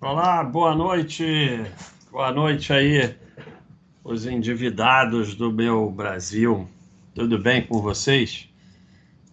Olá, 0.00 0.44
boa 0.44 0.76
noite. 0.76 1.24
Boa 2.12 2.30
noite 2.30 2.72
aí, 2.72 3.16
os 4.04 4.26
endividados 4.26 5.34
do 5.34 5.50
meu 5.50 5.90
Brasil. 5.90 6.68
Tudo 7.12 7.36
bem 7.36 7.66
com 7.66 7.82
vocês? 7.82 8.48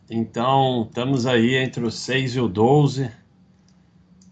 Então, 0.09 0.87
estamos 0.89 1.27
aí 1.27 1.53
entre 1.55 1.85
o 1.85 1.91
6 1.91 2.37
e 2.37 2.39
o 2.39 2.47
12. 2.47 3.11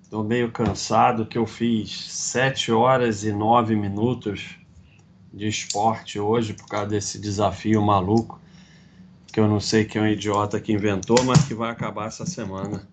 Estou 0.02 0.24
meio 0.24 0.52
cansado 0.52 1.24
que 1.28 1.38
eu 1.38 1.46
fiz 1.46 2.12
7 2.12 2.72
horas 2.72 3.24
e 3.24 3.32
9 3.32 3.76
minutos 3.76 4.58
de 5.32 5.48
esporte 5.48 6.20
hoje 6.20 6.56
por 6.56 6.68
causa 6.68 6.88
desse 6.88 7.20
desafio 7.20 7.80
maluco 7.80 8.42
que 9.32 9.40
eu 9.40 9.48
não 9.48 9.60
sei 9.60 9.86
quem 9.86 10.02
é 10.02 10.06
um 10.06 10.08
idiota 10.08 10.60
que 10.60 10.74
inventou, 10.74 11.24
mas 11.24 11.44
que 11.46 11.54
vai 11.54 11.70
acabar 11.70 12.08
essa 12.08 12.26
semana. 12.26 12.88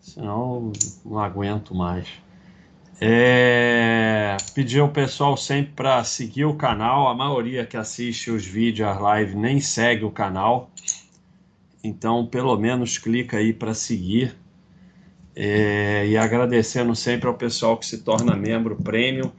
Senão 0.00 0.72
não 1.04 1.18
aguento 1.18 1.74
mais. 1.74 2.08
É... 3.04 4.36
Pedir 4.54 4.78
ao 4.78 4.88
pessoal 4.88 5.36
sempre 5.36 5.72
para 5.72 6.04
seguir 6.04 6.44
o 6.44 6.54
canal. 6.54 7.08
A 7.08 7.14
maioria 7.14 7.66
que 7.66 7.76
assiste 7.76 8.30
os 8.30 8.46
vídeos, 8.46 8.88
as 8.88 9.18
lives, 9.18 9.34
nem 9.34 9.58
segue 9.58 10.04
o 10.04 10.10
canal. 10.10 10.70
Então, 11.82 12.24
pelo 12.24 12.56
menos 12.56 12.98
clica 12.98 13.38
aí 13.38 13.52
para 13.52 13.74
seguir. 13.74 14.36
É... 15.34 16.06
E 16.06 16.16
agradecendo 16.16 16.94
sempre 16.94 17.26
ao 17.26 17.34
pessoal 17.34 17.76
que 17.76 17.86
se 17.86 17.98
torna 17.98 18.36
membro 18.36 18.76
premium. 18.76 19.32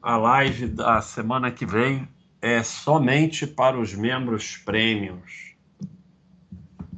A 0.00 0.16
live 0.16 0.66
da 0.68 1.02
semana 1.02 1.50
que 1.50 1.66
vem 1.66 2.08
é 2.40 2.62
somente 2.62 3.46
para 3.46 3.78
os 3.78 3.94
membros 3.94 4.56
premiums 4.56 5.52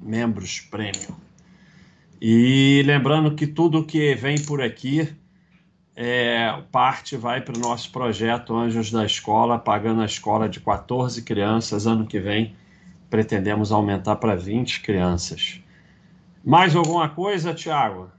membros 0.01 0.61
premium. 0.61 1.17
E 2.23 2.81
lembrando 2.87 3.35
que 3.35 3.45
tudo 3.45 3.85
que 3.85 4.15
vem 4.15 4.41
por 4.41 4.63
aqui 4.63 5.09
é, 5.97 6.63
parte 6.71 7.17
vai 7.17 7.41
para 7.41 7.57
o 7.57 7.59
nosso 7.59 7.91
projeto 7.91 8.55
Anjos 8.55 8.91
da 8.91 9.07
Escola, 9.07 9.59
pagando 9.59 10.03
a 10.03 10.05
escola 10.05 10.47
de 10.47 10.61
14 10.61 11.23
crianças. 11.23 11.87
Ano 11.87 12.07
que 12.07 12.21
vem 12.21 12.55
pretendemos 13.09 13.73
aumentar 13.73 14.17
para 14.17 14.37
20 14.37 14.83
crianças. 14.83 15.63
Mais 16.45 16.77
alguma 16.77 17.09
coisa, 17.09 17.55
Tiago? 17.55 18.11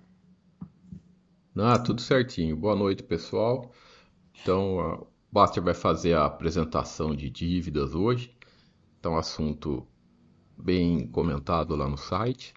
Ah, 1.56 1.78
tudo 1.78 2.02
certinho. 2.02 2.56
Boa 2.56 2.76
noite, 2.76 3.04
pessoal. 3.04 3.72
Então, 4.42 4.78
o 4.78 5.08
Baster 5.32 5.62
vai 5.62 5.76
fazer 5.76 6.16
a 6.16 6.26
apresentação 6.26 7.16
de 7.16 7.30
dívidas 7.30 7.94
hoje. 7.94 8.36
Então, 9.00 9.16
assunto 9.16 9.86
bem 10.58 11.06
comentado 11.08 11.76
lá 11.76 11.88
no 11.88 11.98
site. 11.98 12.56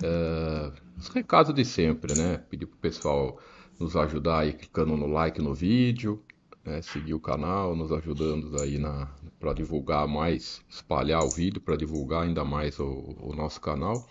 É, 0.00 0.72
os 0.96 1.08
recados 1.08 1.52
de 1.52 1.64
sempre, 1.64 2.16
né? 2.16 2.38
Pedir 2.38 2.66
para 2.66 2.76
o 2.76 2.78
pessoal 2.78 3.38
nos 3.80 3.96
ajudar 3.96 4.40
aí 4.40 4.52
clicando 4.52 4.94
no 4.94 5.06
like 5.06 5.40
no 5.40 5.54
vídeo, 5.54 6.22
né? 6.62 6.82
seguir 6.82 7.14
o 7.14 7.20
canal, 7.20 7.74
nos 7.74 7.90
ajudando 7.90 8.60
aí 8.60 8.78
na 8.78 9.08
para 9.40 9.54
divulgar 9.54 10.06
mais, 10.06 10.62
espalhar 10.68 11.24
o 11.24 11.30
vídeo 11.30 11.62
para 11.62 11.74
divulgar 11.74 12.24
ainda 12.24 12.44
mais 12.44 12.78
o, 12.78 13.16
o, 13.22 13.34
nosso 13.34 13.58
canal. 13.58 14.06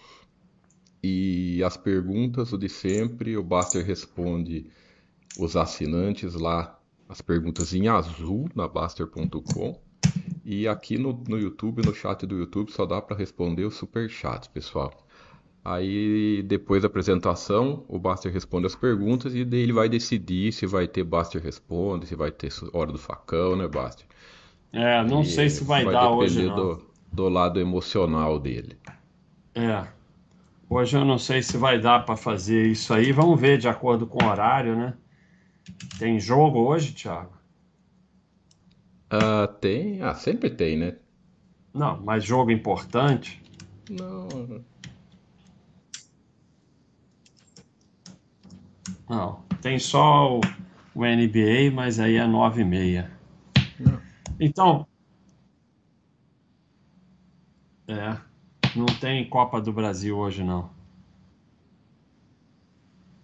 E 1.04 1.64
as 1.64 1.78
perguntas, 1.78 2.52
o 2.52 2.58
de 2.58 2.68
sempre, 2.68 3.38
o 3.38 3.44
Baster 3.44 3.86
responde 3.86 4.72
os 5.38 5.56
assinantes 5.56 6.34
lá, 6.34 6.80
as 7.08 7.22
perguntas 7.22 7.76
em 7.76 7.88
azul 7.88 8.50
na 8.56 8.68
Baster.com. 8.68 9.80
E 10.44 10.68
aqui 10.68 10.98
no, 10.98 11.14
no 11.28 11.38
YouTube, 11.38 11.86
no 11.86 11.94
chat 11.94 12.26
do 12.26 12.36
YouTube, 12.36 12.72
só 12.72 12.88
dá 12.88 13.00
para 13.00 13.16
responder 13.16 13.66
os 13.66 13.76
super 13.76 14.10
chats, 14.10 14.48
pessoal. 14.48 15.08
Aí 15.64 16.42
depois 16.44 16.82
da 16.82 16.88
apresentação, 16.88 17.84
o 17.88 18.00
Baster 18.00 18.32
responde 18.32 18.66
as 18.66 18.76
perguntas 18.76 19.36
e 19.36 19.44
daí 19.44 19.62
ele 19.62 19.74
vai 19.74 19.90
decidir 19.90 20.52
se 20.54 20.66
vai 20.66 20.88
ter 20.88 21.04
Baster 21.04 21.42
responde, 21.42 22.08
se 22.08 22.16
vai 22.16 22.32
ter 22.32 22.50
hora 22.74 22.92
do 22.92 22.98
facão, 22.98 23.56
né, 23.56 23.68
Baster? 23.68 24.06
É, 24.72 25.04
não 25.04 25.22
e 25.22 25.26
sei 25.26 25.50
se 25.50 25.64
vai, 25.64 25.84
vai 25.84 25.94
dar 25.94 26.12
hoje 26.12 26.46
não. 26.46 26.56
Do, 26.56 26.86
do 27.12 27.30
lado 27.30 27.60
emocional 27.60 28.40
dele. 28.40 28.78
É. 29.54 29.86
Hoje 30.70 30.96
eu 30.96 31.04
não 31.04 31.18
sei 31.18 31.42
se 31.42 31.58
vai 31.58 31.80
dar 31.80 32.06
para 32.06 32.16
fazer 32.16 32.68
isso 32.68 32.94
aí. 32.94 33.12
Vamos 33.12 33.40
ver 33.40 33.58
de 33.58 33.68
acordo 33.68 34.06
com 34.06 34.24
o 34.24 34.28
horário, 34.28 34.76
né? 34.76 34.94
Tem 35.98 36.20
jogo 36.20 36.60
hoje, 36.60 36.94
Thiago? 36.94 37.34
Ah, 39.10 39.48
tem. 39.60 40.02
Ah, 40.02 40.14
sempre 40.14 40.50
tem, 40.50 40.78
né? 40.78 40.96
Não, 41.74 42.00
mas 42.02 42.24
jogo 42.24 42.52
importante? 42.52 43.42
Não. 43.90 44.64
Não, 49.10 49.42
tem 49.62 49.80
só 49.80 50.38
o, 50.38 50.42
o 50.94 51.04
NBA, 51.04 51.72
mas 51.74 52.00
aí 52.00 52.16
é 52.16 52.28
9 52.28 52.62
e 52.62 52.66
meia. 52.66 53.12
Não. 53.80 54.00
Então, 54.40 54.88
é, 57.88 58.18
não 58.76 58.86
tem 59.00 59.28
Copa 59.28 59.60
do 59.60 59.74
Brasil 59.74 60.16
hoje 60.16 60.44
não. 60.44 60.70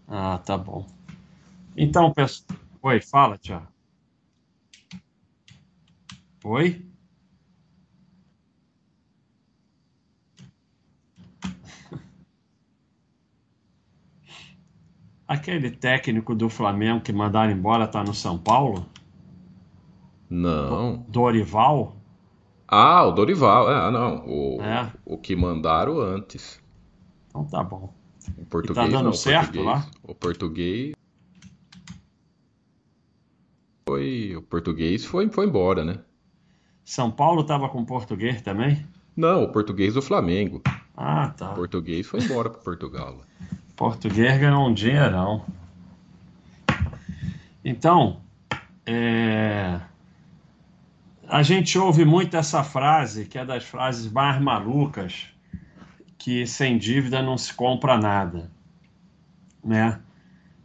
Ah, 0.08 0.40
tá 0.40 0.58
bom. 0.58 0.86
Então, 1.78 2.12
pessoal, 2.14 2.60
oi, 2.82 3.02
fala, 3.02 3.38
Tiago. 3.38 3.68
Oi? 6.44 6.95
Aquele 15.28 15.72
técnico 15.72 16.36
do 16.36 16.50
Flamengo 16.50 17.02
que 17.02 17.12
mandaram 17.12 17.52
embora 17.52 17.88
tá 17.88 18.04
no 18.04 18.14
São 18.14 18.38
Paulo? 18.38 18.86
Não. 20.30 21.06
Dorival? 21.08 21.96
Ah, 22.68 23.06
o 23.06 23.12
Dorival. 23.12 23.72
É, 23.72 23.92
não. 23.92 24.26
O, 24.28 24.62
é. 24.62 24.92
o 25.04 25.18
que 25.18 25.36
mandaram 25.36 26.00
antes. 26.00 26.62
Então 27.28 27.44
tá 27.46 27.64
bom. 27.64 27.94
O 28.38 28.46
português 28.46 28.88
e 28.88 28.92
tá 28.92 28.98
dando 28.98 29.06
não, 29.06 29.14
certo 29.14 29.54
português, 29.54 29.66
lá? 29.66 29.88
O 30.04 30.16
português 30.16 30.96
foi 33.88 34.36
o 34.36 34.42
português 34.42 35.06
foi 35.06 35.30
foi 35.30 35.46
embora, 35.46 35.86
né? 35.86 36.00
São 36.84 37.12
Paulo 37.12 37.42
estava 37.42 37.70
com 37.70 37.86
português 37.86 38.42
também? 38.42 38.86
Não, 39.16 39.44
o 39.44 39.52
português 39.52 39.94
do 39.94 40.02
Flamengo. 40.02 40.62
Ah, 40.96 41.30
tá. 41.30 41.52
O 41.52 41.56
português 41.56 42.06
foi 42.06 42.22
embora 42.22 42.50
para 42.50 42.62
Portugal. 42.62 43.22
Português 43.76 44.40
ganhou 44.40 44.68
um 44.68 44.74
dinheirão. 44.74 45.46
Então, 47.64 48.22
é... 48.86 49.80
a 51.28 51.44
gente 51.44 51.78
ouve 51.78 52.06
muito 52.06 52.38
essa 52.38 52.64
frase, 52.64 53.26
que 53.26 53.38
é 53.38 53.46
das 53.46 53.64
frases 53.64 54.12
mais 54.12 54.40
malucas, 54.42 55.28
que 56.18 56.46
sem 56.48 56.78
dívida 56.78 57.22
não 57.22 57.38
se 57.38 57.54
compra 57.54 57.98
nada, 57.98 58.52
né? 59.64 60.00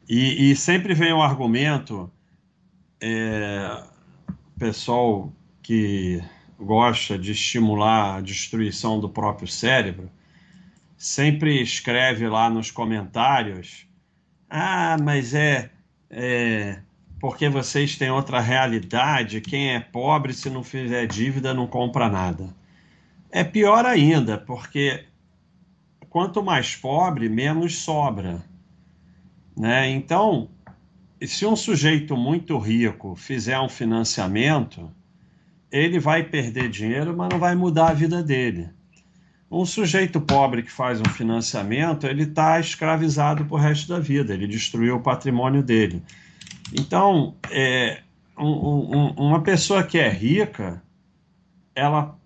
E, 0.09 0.51
e 0.51 0.57
sempre 0.57 0.95
vem 0.95 1.12
o 1.12 1.23
argumento, 1.23 2.11
é... 3.01 3.83
pessoal 4.59 5.33
que 5.62 6.23
gosta 6.59 7.19
de 7.19 7.33
estimular 7.33 8.17
a 8.17 8.21
destruição 8.21 9.01
do 9.01 9.09
próprio 9.09 9.49
cérebro, 9.49 10.11
sempre 11.00 11.62
escreve 11.62 12.29
lá 12.29 12.50
nos 12.50 12.70
comentários: 12.70 13.87
Ah, 14.50 14.99
mas 15.02 15.32
é, 15.32 15.70
é 16.11 16.79
porque 17.19 17.49
vocês 17.49 17.97
têm 17.97 18.11
outra 18.11 18.38
realidade. 18.38 19.41
Quem 19.41 19.75
é 19.75 19.81
pobre, 19.81 20.35
se 20.35 20.50
não 20.50 20.62
fizer 20.62 21.06
dívida, 21.06 21.55
não 21.55 21.67
compra 21.67 22.08
nada. 22.11 22.55
É 23.31 23.43
pior 23.43 23.87
ainda, 23.87 24.37
porque 24.37 25.06
quanto 26.11 26.43
mais 26.43 26.76
pobre, 26.76 27.31
menos 27.31 27.79
sobra. 27.79 28.44
Né? 29.56 29.88
Então, 29.91 30.50
se 31.23 31.47
um 31.47 31.56
sujeito 31.56 32.14
muito 32.14 32.58
rico 32.58 33.14
fizer 33.17 33.58
um 33.58 33.69
financiamento, 33.69 34.91
ele 35.73 35.99
vai 35.99 36.25
perder 36.25 36.69
dinheiro, 36.69 37.17
mas 37.17 37.31
não 37.31 37.38
vai 37.38 37.55
mudar 37.55 37.91
a 37.91 37.94
vida 37.94 38.23
dele. 38.23 38.69
Um 39.50 39.64
sujeito 39.64 40.20
pobre 40.20 40.62
que 40.62 40.70
faz 40.70 41.00
um 41.00 41.11
financiamento, 41.11 42.06
ele 42.06 42.23
está 42.23 42.61
escravizado 42.61 43.44
para 43.44 43.55
o 43.55 43.58
resto 43.58 43.88
da 43.88 43.99
vida, 43.99 44.32
ele 44.32 44.47
destruiu 44.47 44.97
o 44.97 45.00
patrimônio 45.00 45.61
dele. 45.61 46.02
Então, 46.73 47.35
é, 47.50 48.00
um, 48.38 48.47
um, 48.47 49.11
uma 49.17 49.43
pessoa 49.43 49.82
que 49.82 49.99
é 49.99 50.08
rica, 50.08 50.81
ela, 51.75 52.17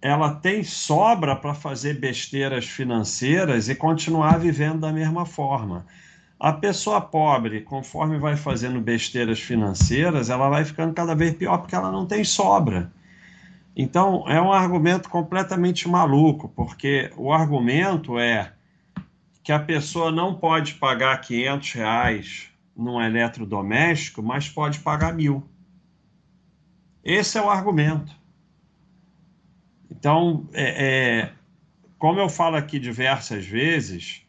ela 0.00 0.32
tem 0.32 0.62
sobra 0.62 1.34
para 1.34 1.54
fazer 1.54 1.98
besteiras 1.98 2.66
financeiras 2.66 3.68
e 3.68 3.74
continuar 3.74 4.38
vivendo 4.38 4.80
da 4.80 4.92
mesma 4.92 5.26
forma. 5.26 5.84
A 6.38 6.52
pessoa 6.52 7.00
pobre, 7.00 7.62
conforme 7.62 8.18
vai 8.18 8.36
fazendo 8.36 8.80
besteiras 8.80 9.40
financeiras, 9.40 10.30
ela 10.30 10.48
vai 10.48 10.64
ficando 10.64 10.94
cada 10.94 11.14
vez 11.14 11.34
pior 11.34 11.58
porque 11.58 11.74
ela 11.74 11.90
não 11.90 12.06
tem 12.06 12.22
sobra. 12.22 12.92
Então, 13.76 14.24
é 14.28 14.40
um 14.40 14.52
argumento 14.52 15.08
completamente 15.08 15.88
maluco, 15.88 16.48
porque 16.48 17.10
o 17.16 17.32
argumento 17.32 18.18
é 18.18 18.52
que 19.42 19.50
a 19.50 19.58
pessoa 19.58 20.12
não 20.12 20.34
pode 20.34 20.74
pagar 20.74 21.20
500 21.20 21.72
reais 21.72 22.48
num 22.76 23.00
eletrodoméstico, 23.02 24.22
mas 24.22 24.48
pode 24.48 24.78
pagar 24.80 25.12
mil. 25.12 25.46
Esse 27.02 27.36
é 27.36 27.42
o 27.42 27.50
argumento. 27.50 28.14
Então, 29.90 30.48
é, 30.52 30.86
é, 30.86 31.32
como 31.98 32.20
eu 32.20 32.28
falo 32.28 32.56
aqui 32.56 32.78
diversas 32.78 33.44
vezes, 33.44 34.22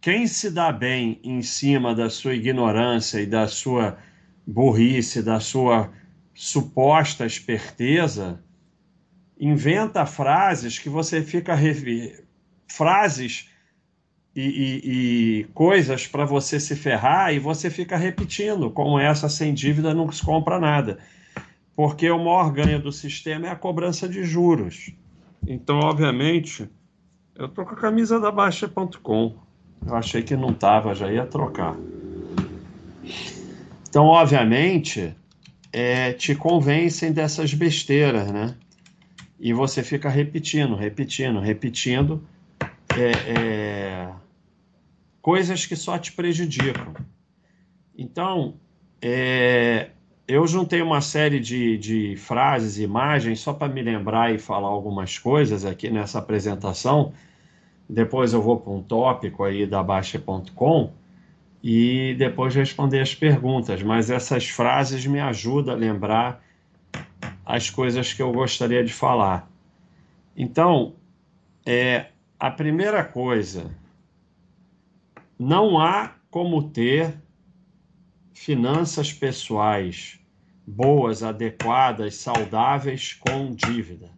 quem 0.00 0.26
se 0.26 0.50
dá 0.50 0.70
bem 0.70 1.18
em 1.24 1.42
cima 1.42 1.94
da 1.94 2.08
sua 2.08 2.34
ignorância 2.34 3.20
e 3.20 3.26
da 3.26 3.48
sua 3.48 3.98
burrice, 4.46 5.22
da 5.22 5.40
sua 5.40 5.90
suposta 6.36 7.24
esperteza, 7.24 8.38
inventa 9.40 10.04
frases 10.04 10.78
que 10.78 10.88
você 10.88 11.22
fica 11.22 11.56
frases 12.68 13.48
e, 14.34 14.42
e, 14.42 15.40
e 15.40 15.44
coisas 15.54 16.06
para 16.06 16.26
você 16.26 16.60
se 16.60 16.76
ferrar 16.76 17.32
e 17.32 17.38
você 17.38 17.70
fica 17.70 17.96
repetindo, 17.96 18.70
como 18.70 18.98
essa 18.98 19.30
sem 19.30 19.54
dívida 19.54 19.94
não 19.94 20.12
se 20.12 20.22
compra 20.22 20.60
nada. 20.60 20.98
Porque 21.74 22.10
o 22.10 22.18
maior 22.18 22.52
ganho 22.52 22.80
do 22.80 22.92
sistema 22.92 23.46
é 23.46 23.50
a 23.50 23.56
cobrança 23.56 24.06
de 24.06 24.22
juros. 24.22 24.92
Então, 25.46 25.80
obviamente, 25.80 26.68
eu 27.34 27.48
tô 27.48 27.64
com 27.64 27.72
a 27.72 27.76
camisa 27.76 28.20
da 28.20 28.30
Baixa.com. 28.30 29.36
Eu 29.86 29.94
achei 29.94 30.22
que 30.22 30.36
não 30.36 30.52
tava, 30.52 30.94
já 30.94 31.10
ia 31.10 31.24
trocar. 31.26 31.76
Então, 33.88 34.04
obviamente, 34.06 35.14
é, 35.76 36.14
te 36.14 36.34
convencem 36.34 37.12
dessas 37.12 37.52
besteiras, 37.52 38.32
né? 38.32 38.54
E 39.38 39.52
você 39.52 39.82
fica 39.82 40.08
repetindo, 40.08 40.74
repetindo, 40.74 41.38
repetindo 41.38 42.26
é, 42.96 43.10
é, 43.30 44.12
coisas 45.20 45.66
que 45.66 45.76
só 45.76 45.98
te 45.98 46.12
prejudicam. 46.12 46.94
Então, 47.94 48.54
é, 49.02 49.90
eu 50.26 50.46
juntei 50.46 50.80
uma 50.80 51.02
série 51.02 51.38
de, 51.38 51.76
de 51.76 52.16
frases 52.16 52.78
imagens 52.78 53.40
só 53.40 53.52
para 53.52 53.70
me 53.70 53.82
lembrar 53.82 54.34
e 54.34 54.38
falar 54.38 54.68
algumas 54.68 55.18
coisas 55.18 55.66
aqui 55.66 55.90
nessa 55.90 56.20
apresentação. 56.20 57.12
Depois 57.86 58.32
eu 58.32 58.40
vou 58.40 58.58
para 58.58 58.72
um 58.72 58.82
tópico 58.82 59.44
aí 59.44 59.66
da 59.66 59.82
Baixa.com 59.82 60.90
e 61.68 62.14
depois 62.14 62.54
responder 62.54 63.00
as 63.00 63.12
perguntas. 63.12 63.82
Mas 63.82 64.08
essas 64.08 64.46
frases 64.48 65.04
me 65.04 65.18
ajudam 65.18 65.74
a 65.74 65.76
lembrar 65.76 66.40
as 67.44 67.68
coisas 67.68 68.12
que 68.12 68.22
eu 68.22 68.32
gostaria 68.32 68.84
de 68.84 68.92
falar. 68.92 69.50
Então, 70.36 70.94
é, 71.66 72.10
a 72.38 72.52
primeira 72.52 73.02
coisa, 73.02 73.74
não 75.36 75.76
há 75.76 76.14
como 76.30 76.70
ter 76.70 77.20
finanças 78.32 79.12
pessoais 79.12 80.20
boas, 80.64 81.24
adequadas, 81.24 82.14
saudáveis 82.14 83.12
com 83.12 83.52
dívida. 83.52 84.12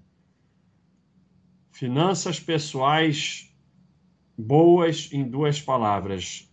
Finanças 1.73 2.39
pessoais 2.39 3.51
boas 4.37 5.09
em 5.11 5.25
duas 5.25 5.63
palavras: 5.63 6.48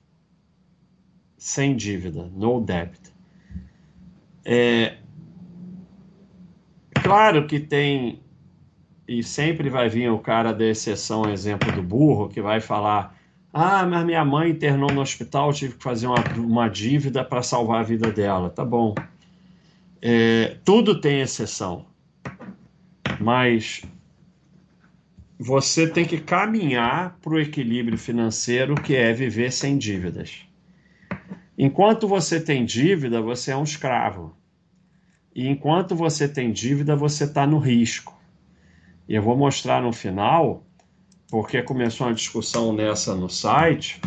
sem 1.45 1.75
dívida, 1.75 2.27
no 2.33 2.59
debt. 2.59 2.99
É, 4.43 4.97
claro 7.03 7.45
que 7.45 7.59
tem, 7.59 8.19
e 9.07 9.21
sempre 9.21 9.69
vai 9.69 9.87
vir 9.87 10.09
o 10.09 10.17
cara 10.17 10.51
da 10.51 10.65
exceção, 10.65 11.31
exemplo 11.31 11.71
do 11.71 11.83
burro, 11.83 12.29
que 12.29 12.41
vai 12.41 12.59
falar: 12.59 13.15
ah, 13.53 13.85
mas 13.85 14.03
minha 14.03 14.25
mãe 14.25 14.49
internou 14.49 14.91
no 14.91 15.01
hospital, 15.01 15.53
tive 15.53 15.75
que 15.75 15.83
fazer 15.83 16.07
uma, 16.07 16.23
uma 16.35 16.67
dívida 16.67 17.23
para 17.23 17.43
salvar 17.43 17.81
a 17.81 17.83
vida 17.83 18.11
dela. 18.11 18.49
Tá 18.49 18.65
bom. 18.65 18.95
É, 20.01 20.57
tudo 20.65 20.99
tem 20.99 21.21
exceção. 21.21 21.85
Mas 23.19 23.83
você 25.37 25.87
tem 25.87 26.05
que 26.05 26.19
caminhar 26.19 27.19
para 27.21 27.33
o 27.33 27.39
equilíbrio 27.39 27.99
financeiro, 27.99 28.73
que 28.73 28.95
é 28.95 29.13
viver 29.13 29.51
sem 29.51 29.77
dívidas. 29.77 30.47
Enquanto 31.57 32.07
você 32.07 32.39
tem 32.39 32.65
dívida, 32.65 33.21
você 33.21 33.51
é 33.51 33.57
um 33.57 33.63
escravo. 33.63 34.35
E 35.33 35.47
enquanto 35.47 35.95
você 35.95 36.27
tem 36.27 36.51
dívida, 36.51 36.95
você 36.95 37.23
está 37.23 37.47
no 37.47 37.59
risco. 37.59 38.13
E 39.07 39.15
eu 39.15 39.21
vou 39.21 39.37
mostrar 39.37 39.81
no 39.81 39.93
final, 39.93 40.63
porque 41.29 41.61
começou 41.61 42.07
uma 42.07 42.13
discussão 42.13 42.73
nessa 42.73 43.15
no 43.15 43.29
site, 43.29 44.01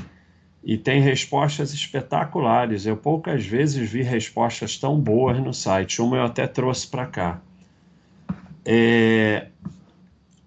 e 0.62 0.77
tem 0.77 1.00
respostas 1.00 1.73
espetaculares. 1.73 2.85
Eu 2.85 2.97
poucas 2.97 3.47
vezes 3.47 3.89
vi 3.91 4.03
respostas 4.03 4.77
tão 4.77 5.00
boas 5.00 5.39
no 5.41 5.55
site. 5.55 6.03
Uma 6.03 6.19
eu 6.19 6.25
até 6.25 6.47
trouxe 6.47 6.87
para 6.87 7.06
cá. 7.06 7.41
É... 8.65 9.49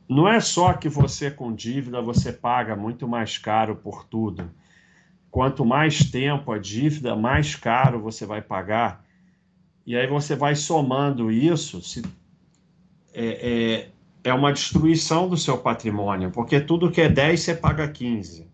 Não 0.08 0.28
é 0.28 0.40
só 0.40 0.74
que 0.74 0.90
você 0.90 1.32
com 1.32 1.54
dívida 1.56 2.02
você 2.02 2.32
paga 2.32 2.76
muito 2.76 3.08
mais 3.08 3.38
caro 3.38 3.76
por 3.76 4.06
tudo 4.06 4.52
Quanto 5.32 5.64
mais 5.64 6.12
tempo 6.12 6.52
a 6.52 6.58
dívida, 6.58 7.16
mais 7.16 7.56
caro 7.56 8.02
você 8.02 8.26
vai 8.26 8.42
pagar. 8.42 9.02
E 9.86 9.96
aí 9.96 10.06
você 10.06 10.36
vai 10.36 10.56
somando 10.56 11.32
isso, 11.32 11.82
se, 11.82 12.04
é, 13.14 13.88
é, 14.26 14.30
é 14.30 14.34
uma 14.34 14.52
destruição 14.52 15.30
do 15.30 15.38
seu 15.38 15.58
patrimônio, 15.58 16.32
porque 16.32 16.60
tudo 16.60 16.92
que 16.92 17.00
é 17.00 17.08
10 17.08 17.40
você 17.40 17.56
paga 17.56 17.88
15. 17.88 18.46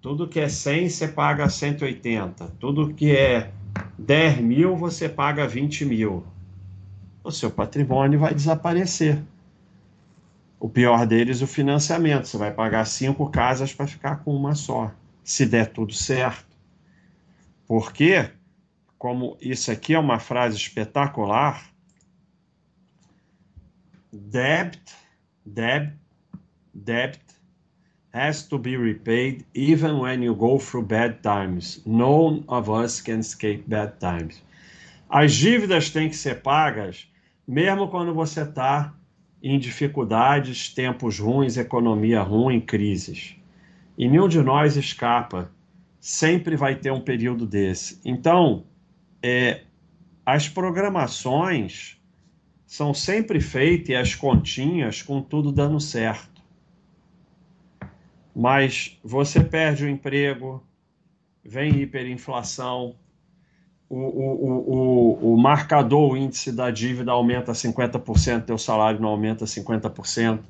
Tudo 0.00 0.26
que 0.26 0.40
é 0.40 0.48
100 0.48 0.88
você 0.88 1.08
paga 1.08 1.48
180. 1.50 2.54
Tudo 2.58 2.94
que 2.94 3.14
é 3.14 3.52
10 3.98 4.38
mil 4.38 4.76
você 4.76 5.06
paga 5.06 5.46
20 5.46 5.84
mil. 5.84 6.24
O 7.22 7.30
seu 7.30 7.50
patrimônio 7.50 8.18
vai 8.18 8.34
desaparecer. 8.34 9.22
O 10.58 10.68
pior 10.68 11.06
deles, 11.06 11.42
o 11.42 11.46
financiamento. 11.46 12.26
Você 12.26 12.38
vai 12.38 12.50
pagar 12.50 12.86
cinco 12.86 13.28
casas 13.30 13.72
para 13.72 13.86
ficar 13.86 14.16
com 14.24 14.34
uma 14.34 14.54
só 14.54 14.90
se 15.24 15.46
der 15.46 15.72
tudo 15.72 15.92
certo. 15.92 16.54
Porque, 17.66 18.30
como 18.98 19.36
isso 19.40 19.72
aqui 19.72 19.94
é 19.94 19.98
uma 19.98 20.20
frase 20.20 20.56
espetacular, 20.56 21.68
debt, 24.12 24.78
debt, 25.44 25.92
debt 26.72 27.18
has 28.12 28.46
to 28.46 28.58
be 28.58 28.76
repaid 28.76 29.44
even 29.54 29.98
when 29.98 30.22
you 30.22 30.36
go 30.36 30.58
through 30.58 30.86
bad 30.86 31.20
times. 31.22 31.82
None 31.84 32.44
of 32.46 32.70
us 32.70 33.00
can 33.00 33.18
escape 33.18 33.64
bad 33.66 33.98
times. 33.98 34.40
As 35.08 35.34
dívidas 35.34 35.90
têm 35.90 36.08
que 36.08 36.16
ser 36.16 36.42
pagas 36.42 37.08
mesmo 37.46 37.88
quando 37.88 38.14
você 38.14 38.42
está 38.42 38.94
em 39.42 39.58
dificuldades, 39.58 40.72
tempos 40.72 41.18
ruins, 41.18 41.56
economia 41.56 42.22
ruim, 42.22 42.60
crises. 42.60 43.36
E 43.96 44.08
nenhum 44.08 44.28
de 44.28 44.40
nós 44.42 44.76
escapa. 44.76 45.50
Sempre 46.00 46.56
vai 46.56 46.74
ter 46.74 46.92
um 46.92 47.00
período 47.00 47.46
desse. 47.46 48.00
Então, 48.04 48.64
é, 49.22 49.62
as 50.26 50.48
programações 50.48 51.98
são 52.66 52.92
sempre 52.92 53.40
feitas 53.40 53.88
e 53.88 53.94
as 53.94 54.14
continhas 54.14 55.00
com 55.00 55.22
tudo 55.22 55.52
dando 55.52 55.80
certo. 55.80 56.42
Mas 58.34 58.98
você 59.02 59.42
perde 59.42 59.84
o 59.84 59.88
emprego, 59.88 60.62
vem 61.44 61.80
hiperinflação, 61.80 62.96
o, 63.88 63.96
o, 63.96 64.74
o, 65.30 65.34
o, 65.34 65.38
marcador, 65.38 66.12
o 66.12 66.16
índice 66.16 66.50
da 66.50 66.70
dívida 66.70 67.12
aumenta 67.12 67.52
50%, 67.52 68.44
teu 68.44 68.58
salário 68.58 69.00
não 69.00 69.10
aumenta 69.10 69.44
50% 69.44 70.40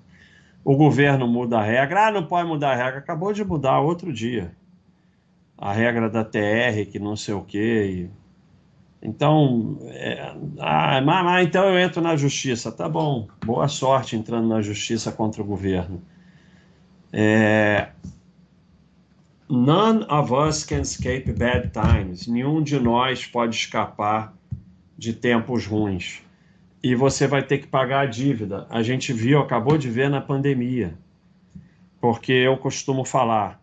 o 0.65 0.77
governo 0.77 1.29
muda 1.29 1.59
a 1.59 1.63
regra. 1.63 2.07
Ah, 2.07 2.11
não 2.11 2.25
pode 2.25 2.49
mudar 2.49 2.73
a 2.73 2.75
regra. 2.75 2.99
Acabou 2.99 3.33
de 3.33 3.45
mudar 3.45 3.81
outro 3.81 4.13
dia. 4.13 4.57
A 5.59 5.73
regra 5.73 6.09
da 6.09 6.25
TR, 6.25 6.91
que 6.91 6.99
não 6.99 7.15
sei 7.15 7.35
o 7.35 7.43
quê. 7.43 8.11
E... 9.03 9.07
Então, 9.07 9.79
é... 9.83 10.35
ah, 10.59 11.01
mas, 11.03 11.47
então 11.47 11.65
eu 11.67 11.79
entro 11.79 12.01
na 12.01 12.17
justiça. 12.17 12.73
Tá 12.73 12.89
bom, 12.89 13.29
boa 13.45 13.69
sorte 13.69 14.17
entrando 14.17 14.49
na 14.49 14.63
justiça 14.63 15.13
contra 15.13 15.43
o 15.43 15.45
governo. 15.45 16.03
É... 17.13 17.89
None 19.47 20.05
of 20.09 20.33
us 20.33 20.65
can 20.65 20.81
escape 20.81 21.31
bad 21.33 21.71
times. 21.71 22.27
Nenhum 22.27 22.63
de 22.63 22.81
nós 22.81 23.27
pode 23.27 23.55
escapar 23.55 24.35
de 24.97 25.13
tempos 25.13 25.67
ruins 25.67 26.24
e 26.85 26.95
você 26.95 27.27
vai 27.27 27.43
ter 27.43 27.57
que 27.57 27.67
pagar 27.67 28.01
a 28.01 28.07
dívida. 28.07 28.67
A 28.69 28.83
gente 28.83 29.11
viu, 29.11 29.41
acabou 29.41 29.79
de 29.79 29.89
ver 29.89 30.11
na 30.11 30.21
pandemia. 30.21 30.93
Porque 31.99 32.31
eu 32.31 32.59
costumo 32.59 33.07
falar: 33.07 33.59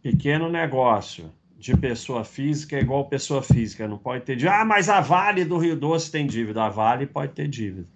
pequeno 0.00 0.48
negócio 0.48 1.30
de 1.58 1.76
pessoa 1.76 2.24
física 2.24 2.74
é 2.74 2.80
igual 2.80 3.04
pessoa 3.04 3.42
física, 3.42 3.86
não 3.86 3.98
pode 3.98 4.24
ter 4.24 4.34
dívida. 4.34 4.56
Ah, 4.56 4.64
mas 4.64 4.88
a 4.88 5.02
Vale 5.02 5.44
do 5.44 5.58
Rio 5.58 5.76
Doce 5.76 6.10
tem 6.10 6.26
dívida. 6.26 6.64
A 6.64 6.70
Vale 6.70 7.06
pode 7.06 7.32
ter 7.32 7.46
dívida. 7.46 7.86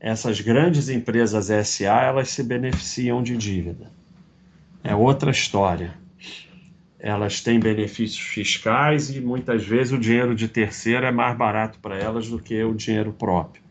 Essas 0.00 0.40
grandes 0.40 0.88
empresas 0.88 1.50
SA, 1.68 2.00
elas 2.00 2.30
se 2.30 2.42
beneficiam 2.42 3.22
de 3.22 3.36
dívida. 3.36 3.92
É 4.82 4.94
outra 4.94 5.30
história. 5.30 5.92
Elas 6.98 7.40
têm 7.40 7.60
benefícios 7.60 8.20
fiscais 8.20 9.14
e 9.14 9.20
muitas 9.20 9.64
vezes 9.64 9.92
o 9.92 9.98
dinheiro 9.98 10.34
de 10.34 10.48
terceiro 10.48 11.06
é 11.06 11.12
mais 11.12 11.36
barato 11.36 11.78
para 11.78 11.96
elas 11.96 12.28
do 12.28 12.40
que 12.40 12.62
o 12.64 12.74
dinheiro 12.74 13.12
próprio. 13.12 13.62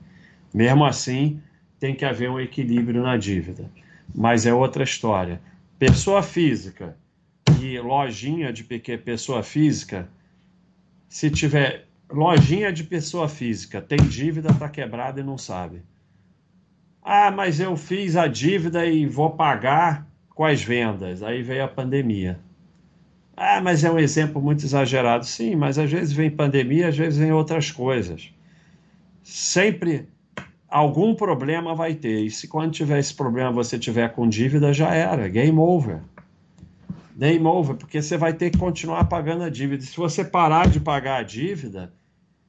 Mesmo 0.54 0.86
assim, 0.86 1.42
tem 1.80 1.94
que 1.94 2.06
haver 2.06 2.30
um 2.30 2.40
equilíbrio 2.40 3.04
na 3.04 3.18
dívida. 3.18 3.70
Mas 4.16 4.46
é 4.46 4.54
outra 4.54 4.84
história. 4.84 5.42
Pessoa 5.78 6.24
física 6.24 6.98
e 7.62 7.78
lojinha 7.80 8.54
de 8.54 8.64
pequena 8.64 8.98
pessoa 8.98 9.44
física, 9.44 10.08
se 11.10 11.30
tiver 11.30 11.86
lojinha 12.10 12.72
de 12.72 12.84
pessoa 12.84 13.28
física, 13.28 13.82
tem 13.82 13.98
dívida, 13.98 14.50
está 14.50 14.70
quebrada 14.70 15.20
e 15.20 15.24
não 15.24 15.38
sabe. 15.38 15.82
Ah, 17.04 17.30
mas 17.30 17.60
eu 17.60 17.76
fiz 17.76 18.16
a 18.16 18.28
dívida 18.28 18.86
e 18.86 19.06
vou 19.06 19.32
pagar 19.32 20.08
com 20.30 20.46
as 20.46 20.62
vendas. 20.62 21.22
Aí 21.22 21.42
veio 21.42 21.66
a 21.66 21.68
pandemia. 21.68 22.40
Ah, 23.40 23.62
mas 23.62 23.84
é 23.84 23.92
um 23.92 24.00
exemplo 24.00 24.42
muito 24.42 24.66
exagerado. 24.66 25.24
Sim, 25.24 25.56
mas 25.56 25.78
às 25.78 25.92
vezes 25.92 26.12
vem 26.12 26.32
pandemia, 26.32 26.88
às 26.88 26.98
vezes 26.98 27.20
vem 27.20 27.32
outras 27.32 27.70
coisas. 27.70 28.34
Sempre 29.22 30.10
algum 30.68 31.14
problema 31.14 31.76
vai 31.76 31.94
ter. 31.94 32.22
E 32.22 32.32
se 32.32 32.48
quando 32.48 32.72
tiver 32.72 32.98
esse 32.98 33.14
problema 33.14 33.52
você 33.52 33.78
tiver 33.78 34.10
com 34.10 34.28
dívida, 34.28 34.74
já 34.74 34.92
era. 34.92 35.28
Game 35.28 35.60
over. 35.60 36.02
Game 37.16 37.46
over, 37.46 37.76
porque 37.76 38.02
você 38.02 38.18
vai 38.18 38.34
ter 38.34 38.50
que 38.50 38.58
continuar 38.58 39.06
pagando 39.06 39.44
a 39.44 39.50
dívida. 39.50 39.84
Se 39.84 39.96
você 39.96 40.26
parar 40.26 40.68
de 40.68 40.80
pagar 40.80 41.20
a 41.20 41.24
dívida, 41.24 41.94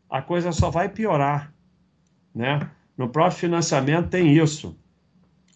a 0.08 0.22
coisa 0.22 0.52
só 0.52 0.70
vai 0.70 0.88
piorar. 0.88 1.52
Né? 2.34 2.66
No 2.96 3.10
próprio 3.10 3.38
financiamento 3.38 4.08
tem 4.08 4.34
isso. 4.34 4.74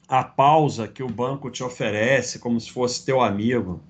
A 0.06 0.22
pausa 0.22 0.86
que 0.86 1.02
o 1.02 1.08
banco 1.08 1.50
te 1.50 1.64
oferece 1.64 2.38
como 2.38 2.60
se 2.60 2.70
fosse 2.70 3.02
teu 3.06 3.22
amigo 3.22 3.82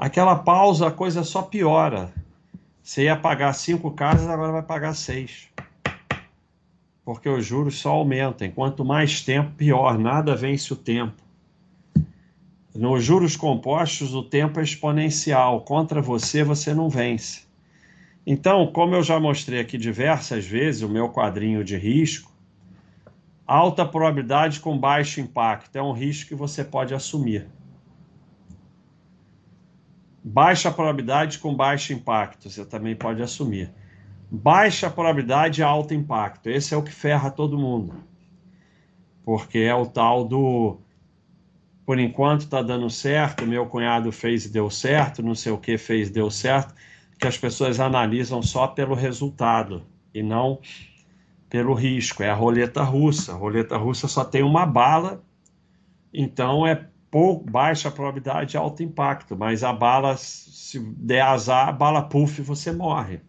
aquela 0.00 0.34
pausa 0.34 0.88
a 0.88 0.90
coisa 0.90 1.22
só 1.22 1.42
piora. 1.42 2.10
Você 2.82 3.04
ia 3.04 3.16
pagar 3.16 3.52
cinco 3.52 3.90
casas, 3.90 4.26
agora 4.26 4.50
vai 4.50 4.62
pagar 4.62 4.94
seis. 4.94 5.48
Porque 7.04 7.28
os 7.28 7.44
juros 7.44 7.78
só 7.78 7.90
aumentam. 7.90 8.50
Quanto 8.50 8.82
mais 8.82 9.20
tempo, 9.20 9.50
pior. 9.58 9.98
Nada 9.98 10.34
vence 10.34 10.72
o 10.72 10.76
tempo. 10.76 11.22
Nos 12.74 13.04
juros 13.04 13.36
compostos, 13.36 14.14
o 14.14 14.22
tempo 14.22 14.58
é 14.58 14.62
exponencial. 14.62 15.60
Contra 15.60 16.00
você, 16.00 16.42
você 16.42 16.72
não 16.72 16.88
vence. 16.88 17.42
Então, 18.26 18.66
como 18.68 18.94
eu 18.94 19.02
já 19.02 19.20
mostrei 19.20 19.60
aqui 19.60 19.76
diversas 19.76 20.46
vezes, 20.46 20.80
o 20.80 20.88
meu 20.88 21.10
quadrinho 21.10 21.62
de 21.62 21.76
risco, 21.76 22.32
alta 23.46 23.84
probabilidade 23.84 24.60
com 24.60 24.78
baixo 24.78 25.20
impacto 25.20 25.76
é 25.76 25.82
um 25.82 25.92
risco 25.92 26.28
que 26.28 26.34
você 26.34 26.64
pode 26.64 26.94
assumir. 26.94 27.46
Baixa 30.32 30.70
probabilidade 30.70 31.40
com 31.40 31.52
baixo 31.52 31.92
impacto, 31.92 32.48
você 32.48 32.64
também 32.64 32.94
pode 32.94 33.20
assumir. 33.20 33.72
Baixa 34.30 34.88
probabilidade 34.88 35.60
e 35.60 35.64
alto 35.64 35.92
impacto. 35.92 36.48
Esse 36.48 36.72
é 36.72 36.76
o 36.76 36.84
que 36.84 36.92
ferra 36.92 37.32
todo 37.32 37.58
mundo. 37.58 37.94
Porque 39.24 39.58
é 39.58 39.74
o 39.74 39.86
tal 39.86 40.24
do 40.24 40.78
por 41.84 41.98
enquanto 41.98 42.42
está 42.42 42.62
dando 42.62 42.88
certo, 42.88 43.44
meu 43.44 43.66
cunhado 43.66 44.12
fez 44.12 44.44
e 44.44 44.52
deu 44.52 44.70
certo, 44.70 45.20
não 45.20 45.34
sei 45.34 45.50
o 45.50 45.58
que 45.58 45.76
fez 45.76 46.08
e 46.08 46.12
deu 46.12 46.30
certo, 46.30 46.72
que 47.18 47.26
as 47.26 47.36
pessoas 47.36 47.80
analisam 47.80 48.40
só 48.40 48.68
pelo 48.68 48.94
resultado 48.94 49.82
e 50.14 50.22
não 50.22 50.60
pelo 51.48 51.74
risco. 51.74 52.22
É 52.22 52.30
a 52.30 52.34
roleta 52.34 52.84
russa. 52.84 53.32
A 53.32 53.34
roleta 53.34 53.76
russa 53.76 54.06
só 54.06 54.24
tem 54.24 54.44
uma 54.44 54.64
bala, 54.64 55.20
então 56.14 56.64
é 56.64 56.86
pouco, 57.10 57.50
baixa 57.50 57.90
probabilidade 57.90 58.52
de 58.52 58.56
alto 58.56 58.82
impacto, 58.82 59.36
mas 59.36 59.64
a 59.64 59.72
bala, 59.72 60.16
se 60.16 60.78
der 60.78 61.22
azar, 61.22 61.68
a 61.68 61.72
bala 61.72 62.02
puff, 62.02 62.40
você 62.42 62.70
morre. 62.72 63.20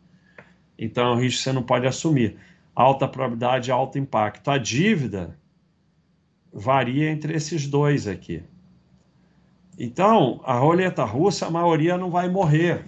Então 0.77 1.11
é 1.11 1.15
um 1.15 1.19
risco 1.19 1.43
você 1.43 1.51
não 1.51 1.63
pode 1.63 1.87
assumir. 1.87 2.37
Alta 2.75 3.07
probabilidade 3.07 3.65
de 3.65 3.71
alto 3.71 3.97
impacto. 3.97 4.49
A 4.49 4.57
dívida 4.57 5.37
varia 6.53 7.09
entre 7.09 7.33
esses 7.33 7.67
dois 7.67 8.07
aqui. 8.07 8.43
Então, 9.77 10.41
a 10.43 10.53
roleta 10.53 11.03
russa, 11.03 11.47
a 11.47 11.51
maioria 11.51 11.97
não 11.97 12.11
vai 12.11 12.29
morrer. 12.29 12.85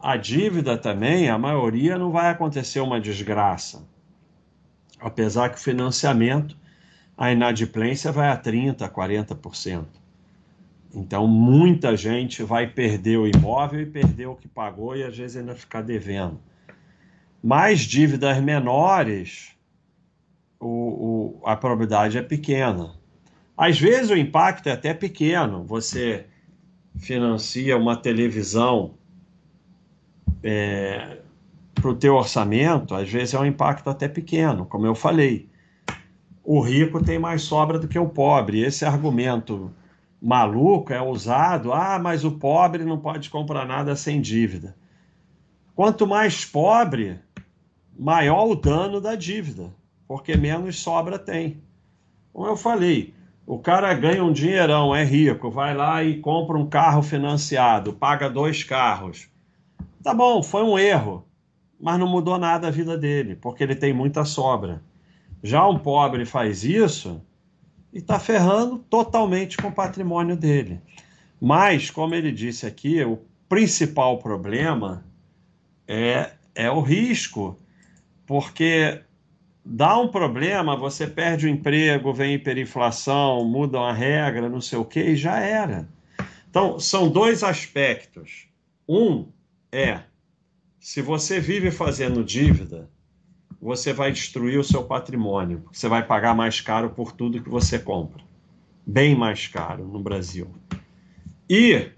A 0.00 0.16
dívida 0.16 0.76
também, 0.76 1.30
a 1.30 1.38
maioria 1.38 1.96
não 1.96 2.10
vai 2.10 2.30
acontecer 2.30 2.80
uma 2.80 3.00
desgraça. 3.00 3.88
Apesar 5.00 5.50
que 5.50 5.56
o 5.56 5.60
financiamento 5.60 6.56
a 7.16 7.32
inadimplência 7.32 8.12
vai 8.12 8.28
a 8.28 8.36
30%, 8.36 8.88
40%. 8.90 9.84
Então, 10.94 11.26
muita 11.26 11.96
gente 11.96 12.42
vai 12.42 12.66
perder 12.66 13.18
o 13.18 13.26
imóvel 13.26 13.80
e 13.80 13.86
perder 13.86 14.26
o 14.26 14.34
que 14.34 14.48
pagou 14.48 14.96
e 14.96 15.02
às 15.02 15.16
vezes 15.16 15.36
ainda 15.36 15.54
ficar 15.54 15.82
devendo. 15.82 16.38
Mais 17.42 17.80
dívidas 17.80 18.40
menores, 18.42 19.54
o, 20.60 21.38
o, 21.40 21.40
a 21.44 21.56
probabilidade 21.56 22.18
é 22.18 22.22
pequena. 22.22 22.94
Às 23.56 23.78
vezes 23.78 24.10
o 24.10 24.16
impacto 24.16 24.68
é 24.68 24.72
até 24.72 24.92
pequeno. 24.92 25.64
Você 25.64 26.26
financia 26.98 27.76
uma 27.76 27.96
televisão 27.96 28.94
é, 30.42 31.18
para 31.74 31.90
o 31.90 31.94
teu 31.94 32.14
orçamento, 32.14 32.94
às 32.94 33.10
vezes 33.10 33.34
é 33.34 33.38
um 33.38 33.46
impacto 33.46 33.88
até 33.88 34.08
pequeno, 34.08 34.64
como 34.66 34.86
eu 34.86 34.94
falei 34.94 35.48
o 36.46 36.60
rico 36.60 37.02
tem 37.02 37.18
mais 37.18 37.42
sobra 37.42 37.76
do 37.76 37.88
que 37.88 37.98
o 37.98 38.08
pobre. 38.08 38.62
Esse 38.62 38.84
argumento 38.84 39.72
maluco 40.22 40.92
é 40.92 41.02
usado, 41.02 41.72
ah, 41.72 41.98
mas 41.98 42.24
o 42.24 42.30
pobre 42.30 42.84
não 42.84 42.98
pode 42.98 43.28
comprar 43.28 43.66
nada 43.66 43.96
sem 43.96 44.20
dívida. 44.20 44.76
Quanto 45.74 46.06
mais 46.06 46.44
pobre, 46.44 47.18
maior 47.98 48.48
o 48.48 48.54
dano 48.54 49.00
da 49.00 49.16
dívida, 49.16 49.74
porque 50.06 50.36
menos 50.36 50.78
sobra 50.78 51.18
tem. 51.18 51.60
Como 52.32 52.46
eu 52.46 52.56
falei, 52.56 53.12
o 53.44 53.58
cara 53.58 53.92
ganha 53.92 54.22
um 54.22 54.32
dinheirão, 54.32 54.94
é 54.94 55.02
rico, 55.02 55.50
vai 55.50 55.74
lá 55.74 56.04
e 56.04 56.20
compra 56.20 56.56
um 56.56 56.68
carro 56.68 57.02
financiado, 57.02 57.92
paga 57.92 58.30
dois 58.30 58.62
carros. 58.62 59.28
Tá 60.00 60.14
bom, 60.14 60.40
foi 60.44 60.62
um 60.62 60.78
erro, 60.78 61.26
mas 61.80 61.98
não 61.98 62.06
mudou 62.06 62.38
nada 62.38 62.68
a 62.68 62.70
vida 62.70 62.96
dele, 62.96 63.34
porque 63.34 63.64
ele 63.64 63.74
tem 63.74 63.92
muita 63.92 64.24
sobra. 64.24 64.80
Já 65.46 65.64
um 65.68 65.78
pobre 65.78 66.26
faz 66.26 66.64
isso 66.64 67.22
e 67.92 67.98
está 67.98 68.18
ferrando 68.18 68.78
totalmente 68.78 69.56
com 69.56 69.68
o 69.68 69.72
patrimônio 69.72 70.36
dele. 70.36 70.80
Mas, 71.40 71.88
como 71.88 72.16
ele 72.16 72.32
disse 72.32 72.66
aqui, 72.66 73.04
o 73.04 73.20
principal 73.48 74.18
problema 74.18 75.04
é, 75.86 76.32
é 76.52 76.68
o 76.68 76.80
risco, 76.80 77.56
porque 78.26 79.00
dá 79.64 79.96
um 79.96 80.08
problema, 80.08 80.76
você 80.76 81.06
perde 81.06 81.46
o 81.46 81.48
emprego, 81.48 82.12
vem 82.12 82.34
hiperinflação, 82.34 83.44
mudam 83.44 83.84
a 83.84 83.92
regra, 83.92 84.48
não 84.48 84.60
sei 84.60 84.80
o 84.80 84.84
que, 84.84 85.00
e 85.00 85.14
já 85.14 85.38
era. 85.38 85.88
Então, 86.50 86.80
são 86.80 87.08
dois 87.08 87.44
aspectos. 87.44 88.48
Um 88.88 89.28
é, 89.70 90.00
se 90.80 91.00
você 91.00 91.38
vive 91.38 91.70
fazendo 91.70 92.24
dívida, 92.24 92.90
você 93.60 93.92
vai 93.92 94.12
destruir 94.12 94.58
o 94.58 94.64
seu 94.64 94.84
patrimônio. 94.84 95.64
Você 95.72 95.88
vai 95.88 96.06
pagar 96.06 96.34
mais 96.34 96.60
caro 96.60 96.90
por 96.90 97.12
tudo 97.12 97.42
que 97.42 97.48
você 97.48 97.78
compra. 97.78 98.22
Bem 98.86 99.16
mais 99.16 99.46
caro 99.48 99.84
no 99.84 100.00
Brasil. 100.00 100.48
E 101.48 101.90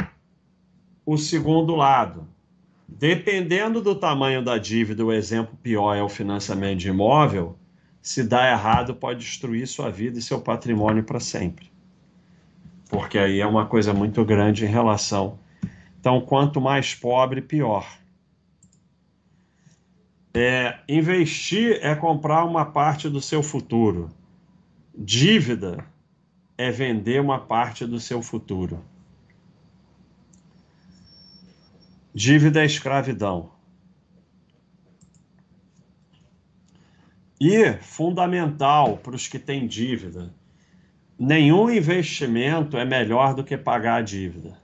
o 1.05 1.17
segundo 1.17 1.75
lado, 1.75 2.29
dependendo 2.87 3.81
do 3.81 3.95
tamanho 3.95 4.43
da 4.43 4.59
dívida, 4.59 5.05
o 5.05 5.13
exemplo 5.13 5.59
pior 5.63 5.95
é 5.95 6.03
o 6.03 6.09
financiamento 6.09 6.79
de 6.79 6.89
imóvel. 6.89 7.59
Se 8.01 8.23
dá 8.23 8.51
errado, 8.51 8.95
pode 8.95 9.21
destruir 9.21 9.67
sua 9.67 9.91
vida 9.91 10.19
e 10.19 10.23
seu 10.23 10.41
patrimônio 10.41 11.03
para 11.03 11.21
sempre. 11.21 11.71
Porque 12.89 13.19
aí 13.19 13.41
é 13.41 13.47
uma 13.47 13.67
coisa 13.67 13.93
muito 13.93 14.25
grande 14.25 14.65
em 14.65 14.69
relação. 14.69 15.39
Então, 16.01 16.21
quanto 16.21 16.61
mais 16.61 16.95
pobre, 16.95 17.43
pior. 17.43 17.98
É, 20.41 20.79
investir 20.89 21.81
é 21.83 21.97
comprar 21.97 22.45
uma 22.45 22.65
parte 22.65 23.09
do 23.09 23.21
seu 23.21 23.43
futuro. 23.43 24.09
Dívida 24.97 25.85
é 26.57 26.71
vender 26.71 27.21
uma 27.21 27.41
parte 27.41 27.85
do 27.85 27.99
seu 27.99 28.23
futuro. 28.23 28.85
Dívida 32.15 32.63
é 32.63 32.67
escravidão. 32.67 33.51
E 37.41 37.73
fundamental 37.81 38.97
para 38.99 39.17
os 39.17 39.27
que 39.27 39.41
têm 39.41 39.67
dívida: 39.67 40.33
nenhum 41.19 41.69
investimento 41.69 42.77
é 42.77 42.85
melhor 42.85 43.35
do 43.35 43.43
que 43.43 43.57
pagar 43.59 43.97
a 43.97 44.03
dívida. 44.03 44.57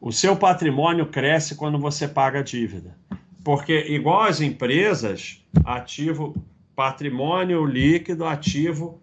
O 0.00 0.12
seu 0.12 0.36
patrimônio 0.36 1.06
cresce 1.06 1.56
quando 1.56 1.76
você 1.76 2.06
paga 2.06 2.38
a 2.38 2.42
dívida. 2.44 2.96
Porque, 3.44 3.78
igual 3.88 4.22
as 4.22 4.40
empresas, 4.40 5.44
ativo, 5.64 6.34
patrimônio 6.74 7.64
líquido, 7.66 8.24
ativo 8.24 9.02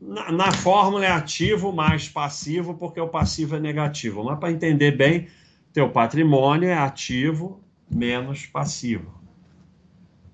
na, 0.00 0.30
na 0.30 0.52
fórmula 0.52 1.04
é 1.04 1.10
ativo 1.10 1.72
mais 1.72 2.08
passivo, 2.08 2.74
porque 2.74 3.00
o 3.00 3.08
passivo 3.08 3.56
é 3.56 3.60
negativo. 3.60 4.24
Mas 4.24 4.38
para 4.38 4.52
entender 4.52 4.92
bem, 4.92 5.28
teu 5.72 5.90
patrimônio 5.90 6.68
é 6.68 6.74
ativo 6.74 7.60
menos 7.90 8.46
passivo. 8.46 9.14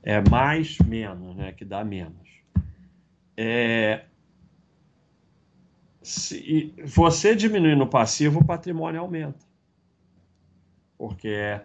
É 0.02 0.20
mais 0.28 0.78
menos, 0.78 1.36
né? 1.36 1.52
Que 1.52 1.64
dá 1.64 1.84
menos. 1.84 2.28
É, 3.36 4.04
se 6.02 6.74
você 6.84 7.36
diminuindo 7.36 7.84
o 7.84 7.88
passivo, 7.88 8.40
o 8.40 8.44
patrimônio 8.44 9.00
aumenta. 9.00 9.46
Porque 10.98 11.28
é 11.28 11.64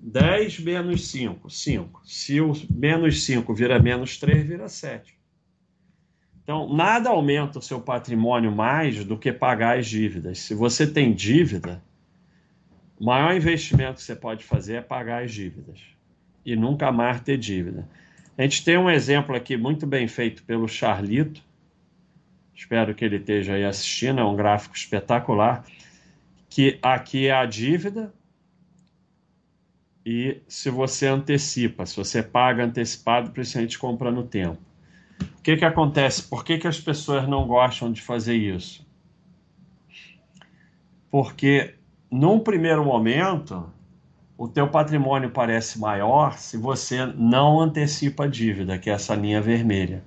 10 0.00 0.60
menos 0.60 1.08
5, 1.08 1.50
5. 1.50 2.00
Se 2.04 2.40
o 2.40 2.52
menos 2.70 3.22
5 3.24 3.54
vira 3.54 3.78
menos 3.78 4.18
3, 4.18 4.46
vira 4.46 4.68
7. 4.68 5.14
Então, 6.42 6.72
nada 6.74 7.10
aumenta 7.10 7.58
o 7.58 7.62
seu 7.62 7.80
patrimônio 7.80 8.50
mais 8.50 9.04
do 9.04 9.16
que 9.16 9.32
pagar 9.32 9.78
as 9.78 9.86
dívidas. 9.86 10.38
Se 10.38 10.54
você 10.54 10.86
tem 10.86 11.12
dívida, 11.12 11.82
o 12.98 13.04
maior 13.04 13.34
investimento 13.36 13.94
que 13.94 14.02
você 14.02 14.16
pode 14.16 14.42
fazer 14.42 14.74
é 14.76 14.80
pagar 14.80 15.22
as 15.22 15.32
dívidas 15.32 15.80
e 16.44 16.56
nunca 16.56 16.90
mais 16.90 17.20
ter 17.20 17.36
dívida. 17.36 17.86
A 18.36 18.42
gente 18.42 18.64
tem 18.64 18.78
um 18.78 18.90
exemplo 18.90 19.36
aqui 19.36 19.56
muito 19.56 19.86
bem 19.86 20.08
feito 20.08 20.42
pelo 20.42 20.66
Charlito. 20.66 21.42
Espero 22.54 22.94
que 22.94 23.04
ele 23.04 23.16
esteja 23.16 23.54
aí 23.54 23.64
assistindo, 23.64 24.20
é 24.20 24.24
um 24.24 24.34
gráfico 24.34 24.74
espetacular. 24.74 25.64
Que 26.48 26.78
aqui 26.82 27.28
é 27.28 27.32
a 27.32 27.44
dívida, 27.46 28.12
e 30.04 30.40
se 30.48 30.70
você 30.70 31.06
antecipa, 31.06 31.84
se 31.84 31.96
você 31.96 32.22
paga 32.22 32.64
antecipado, 32.64 33.30
principalmente 33.30 33.78
compra 33.78 34.10
no 34.10 34.22
tempo. 34.22 34.58
O 35.38 35.42
que, 35.42 35.56
que 35.56 35.64
acontece? 35.64 36.22
Por 36.22 36.44
que, 36.44 36.58
que 36.58 36.66
as 36.66 36.80
pessoas 36.80 37.28
não 37.28 37.46
gostam 37.46 37.92
de 37.92 38.00
fazer 38.00 38.34
isso? 38.34 38.86
Porque 41.10 41.74
num 42.10 42.38
primeiro 42.38 42.84
momento, 42.84 43.70
o 44.38 44.48
teu 44.48 44.68
patrimônio 44.68 45.30
parece 45.30 45.78
maior 45.78 46.38
se 46.38 46.56
você 46.56 47.04
não 47.04 47.60
antecipa 47.60 48.24
a 48.24 48.28
dívida, 48.28 48.78
que 48.78 48.88
é 48.88 48.94
essa 48.94 49.14
linha 49.14 49.40
vermelha. 49.40 50.02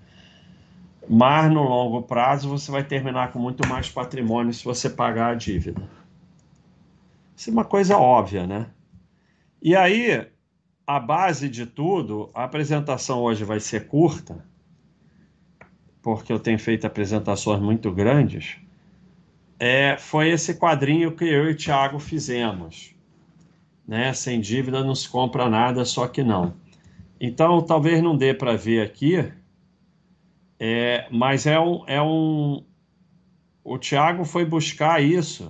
Mas 1.07 1.51
no 1.51 1.63
longo 1.63 2.01
prazo 2.01 2.49
você 2.49 2.71
vai 2.71 2.83
terminar 2.83 3.31
com 3.31 3.39
muito 3.39 3.67
mais 3.67 3.89
patrimônio 3.89 4.53
se 4.53 4.63
você 4.63 4.89
pagar 4.89 5.31
a 5.31 5.35
dívida. 5.35 5.81
Isso 7.35 7.49
é 7.49 7.53
uma 7.53 7.65
coisa 7.65 7.97
óbvia, 7.97 8.47
né? 8.47 8.67
E 9.63 9.75
aí, 9.75 10.27
a 10.85 10.99
base 10.99 11.49
de 11.49 11.65
tudo, 11.65 12.29
a 12.35 12.43
apresentação 12.43 13.21
hoje 13.21 13.43
vai 13.43 13.59
ser 13.59 13.87
curta, 13.87 14.45
porque 16.03 16.31
eu 16.31 16.39
tenho 16.39 16.59
feito 16.59 16.85
apresentações 16.85 17.59
muito 17.59 17.91
grandes 17.91 18.61
é, 19.65 19.95
foi 19.97 20.29
esse 20.29 20.55
quadrinho 20.55 21.15
que 21.15 21.23
eu 21.23 21.49
e 21.49 21.53
o 21.53 21.55
Thiago 21.55 21.97
fizemos. 21.97 22.93
Né? 23.87 24.13
Sem 24.13 24.41
dívida 24.41 24.83
não 24.83 24.93
se 24.93 25.07
compra 25.07 25.49
nada, 25.49 25.85
só 25.85 26.05
que 26.05 26.21
não. 26.21 26.53
Então, 27.17 27.61
talvez 27.61 28.03
não 28.03 28.17
dê 28.17 28.33
para 28.33 28.57
ver 28.57 28.81
aqui, 28.81 29.31
é, 30.59 31.07
mas 31.09 31.45
é 31.45 31.57
um, 31.57 31.81
é 31.87 32.01
um. 32.01 32.65
O 33.63 33.77
Thiago 33.77 34.25
foi 34.25 34.43
buscar 34.43 35.01
isso. 35.01 35.49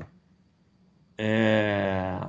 É, 1.18 2.20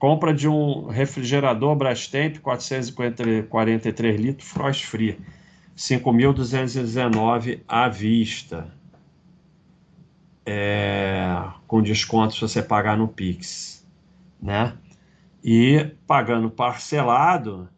compra 0.00 0.34
de 0.34 0.48
um 0.48 0.88
refrigerador 0.88 1.76
Brastemp 1.76 2.38
443 2.38 4.20
litros 4.20 4.48
Frost 4.48 4.86
Free, 4.86 5.20
5.219 5.76 7.60
à 7.68 7.88
vista 7.88 8.74
é, 10.46 11.26
com 11.66 11.82
desconto 11.82 12.32
se 12.34 12.40
você 12.40 12.62
pagar 12.62 12.96
no 12.96 13.06
Pix, 13.06 13.86
né? 14.40 14.74
E 15.44 15.94
pagando 16.06 16.50
parcelado, 16.50 17.68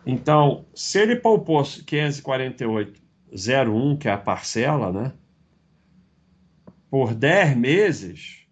Então, 0.05 0.65
se 0.73 0.99
ele 0.99 1.15
poupou 1.15 1.61
548,01, 1.61 3.97
que 3.97 4.07
é 4.07 4.11
a 4.11 4.17
parcela, 4.17 4.91
né? 4.91 5.13
por 6.93 7.15
10 7.15 7.57
meses, 7.57 8.45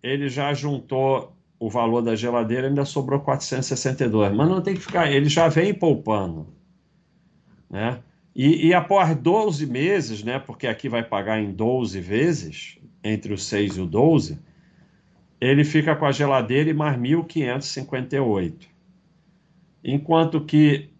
ele 0.00 0.28
já 0.28 0.54
juntou 0.54 1.36
o 1.58 1.68
valor 1.68 2.00
da 2.00 2.14
geladeira, 2.14 2.68
ainda 2.68 2.84
sobrou 2.84 3.18
462. 3.18 4.32
Mas 4.32 4.48
não 4.48 4.62
tem 4.62 4.74
que 4.74 4.80
ficar, 4.80 5.10
ele 5.10 5.28
já 5.28 5.48
vem 5.48 5.74
poupando. 5.74 6.46
Né? 7.68 7.98
E, 8.36 8.68
e 8.68 8.72
após 8.72 9.16
12 9.16 9.66
meses, 9.66 10.22
né, 10.22 10.38
porque 10.38 10.68
aqui 10.68 10.88
vai 10.88 11.02
pagar 11.02 11.40
em 11.40 11.50
12 11.50 12.00
vezes, 12.00 12.78
entre 13.02 13.34
o 13.34 13.38
6 13.38 13.78
e 13.78 13.80
o 13.80 13.86
12, 13.86 14.38
ele 15.48 15.64
fica 15.64 15.96
com 15.96 16.06
a 16.06 16.12
geladeira 16.12 16.70
e 16.70 16.72
mais 16.72 16.96
1.558. 16.96 18.68
Enquanto 19.82 20.40
que 20.42 20.90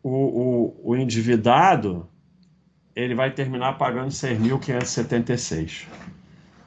o, 0.00 0.10
o, 0.10 0.90
o 0.90 0.96
endividado 0.96 2.08
ele 2.94 3.16
vai 3.16 3.32
terminar 3.32 3.76
pagando 3.76 4.10
6.576. 4.10 5.86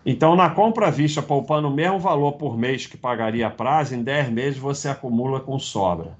Então, 0.05 0.35
na 0.35 0.49
compra 0.49 0.87
à 0.87 0.89
vista, 0.89 1.21
poupando 1.21 1.69
o 1.69 1.73
mesmo 1.73 1.97
valor 1.97 2.33
por 2.33 2.57
mês 2.57 2.85
que 2.85 2.97
pagaria 2.97 3.47
a 3.47 3.49
prazo, 3.49 3.95
em 3.95 4.03
10 4.03 4.29
meses 4.29 4.59
você 4.59 4.89
acumula 4.89 5.39
com 5.39 5.57
sobra. 5.57 6.17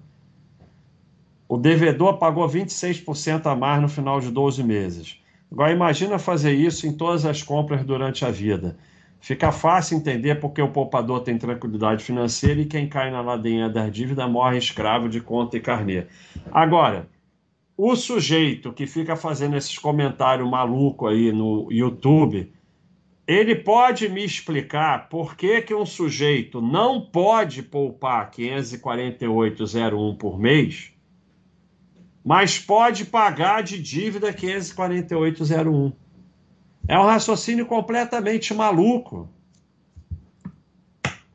O 1.50 1.58
devedor 1.58 2.18
pagou 2.18 2.48
26% 2.48 3.46
a 3.46 3.56
mais 3.56 3.82
no 3.82 3.90
final 3.90 4.22
de 4.22 4.32
12 4.32 4.64
meses. 4.64 5.22
Agora, 5.52 5.74
imagina 5.74 6.18
fazer 6.18 6.54
isso 6.54 6.88
em 6.88 6.94
todas 6.94 7.26
as 7.26 7.44
compras 7.44 7.84
durante 7.84 8.24
a 8.24 8.32
vida. 8.32 8.78
Fica 9.22 9.52
fácil 9.52 9.98
entender 9.98 10.40
porque 10.40 10.60
o 10.60 10.72
poupador 10.72 11.22
tem 11.22 11.38
tranquilidade 11.38 12.04
financeira 12.04 12.60
e 12.60 12.66
quem 12.66 12.90
cai 12.90 13.12
na 13.12 13.22
ladinha 13.22 13.70
da 13.70 13.88
dívida 13.88 14.28
morre 14.28 14.58
escravo 14.58 15.08
de 15.08 15.22
conta 15.22 15.56
e 15.56 15.60
carnê. 15.62 16.08
Agora, 16.52 17.08
o 17.78 17.96
sujeito 17.96 18.74
que 18.74 18.88
fica 18.88 19.16
fazendo 19.16 19.56
esses 19.56 19.78
comentários 19.78 20.50
maluco 20.50 21.06
aí 21.06 21.32
no 21.32 21.72
YouTube, 21.72 22.52
ele 23.28 23.56
pode 23.56 24.10
me 24.10 24.26
explicar 24.26 25.08
por 25.08 25.36
que, 25.36 25.62
que 25.62 25.76
um 25.76 25.86
sujeito 25.86 26.60
não 26.60 27.00
pode 27.00 27.62
poupar 27.62 28.32
548,01 28.32 30.18
por 30.18 30.40
mês, 30.40 30.92
mas 32.26 32.58
pode 32.58 33.06
pagar 33.06 33.62
de 33.62 33.80
dívida 33.80 34.34
548,01? 34.34 35.94
É 36.92 37.00
um 37.00 37.06
raciocínio 37.06 37.66
completamente 37.66 38.54
maluco. 38.54 39.30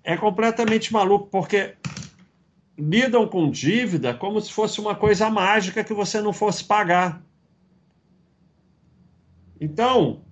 É 0.05 0.15
completamente 0.15 0.93
maluco, 0.93 1.29
porque 1.29 1.77
lidam 2.77 3.27
com 3.27 3.51
dívida 3.51 4.13
como 4.13 4.39
se 4.39 4.53
fosse 4.53 4.79
uma 4.83 4.95
coisa 4.95 5.31
mágica 5.31 5.83
que 5.83 5.95
você 5.95 6.21
não 6.21 6.35
fosse 6.35 6.63
pagar. 6.63 7.25
Então, 9.59 10.27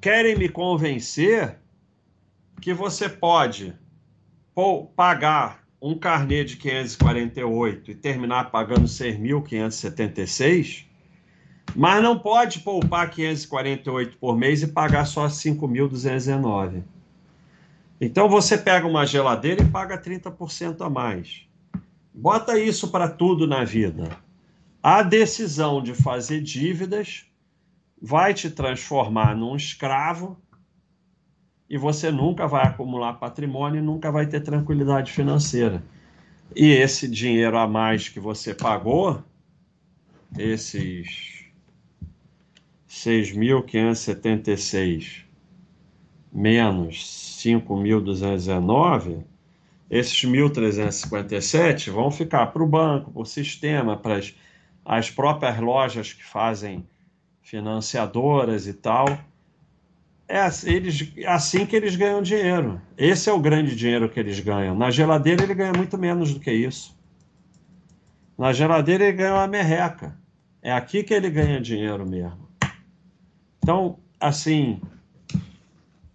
querem 0.00 0.38
me 0.38 0.48
convencer 0.48 1.58
que 2.62 2.72
você 2.72 3.08
pode 3.08 3.76
pagar 4.94 5.66
um 5.82 5.98
carnê 5.98 6.44
de 6.44 6.56
548 6.56 7.90
e 7.90 7.94
terminar 7.96 8.52
pagando 8.52 8.84
6.576, 8.84 10.85
mas 11.76 12.02
não 12.02 12.18
pode 12.18 12.60
poupar 12.60 13.10
548 13.10 14.16
por 14.16 14.34
mês 14.34 14.62
e 14.62 14.68
pagar 14.68 15.04
só 15.04 15.26
5.219. 15.26 16.82
Então 18.00 18.30
você 18.30 18.56
pega 18.56 18.86
uma 18.86 19.04
geladeira 19.04 19.62
e 19.62 19.68
paga 19.68 20.00
30% 20.00 20.80
a 20.80 20.88
mais. 20.88 21.46
Bota 22.14 22.58
isso 22.58 22.88
para 22.88 23.08
tudo 23.08 23.46
na 23.46 23.62
vida. 23.62 24.08
A 24.82 25.02
decisão 25.02 25.82
de 25.82 25.92
fazer 25.92 26.40
dívidas 26.40 27.26
vai 28.00 28.32
te 28.32 28.48
transformar 28.48 29.36
num 29.36 29.54
escravo 29.54 30.38
e 31.68 31.76
você 31.76 32.10
nunca 32.10 32.46
vai 32.46 32.66
acumular 32.66 33.14
patrimônio 33.14 33.80
e 33.80 33.84
nunca 33.84 34.10
vai 34.10 34.26
ter 34.26 34.40
tranquilidade 34.40 35.12
financeira. 35.12 35.82
E 36.54 36.70
esse 36.70 37.06
dinheiro 37.06 37.58
a 37.58 37.66
mais 37.66 38.08
que 38.08 38.20
você 38.20 38.54
pagou, 38.54 39.22
esses 40.38 41.35
6.576 42.96 45.24
menos 46.32 46.96
5.219, 47.44 49.22
esses 49.90 50.24
1.357 50.24 51.90
vão 51.90 52.10
ficar 52.10 52.46
para 52.46 52.62
o 52.62 52.66
banco, 52.66 53.10
para 53.10 53.22
o 53.22 53.26
sistema, 53.26 53.98
para 53.98 54.16
as, 54.16 54.34
as 54.84 55.10
próprias 55.10 55.60
lojas 55.60 56.14
que 56.14 56.24
fazem 56.24 56.86
financiadoras 57.42 58.66
e 58.66 58.72
tal. 58.72 59.06
É 60.26 60.48
eles, 60.64 61.12
assim 61.26 61.66
que 61.66 61.76
eles 61.76 61.96
ganham 61.96 62.22
dinheiro. 62.22 62.80
Esse 62.96 63.28
é 63.28 63.32
o 63.32 63.38
grande 63.38 63.76
dinheiro 63.76 64.08
que 64.08 64.18
eles 64.18 64.40
ganham. 64.40 64.74
Na 64.74 64.90
geladeira 64.90 65.42
ele 65.44 65.54
ganha 65.54 65.72
muito 65.72 65.98
menos 65.98 66.32
do 66.32 66.40
que 66.40 66.50
isso. 66.50 66.96
Na 68.36 68.54
geladeira 68.54 69.04
ele 69.04 69.16
ganha 69.16 69.34
uma 69.34 69.46
merreca. 69.46 70.18
É 70.60 70.72
aqui 70.72 71.04
que 71.04 71.14
ele 71.14 71.30
ganha 71.30 71.60
dinheiro 71.60 72.04
mesmo. 72.08 72.45
Então, 73.66 73.98
assim, 74.20 74.80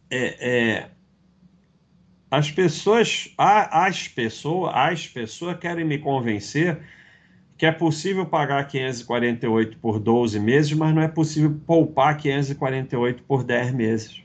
é, 0.10 0.78
é, 0.80 0.90
as 2.32 2.50
pessoas, 2.50 3.34
as 3.38 4.08
pessoas, 4.08 4.72
as 4.74 5.06
pessoas 5.06 5.60
querem 5.60 5.84
me 5.84 5.98
convencer 5.98 6.80
que 7.58 7.66
é 7.66 7.72
possível 7.74 8.26
pagar 8.26 8.66
548 8.70 9.78
por 9.80 10.00
12 10.00 10.40
meses, 10.40 10.72
mas 10.72 10.96
não 10.96 11.02
é 11.02 11.10
possível 11.10 11.60
poupar 11.68 12.16
548 12.16 13.22
por 13.24 13.44
10 13.44 13.74
meses. 13.74 14.24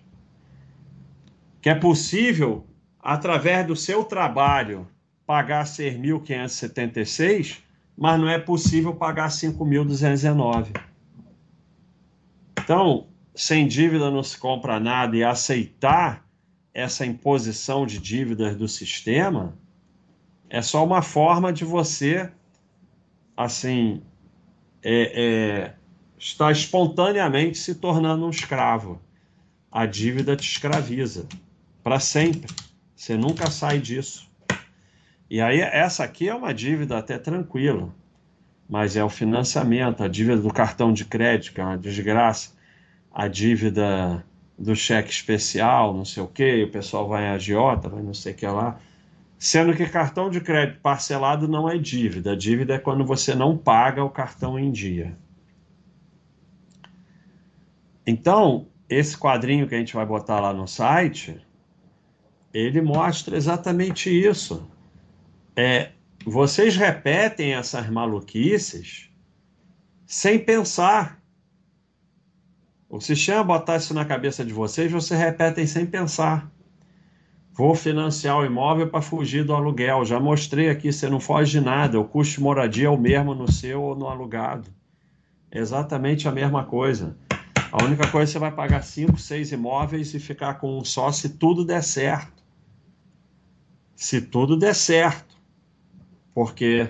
Que 1.61 1.69
é 1.69 1.75
possível, 1.75 2.65
através 3.01 3.67
do 3.67 3.75
seu 3.75 4.05
trabalho, 4.05 4.87
pagar 5.27 5.65
6.576, 5.65 7.59
mas 7.99 8.21
não 8.21 8.29
é 8.29 8.39
possível 8.39 8.95
pagar 8.95 9.31
5.219. 9.31 10.81
Então, 12.63 13.09
sem 13.37 13.69
dívida 13.69 14.11
não 14.11 14.23
se 14.23 14.37
compra 14.37 14.81
nada 14.81 15.17
e 15.17 15.23
aceitar 15.23 16.27
essa 16.73 17.07
imposição 17.07 17.87
de 17.87 17.99
dívidas 17.99 18.57
do 18.57 18.67
sistema 18.67 19.57
é 20.49 20.63
só 20.63 20.85
uma 20.85 21.03
forma 21.03 21.53
de 21.53 21.65
você 21.65 22.31
assim, 23.37 24.03
é, 24.83 25.13
é, 25.15 25.75
está 26.19 26.51
espontaneamente 26.51 27.59
se 27.59 27.75
tornando 27.75 28.25
um 28.25 28.31
escravo. 28.31 29.01
A 29.71 29.85
dívida 29.85 30.35
te 30.35 30.49
escraviza 30.49 31.27
para 31.83 32.01
sempre. 32.01 32.51
Você 32.95 33.17
nunca 33.17 33.51
sai 33.51 33.79
disso. 33.79 34.31
E 35.29 35.41
aí, 35.41 35.61
essa 35.61 36.05
aqui 36.05 36.29
é 36.29 36.35
uma 36.35 36.55
dívida 36.55 36.97
até 36.97 37.19
tranquila, 37.19 37.93
mas 38.69 38.97
é 38.97 39.05
o 39.05 39.11
financiamento, 39.11 40.03
a 40.03 40.09
dívida 40.09 40.41
do 40.41 40.53
cartão 40.53 40.93
de 40.93 41.05
crédito, 41.05 41.53
que 41.53 41.61
é 41.61 41.65
uma 41.65 41.77
desgraça, 41.77 42.56
a 43.17 43.29
dívida 43.29 44.23
do 44.59 44.77
cheque 44.77 45.11
especial, 45.11 45.95
não 45.95 46.05
sei 46.05 46.23
o 46.23 46.27
quê, 46.27 46.65
o 46.65 46.71
pessoal 46.71 47.09
vai 47.09 47.25
em 47.25 47.29
agiota, 47.29 47.89
vai 47.89 48.03
não 48.03 48.13
sei 48.13 48.35
o 48.35 48.37
que 48.37 48.47
lá. 48.47 48.79
Sendo 49.39 49.75
que 49.75 49.87
cartão 49.87 50.29
de 50.29 50.39
crédito 50.39 50.81
parcelado 50.83 51.49
não 51.49 51.67
é 51.67 51.79
dívida. 51.79 52.33
A 52.33 52.37
dívida 52.37 52.75
é 52.75 52.79
quando 52.79 53.07
você 53.07 53.35
não 53.35 53.57
paga 53.57 54.05
o 54.05 54.11
cartão 54.11 54.59
em 54.59 54.71
dia. 54.71 55.17
Então, 58.07 58.69
esse 58.87 59.17
quadrinho 59.17 59.67
que 59.67 59.75
a 59.75 59.79
gente 59.79 59.95
vai 59.95 60.05
botar 60.05 60.39
lá 60.39 60.53
no 60.53 60.69
site, 60.69 61.41
ele 62.53 62.83
mostra 62.83 63.35
exatamente 63.35 64.11
isso. 64.11 64.71
É, 65.57 65.93
vocês 66.27 66.77
repetem 66.77 67.55
essas 67.55 67.89
maluquices 67.89 69.11
sem 70.05 70.39
pensar. 70.39 71.19
O 72.97 73.01
sistema 73.01 73.45
botar 73.45 73.77
isso 73.77 73.93
na 73.93 74.07
cabeça 74.07 74.43
de 74.43 74.55
vocês, 74.55 74.91
vocês 74.91 75.21
repetem 75.21 75.67
sem 75.67 75.85
pensar. 75.85 76.51
Vou 77.53 77.75
financiar 77.75 78.39
o 78.39 78.45
imóvel 78.47 78.89
para 78.89 79.03
fugir 79.03 79.45
do 79.45 79.53
aluguel. 79.53 80.03
Já 80.07 80.19
mostrei 80.19 80.71
aqui, 80.71 80.91
você 80.91 81.07
não 81.07 81.21
foge 81.21 81.51
de 81.51 81.61
nada. 81.61 82.01
O 82.01 82.07
custo 82.07 82.37
de 82.37 82.41
moradia 82.41 82.87
é 82.87 82.91
o 82.91 82.97
mesmo 82.97 83.35
no 83.35 83.53
seu 83.53 83.83
ou 83.83 83.95
no 83.95 84.09
alugado. 84.09 84.71
exatamente 85.53 86.27
a 86.27 86.33
mesma 86.33 86.65
coisa. 86.65 87.15
A 87.71 87.85
única 87.85 88.09
coisa 88.09 88.31
é 88.31 88.33
você 88.33 88.39
vai 88.39 88.51
pagar 88.51 88.83
cinco, 88.83 89.19
seis 89.19 89.53
imóveis 89.53 90.15
e 90.15 90.19
ficar 90.19 90.55
com 90.55 90.79
um 90.79 90.83
só 90.83 91.13
se 91.13 91.29
tudo 91.29 91.67
der 91.67 91.83
certo. 91.83 92.43
Se 93.95 94.23
tudo 94.23 94.57
der 94.57 94.75
certo. 94.75 95.37
Porque 96.35 96.89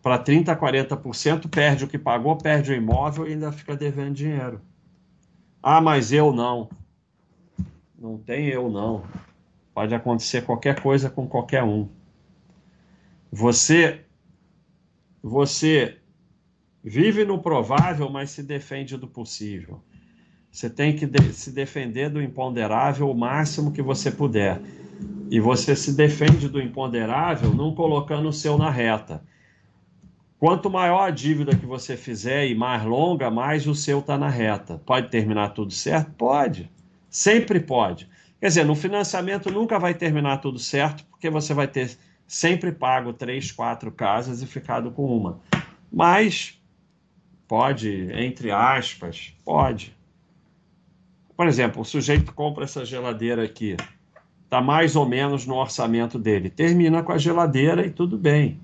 para 0.00 0.22
30%, 0.22 0.56
40% 0.56 1.48
perde 1.50 1.84
o 1.84 1.88
que 1.88 1.98
pagou, 1.98 2.36
perde 2.36 2.70
o 2.70 2.74
imóvel 2.76 3.26
e 3.26 3.32
ainda 3.32 3.50
fica 3.50 3.74
devendo 3.74 4.14
dinheiro. 4.14 4.69
Ah, 5.62 5.80
mas 5.80 6.12
eu 6.12 6.32
não. 6.32 6.70
Não 7.98 8.16
tem 8.16 8.46
eu 8.46 8.70
não. 8.70 9.04
Pode 9.74 9.94
acontecer 9.94 10.42
qualquer 10.44 10.80
coisa 10.80 11.10
com 11.10 11.26
qualquer 11.26 11.62
um. 11.62 11.88
Você 13.30 14.04
você 15.22 15.98
vive 16.82 17.26
no 17.26 17.42
provável, 17.42 18.08
mas 18.08 18.30
se 18.30 18.42
defende 18.42 18.96
do 18.96 19.06
possível. 19.06 19.82
Você 20.50 20.68
tem 20.68 20.96
que 20.96 21.06
de 21.06 21.32
se 21.32 21.52
defender 21.52 22.08
do 22.08 22.22
imponderável 22.22 23.08
o 23.10 23.14
máximo 23.14 23.70
que 23.70 23.82
você 23.82 24.10
puder. 24.10 24.60
E 25.30 25.38
você 25.38 25.76
se 25.76 25.92
defende 25.92 26.48
do 26.48 26.60
imponderável 26.60 27.54
não 27.54 27.74
colocando 27.74 28.28
o 28.28 28.32
seu 28.32 28.58
na 28.58 28.70
reta. 28.70 29.22
Quanto 30.40 30.70
maior 30.70 31.02
a 31.02 31.10
dívida 31.10 31.54
que 31.54 31.66
você 31.66 31.98
fizer 31.98 32.46
e 32.46 32.54
mais 32.54 32.82
longa, 32.82 33.30
mais 33.30 33.66
o 33.66 33.74
seu 33.74 33.98
está 33.98 34.16
na 34.16 34.30
reta. 34.30 34.80
Pode 34.86 35.10
terminar 35.10 35.50
tudo 35.50 35.70
certo? 35.70 36.12
Pode. 36.12 36.70
Sempre 37.10 37.60
pode. 37.60 38.08
Quer 38.40 38.46
dizer, 38.48 38.64
no 38.64 38.74
financiamento 38.74 39.52
nunca 39.52 39.78
vai 39.78 39.92
terminar 39.92 40.38
tudo 40.38 40.58
certo, 40.58 41.04
porque 41.10 41.28
você 41.28 41.52
vai 41.52 41.68
ter 41.68 41.94
sempre 42.26 42.72
pago 42.72 43.12
três, 43.12 43.52
quatro 43.52 43.92
casas 43.92 44.40
e 44.40 44.46
ficado 44.46 44.90
com 44.90 45.14
uma. 45.14 45.38
Mas 45.92 46.58
pode, 47.46 48.10
entre 48.14 48.50
aspas, 48.50 49.36
pode. 49.44 49.94
Por 51.36 51.48
exemplo, 51.48 51.82
o 51.82 51.84
sujeito 51.84 52.32
compra 52.32 52.64
essa 52.64 52.82
geladeira 52.86 53.44
aqui, 53.44 53.76
está 54.44 54.62
mais 54.62 54.96
ou 54.96 55.06
menos 55.06 55.46
no 55.46 55.56
orçamento 55.56 56.18
dele, 56.18 56.48
termina 56.48 57.02
com 57.02 57.12
a 57.12 57.18
geladeira 57.18 57.84
e 57.84 57.90
tudo 57.90 58.16
bem. 58.16 58.58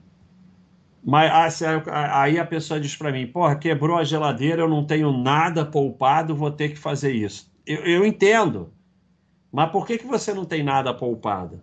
Mas 1.07 1.63
ah, 1.63 2.21
aí 2.21 2.37
a 2.37 2.45
pessoa 2.45 2.81
diz 2.81 2.97
para 2.97 3.13
mim: 3.13 3.29
porra, 3.29 3.55
quebrou 3.55 3.97
a 3.97 4.03
geladeira, 4.03 4.63
eu 4.63 4.69
não 4.69 4.85
tenho 4.85 5.17
nada 5.17 5.65
poupado, 5.65 6.35
vou 6.35 6.51
ter 6.51 6.71
que 6.71 6.77
fazer 6.77 7.13
isso. 7.13 7.49
Eu, 7.65 7.85
eu 7.85 8.05
entendo. 8.05 8.73
Mas 9.53 9.71
por 9.71 9.87
que, 9.87 9.99
que 9.99 10.07
você 10.07 10.35
não 10.35 10.45
tem 10.45 10.65
nada 10.65 10.93
poupado? 10.93 11.63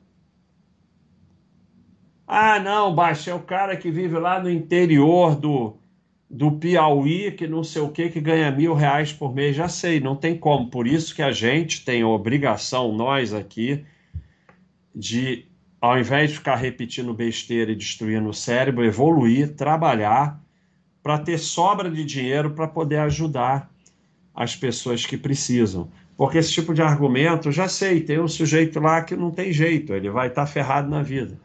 Ah, 2.26 2.58
não, 2.58 2.96
Baixa, 2.96 3.32
é 3.32 3.34
o 3.34 3.42
cara 3.42 3.76
que 3.76 3.92
vive 3.92 4.18
lá 4.18 4.42
no 4.42 4.50
interior 4.50 5.36
do, 5.36 5.76
do 6.30 6.54
Piauí, 6.54 7.30
que 7.34 7.46
não 7.46 7.66
sei 7.66 7.82
o 7.82 7.90
que, 7.90 8.10
que 8.10 8.22
ganha 8.22 8.50
mil 8.50 8.74
reais 8.74 9.12
por 9.12 9.36
mês. 9.36 9.58
Já 9.58 9.68
sei, 9.68 10.00
não 10.00 10.16
tem 10.16 10.38
como. 10.38 10.70
Por 10.70 10.88
isso 10.88 11.14
que 11.14 11.22
a 11.22 11.34
gente 11.34 11.84
tem 11.84 12.02
a 12.02 12.08
obrigação, 12.08 12.94
nós 12.94 13.34
aqui, 13.34 13.84
de, 14.96 15.46
ao 15.84 16.00
invés 16.00 16.30
de 16.30 16.38
ficar 16.38 16.56
repetindo 16.56 17.14
besteira 17.14 17.70
e 17.70 17.76
destruindo 17.76 18.30
o 18.30 18.34
cérebro, 18.34 18.86
evoluir, 18.86 19.54
trabalhar 19.54 20.42
para 21.04 21.20
ter 21.20 21.38
sobra 21.38 21.92
de 21.92 22.06
dinheiro 22.06 22.52
para 22.52 22.70
poder 22.70 23.00
ajudar 23.00 23.70
as 24.34 24.56
pessoas 24.56 25.06
que 25.06 25.18
precisam. 25.18 25.90
Porque 26.16 26.38
esse 26.38 26.54
tipo 26.54 26.74
de 26.74 26.82
argumento, 26.82 27.52
já 27.52 27.68
sei, 27.68 28.00
tem 28.00 28.18
um 28.18 28.30
sujeito 28.30 28.80
lá 28.80 29.02
que 29.02 29.14
não 29.14 29.30
tem 29.30 29.52
jeito, 29.52 29.94
ele 29.94 30.10
vai 30.10 30.30
estar 30.30 30.46
tá 30.46 30.48
ferrado 30.48 30.90
na 30.90 31.04
vida. 31.04 31.38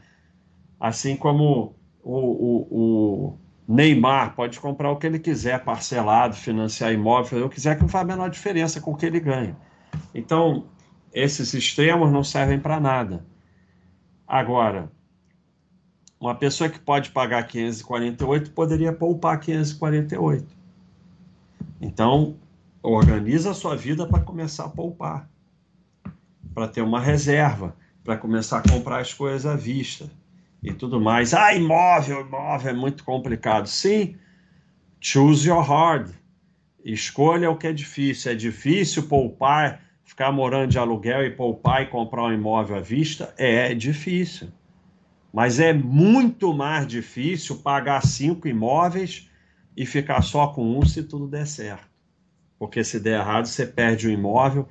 Assim 0.79 1.16
como 1.16 1.74
o, 2.01 2.18
o, 2.20 2.68
o, 2.70 3.38
Neymar 3.66 4.37
pode 4.37 4.61
comprar 4.61 4.92
o 4.92 4.98
que 4.98 5.09
ele 5.09 5.18
quiser, 5.18 5.64
parcelado, 5.64 6.37
financiar 6.37 6.92
imóvel, 6.92 7.24
fazer 7.24 7.42
o 7.42 7.48
que 7.48 7.57
quiser, 7.57 7.74
que 7.74 7.83
não 7.83 7.88
faz 7.88 8.05
a 8.05 8.07
menor 8.07 8.31
diferença 8.31 8.81
com 8.81 8.92
o 8.92 8.96
que 8.96 9.05
ele 9.05 9.18
ganha. 9.18 9.57
Então, 10.14 10.66
esses 11.12 11.55
extremos 11.55 12.12
não 12.12 12.22
servem 12.22 12.61
para 12.61 12.79
nada. 12.79 13.27
Agora, 14.28 14.92
uma 16.20 16.34
pessoa 16.34 16.70
que 16.70 16.78
pode 16.78 17.10
pagar 17.10 17.42
548 17.46 18.52
poderia 18.52 18.92
poupar 18.92 19.40
548. 19.40 20.56
Então, 21.80 22.38
Organiza 22.82 23.50
a 23.50 23.54
sua 23.54 23.76
vida 23.76 24.06
para 24.06 24.22
começar 24.22 24.64
a 24.64 24.68
poupar, 24.68 25.28
para 26.54 26.68
ter 26.68 26.80
uma 26.80 27.00
reserva, 27.00 27.76
para 28.04 28.16
começar 28.16 28.58
a 28.58 28.62
comprar 28.62 29.00
as 29.00 29.12
coisas 29.12 29.44
à 29.44 29.56
vista 29.56 30.10
e 30.62 30.72
tudo 30.72 31.00
mais. 31.00 31.34
Ah, 31.34 31.52
imóvel, 31.54 32.20
imóvel 32.20 32.70
é 32.70 32.74
muito 32.74 33.04
complicado. 33.04 33.66
Sim, 33.66 34.16
choose 35.00 35.48
your 35.48 35.62
hard. 35.62 36.14
Escolha 36.84 37.50
o 37.50 37.56
que 37.58 37.66
é 37.66 37.72
difícil. 37.72 38.32
É 38.32 38.34
difícil 38.34 39.08
poupar, 39.08 39.82
ficar 40.08 40.32
morando 40.32 40.70
de 40.70 40.78
aluguel 40.78 41.22
e 41.26 41.30
poupar 41.30 41.82
e 41.82 41.86
comprar 41.86 42.24
um 42.24 42.32
imóvel 42.32 42.76
à 42.76 42.80
vista? 42.80 43.34
É, 43.36 43.74
difícil. 43.74 44.48
Mas 45.30 45.60
é 45.60 45.70
muito 45.74 46.54
mais 46.54 46.86
difícil 46.86 47.58
pagar 47.58 48.00
cinco 48.00 48.48
imóveis 48.48 49.28
e 49.76 49.84
ficar 49.84 50.22
só 50.22 50.46
com 50.46 50.78
um 50.78 50.84
se 50.84 51.02
tudo 51.02 51.28
der 51.28 51.46
certo. 51.46 51.86
Porque 52.58 52.82
se 52.82 52.98
der 52.98 53.20
errado, 53.20 53.46
você 53.46 53.66
perde 53.66 54.08
o 54.08 54.10
imóvel, 54.10 54.66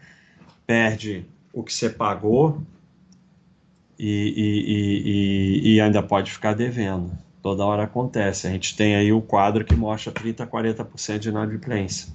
perde 0.65 1.23
o 1.53 1.63
que 1.63 1.71
você 1.71 1.87
pagou 1.87 2.63
e, 3.97 4.33
e, 4.35 5.69
e, 5.69 5.75
e 5.75 5.81
ainda 5.81 6.01
pode 6.01 6.31
ficar 6.31 6.55
devendo. 6.55 7.15
Toda 7.43 7.63
hora 7.63 7.83
acontece. 7.83 8.47
A 8.47 8.49
gente 8.49 8.75
tem 8.75 8.95
aí 8.95 9.13
o 9.13 9.21
quadro 9.21 9.63
que 9.63 9.75
mostra 9.75 10.11
30% 10.11 10.41
a 10.41 10.47
40% 10.47 11.19
de 11.19 11.29
inadimplência. 11.29 12.11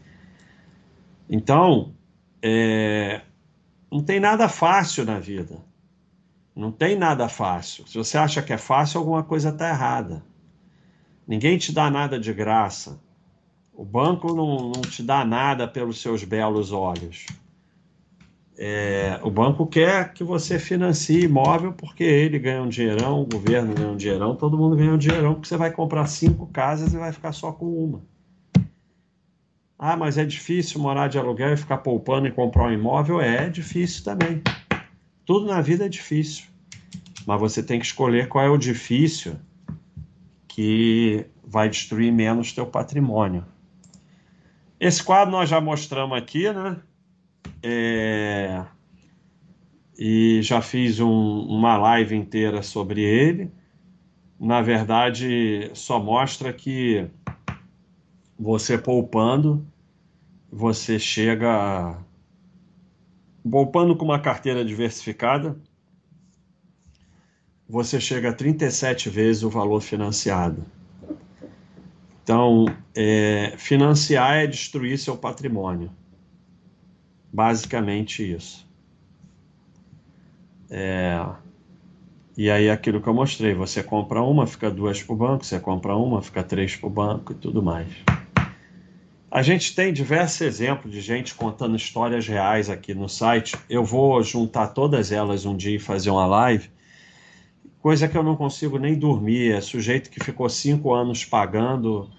Então, 1.31 1.95
é, 2.43 3.21
não 3.91 4.03
tem 4.03 4.19
nada 4.19 4.49
fácil 4.49 5.05
na 5.05 5.19
vida. 5.19 5.57
Não 6.55 6.73
tem 6.73 6.97
nada 6.97 7.29
fácil. 7.29 7.87
Se 7.87 7.97
você 7.97 8.19
acha 8.19 8.43
que 8.43 8.53
é 8.53 8.59
fácil, 8.59 8.99
alguma 8.99 9.23
coisa 9.23 9.51
está 9.51 9.69
errada. 9.69 10.23
Ninguém 11.27 11.57
te 11.57 11.73
dá 11.73 11.91
nada 11.91 12.19
de 12.19 12.33
graça. 12.33 13.01
O 13.73 13.85
banco 13.85 14.35
não, 14.35 14.71
não 14.71 14.83
te 14.83 15.03
dá 15.03 15.25
nada 15.25 15.67
pelos 15.67 16.01
seus 16.01 16.25
belos 16.25 16.73
olhos. 16.73 17.27
É, 18.59 19.19
o 19.23 19.31
banco 19.31 19.67
quer 19.67 20.13
que 20.13 20.23
você 20.23 20.59
financie 20.59 21.25
imóvel 21.25 21.73
porque 21.73 22.05
ele 22.05 22.39
ganha 22.39 22.63
um 22.63 22.69
dinheirão, 22.69 23.23
o 23.23 23.27
governo 23.27 23.75
ganha 23.75 23.89
um 23.89 23.97
dinheirão, 23.97 24.37
todo 24.37 24.59
mundo 24.59 24.77
ganha 24.77 24.93
um 24.93 24.99
dinheirão, 24.99 25.35
porque 25.35 25.49
você 25.49 25.57
vai 25.57 25.71
comprar 25.71 26.07
cinco 26.07 26.47
casas 26.49 26.93
e 26.93 26.99
vai 26.99 27.13
ficar 27.13 27.33
só 27.33 27.51
com 27.51 27.67
uma. 27.67 28.03
Ah, 29.85 29.97
mas 29.97 30.17
é 30.17 30.25
difícil 30.25 30.81
morar 30.81 31.09
de 31.09 31.19
aluguel 31.19 31.55
e 31.55 31.57
ficar 31.57 31.79
poupando 31.79 32.29
e 32.29 32.31
comprar 32.31 32.69
um 32.69 32.73
imóvel? 32.73 33.21
É, 33.21 33.47
é 33.47 33.49
difícil 33.49 34.05
também. 34.05 34.41
Tudo 35.27 35.47
na 35.47 35.61
vida 35.61 35.87
é 35.87 35.89
difícil. 35.89 36.45
Mas 37.27 37.41
você 37.41 37.65
tem 37.65 37.81
que 37.81 37.87
escolher 37.87 38.29
qual 38.29 38.45
é 38.45 38.49
o 38.49 38.57
difícil 38.57 39.35
que 40.47 41.27
vai 41.43 41.69
destruir 41.69 42.13
menos 42.13 42.53
teu 42.53 42.65
patrimônio. 42.65 43.45
Esse 44.79 45.03
quadro 45.03 45.33
nós 45.33 45.49
já 45.49 45.61
mostramos 45.61 46.17
aqui, 46.17 46.49
né? 46.53 46.77
É... 47.61 48.65
E 49.99 50.43
já 50.43 50.63
fiz 50.63 51.01
um, 51.01 51.41
uma 51.41 51.77
live 51.77 52.15
inteira 52.15 52.63
sobre 52.63 53.01
ele. 53.01 53.51
Na 54.39 54.63
verdade, 54.63 55.73
só 55.75 55.99
mostra 55.99 56.53
que 56.53 57.11
você 58.39 58.79
poupando, 58.79 59.72
você 60.53 60.99
chega 60.99 61.97
poupando 63.51 63.97
com 63.97 64.05
uma 64.05 64.21
carteira 64.21 64.63
diversificada, 64.63 65.59
você 67.67 67.99
chega 67.99 68.29
a 68.29 68.33
37 68.35 69.09
vezes 69.09 69.43
o 69.43 69.49
valor 69.49 69.81
financiado. 69.81 70.63
Então, 72.23 72.67
é, 72.95 73.55
financiar 73.57 74.37
é 74.37 74.47
destruir 74.47 74.99
seu 74.99 75.17
patrimônio. 75.17 75.91
Basicamente 77.33 78.31
isso. 78.31 78.69
É, 80.71 81.19
e 82.37 82.51
aí 82.51 82.69
aquilo 82.69 83.01
que 83.01 83.09
eu 83.09 83.15
mostrei, 83.15 83.55
você 83.55 83.83
compra 83.83 84.23
uma, 84.23 84.47
fica 84.47 84.71
duas 84.71 85.03
para 85.03 85.15
o 85.15 85.17
banco, 85.17 85.45
você 85.45 85.59
compra 85.59 85.97
uma, 85.97 86.21
fica 86.21 86.45
três 86.45 86.77
para 86.77 86.87
o 86.87 86.91
banco 86.91 87.33
e 87.33 87.35
tudo 87.35 87.63
mais. 87.63 87.89
A 89.33 89.41
gente 89.41 89.75
tem 89.75 89.95
diversos 89.95 90.43
exemplos 90.43 90.93
de 90.93 91.01
gente 91.01 91.35
contando 91.35 91.75
histórias 91.75 92.29
reais 92.29 92.69
aqui 92.69 92.93
no 92.93 93.09
site. 93.09 93.57
Eu 93.67 93.83
vou 93.83 94.23
juntar 94.23 94.67
todas 94.69 95.11
elas 95.11 95.47
um 95.47 95.57
dia 95.57 95.77
e 95.77 95.79
fazer 95.79 96.11
uma 96.11 96.27
live. 96.27 96.69
Coisa 97.81 98.07
que 98.07 98.15
eu 98.15 98.23
não 98.23 98.37
consigo 98.37 98.79
nem 98.79 98.95
dormir. 98.95 99.53
É 99.53 99.63
sujeito 99.63 100.11
que 100.11 100.23
ficou 100.23 100.51
cinco 100.51 100.93
anos 100.93 101.25
pagando, 101.25 102.11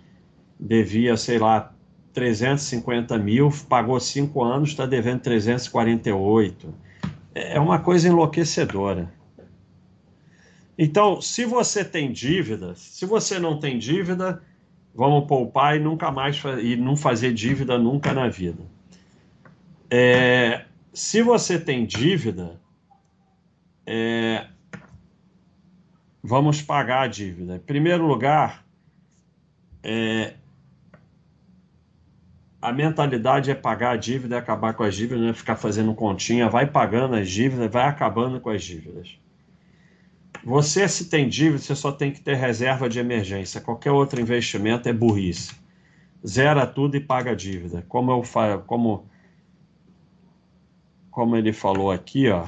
devia, 0.60 1.16
sei 1.16 1.38
lá, 1.38 1.72
350 2.14 3.16
mil, 3.20 3.52
pagou 3.70 4.00
cinco 4.00 4.44
anos, 4.44 4.70
está 4.70 4.88
devendo 4.88 5.22
348. 5.22 6.74
É 7.36 7.60
uma 7.60 7.78
coisa 7.78 8.08
enlouquecedora. 8.08 9.14
Então, 10.76 11.22
se 11.22 11.46
você 11.46 11.86
tem 11.86 12.12
dívida, 12.12 12.74
se 12.76 13.06
você 13.06 13.38
não 13.38 13.60
tem 13.60 13.78
dívida, 13.78 14.42
vamos 14.94 15.28
poupar 15.28 15.76
e 15.76 15.80
nunca 15.80 16.12
mais 16.12 16.42
e 16.62 16.76
não 16.76 16.96
fazer 16.96 17.34
dívida 17.34 17.78
nunca 17.78 18.14
na 18.14 18.28
vida. 18.28 18.64
É, 19.90 20.66
se 20.94 21.22
você 21.22 21.60
tem 21.60 21.86
dívida, 21.86 22.60
é, 23.86 24.48
vamos 26.22 26.62
pagar 26.62 27.02
a 27.02 27.08
dívida. 27.08 27.56
Em 27.56 27.60
primeiro 27.60 28.06
lugar, 28.06 28.64
é, 29.84 30.36
a 32.62 32.72
mentalidade 32.72 33.52
é 33.52 33.56
pagar 33.56 33.92
a 33.92 33.98
dívida, 33.98 34.38
acabar 34.38 34.74
com 34.74 34.84
as 34.84 34.96
dívidas, 34.96 35.22
não 35.22 35.30
é 35.30 35.34
ficar 35.34 35.58
fazendo 35.58 35.94
continha, 35.94 36.50
vai 36.50 36.66
pagando 36.66 37.16
as 37.16 37.30
dívidas, 37.30 37.70
vai 37.70 37.88
acabando 37.88 38.40
com 38.40 38.50
as 38.50 38.64
dívidas. 38.64 39.18
Você, 40.46 40.88
se 40.90 41.10
tem 41.10 41.30
dívida, 41.30 41.60
você 41.60 41.76
só 41.76 41.92
tem 41.92 42.12
que 42.12 42.20
ter 42.20 42.36
reserva 42.36 42.90
de 42.90 43.00
emergência. 43.00 43.62
Qualquer 43.62 43.92
outro 43.92 44.20
investimento 44.20 44.90
é 44.90 44.94
burrice. 44.94 45.56
Zera 46.26 46.68
tudo 46.68 46.98
e 46.98 47.00
paga 47.00 47.32
a 47.32 47.36
dívida. 47.36 47.86
Como 47.88 48.12
eu 48.12 48.24
como, 48.66 49.06
como 51.10 51.38
ele 51.38 51.54
falou 51.54 51.92
aqui, 51.92 52.30
ó. 52.30 52.46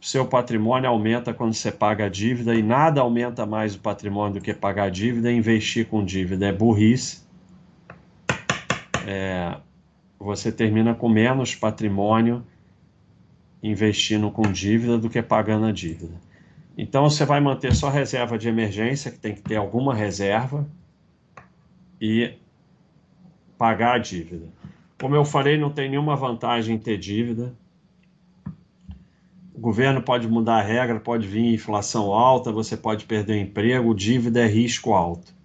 Seu 0.00 0.26
patrimônio 0.26 0.88
aumenta 0.88 1.34
quando 1.34 1.54
você 1.54 1.70
paga 1.70 2.06
a 2.06 2.08
dívida 2.08 2.54
e 2.54 2.62
nada 2.62 3.00
aumenta 3.00 3.44
mais 3.44 3.74
o 3.74 3.80
patrimônio 3.80 4.34
do 4.34 4.40
que 4.40 4.54
pagar 4.54 4.84
a 4.84 4.90
dívida 4.90 5.30
investir 5.32 5.86
com 5.86 6.04
dívida. 6.04 6.46
É 6.46 6.52
burrice. 6.52 7.24
É, 9.06 9.56
você 10.18 10.50
termina 10.50 10.94
com 10.94 11.08
menos 11.08 11.54
patrimônio 11.54 12.44
investindo 13.62 14.30
com 14.30 14.42
dívida 14.42 14.98
do 14.98 15.08
que 15.08 15.22
pagando 15.22 15.66
a 15.66 15.72
dívida. 15.72 16.14
Então 16.76 17.08
você 17.08 17.24
vai 17.24 17.40
manter 17.40 17.74
só 17.74 17.88
reserva 17.88 18.36
de 18.36 18.48
emergência, 18.48 19.10
que 19.10 19.18
tem 19.18 19.34
que 19.34 19.42
ter 19.42 19.56
alguma 19.56 19.94
reserva, 19.94 20.68
e 22.00 22.34
pagar 23.56 23.94
a 23.94 23.98
dívida. 23.98 24.46
Como 25.00 25.14
eu 25.14 25.24
falei, 25.24 25.58
não 25.58 25.70
tem 25.70 25.88
nenhuma 25.88 26.16
vantagem 26.16 26.76
em 26.76 26.78
ter 26.78 26.98
dívida. 26.98 27.54
O 29.54 29.58
governo 29.58 30.02
pode 30.02 30.28
mudar 30.28 30.56
a 30.56 30.62
regra, 30.62 31.00
pode 31.00 31.26
vir 31.26 31.54
inflação 31.54 32.12
alta, 32.12 32.52
você 32.52 32.76
pode 32.76 33.06
perder 33.06 33.40
emprego, 33.40 33.94
dívida 33.94 34.40
é 34.40 34.46
risco 34.46 34.92
alto 34.92 35.35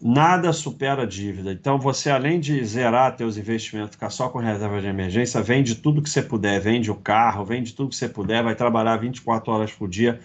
nada 0.00 0.52
supera 0.52 1.02
a 1.02 1.06
dívida. 1.06 1.52
Então, 1.52 1.78
você, 1.78 2.10
além 2.10 2.40
de 2.40 2.64
zerar 2.64 3.14
teus 3.16 3.36
investimentos, 3.36 3.92
ficar 3.92 4.10
só 4.10 4.28
com 4.28 4.38
reserva 4.38 4.80
de 4.80 4.86
emergência, 4.86 5.42
vende 5.42 5.74
tudo 5.74 6.00
que 6.00 6.08
você 6.08 6.22
puder, 6.22 6.60
vende 6.60 6.90
o 6.90 6.94
carro, 6.94 7.44
vende 7.44 7.74
tudo 7.74 7.90
que 7.90 7.96
você 7.96 8.08
puder, 8.08 8.42
vai 8.42 8.54
trabalhar 8.54 8.96
24 8.96 9.52
horas 9.52 9.72
por 9.72 9.88
dia, 9.88 10.20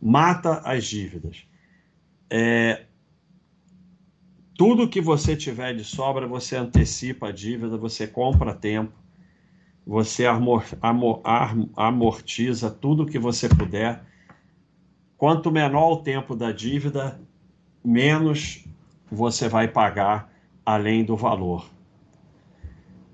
mata 0.00 0.62
as 0.64 0.84
dívidas. 0.86 1.44
É, 2.30 2.84
tudo 4.56 4.88
que 4.88 5.00
você 5.00 5.36
tiver 5.36 5.74
de 5.74 5.84
sobra, 5.84 6.26
você 6.26 6.56
antecipa 6.56 7.28
a 7.28 7.32
dívida, 7.32 7.76
você 7.76 8.06
compra 8.06 8.54
tempo, 8.54 8.92
você 9.86 10.24
amor, 10.24 10.64
amor, 10.80 11.20
amortiza 11.76 12.70
tudo 12.70 13.06
que 13.06 13.18
você 13.18 13.48
puder. 13.48 14.02
Quanto 15.16 15.50
menor 15.50 15.92
o 15.92 16.02
tempo 16.02 16.34
da 16.34 16.52
dívida, 16.52 17.20
menos 17.84 18.64
você 19.10 19.48
vai 19.48 19.68
pagar 19.68 20.32
além 20.64 21.04
do 21.04 21.16
valor. 21.16 21.68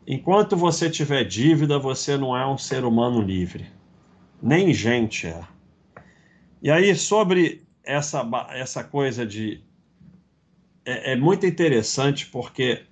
Enquanto 0.06 0.56
você 0.56 0.88
tiver 0.88 1.24
dívida, 1.24 1.78
você 1.78 2.16
não 2.16 2.37
é 2.37 2.46
um 2.46 2.59
ser 2.59 2.85
humano 2.85 3.20
livre. 3.20 3.66
Nem 4.40 4.72
gente 4.72 5.26
é. 5.26 5.42
E 6.62 6.70
aí, 6.70 6.94
sobre 6.94 7.66
essa, 7.82 8.24
essa 8.50 8.85
coisa 8.85 9.26
de. 9.26 9.62
É, 10.85 11.12
é 11.12 11.16
muito 11.16 11.46
interessante 11.46 12.26
porque 12.26 12.85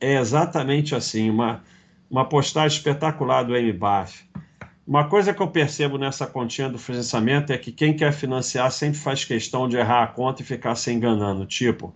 é 0.00 0.14
exatamente 0.16 0.94
assim 0.94 1.30
uma, 1.30 1.64
uma 2.08 2.28
postagem 2.28 2.76
espetacular 2.76 3.42
do 3.42 3.54
MBAF. 3.54 4.24
Uma 4.86 5.08
coisa 5.08 5.34
que 5.34 5.42
eu 5.42 5.48
percebo 5.48 5.98
nessa 5.98 6.28
continha 6.28 6.68
do 6.68 6.78
financiamento 6.78 7.52
é 7.52 7.58
que 7.58 7.72
quem 7.72 7.96
quer 7.96 8.12
financiar 8.12 8.70
sempre 8.70 8.98
faz 9.00 9.24
questão 9.24 9.68
de 9.68 9.76
errar 9.76 10.04
a 10.04 10.06
conta 10.06 10.42
e 10.42 10.44
ficar 10.44 10.76
se 10.76 10.92
enganando. 10.92 11.44
Tipo, 11.44 11.92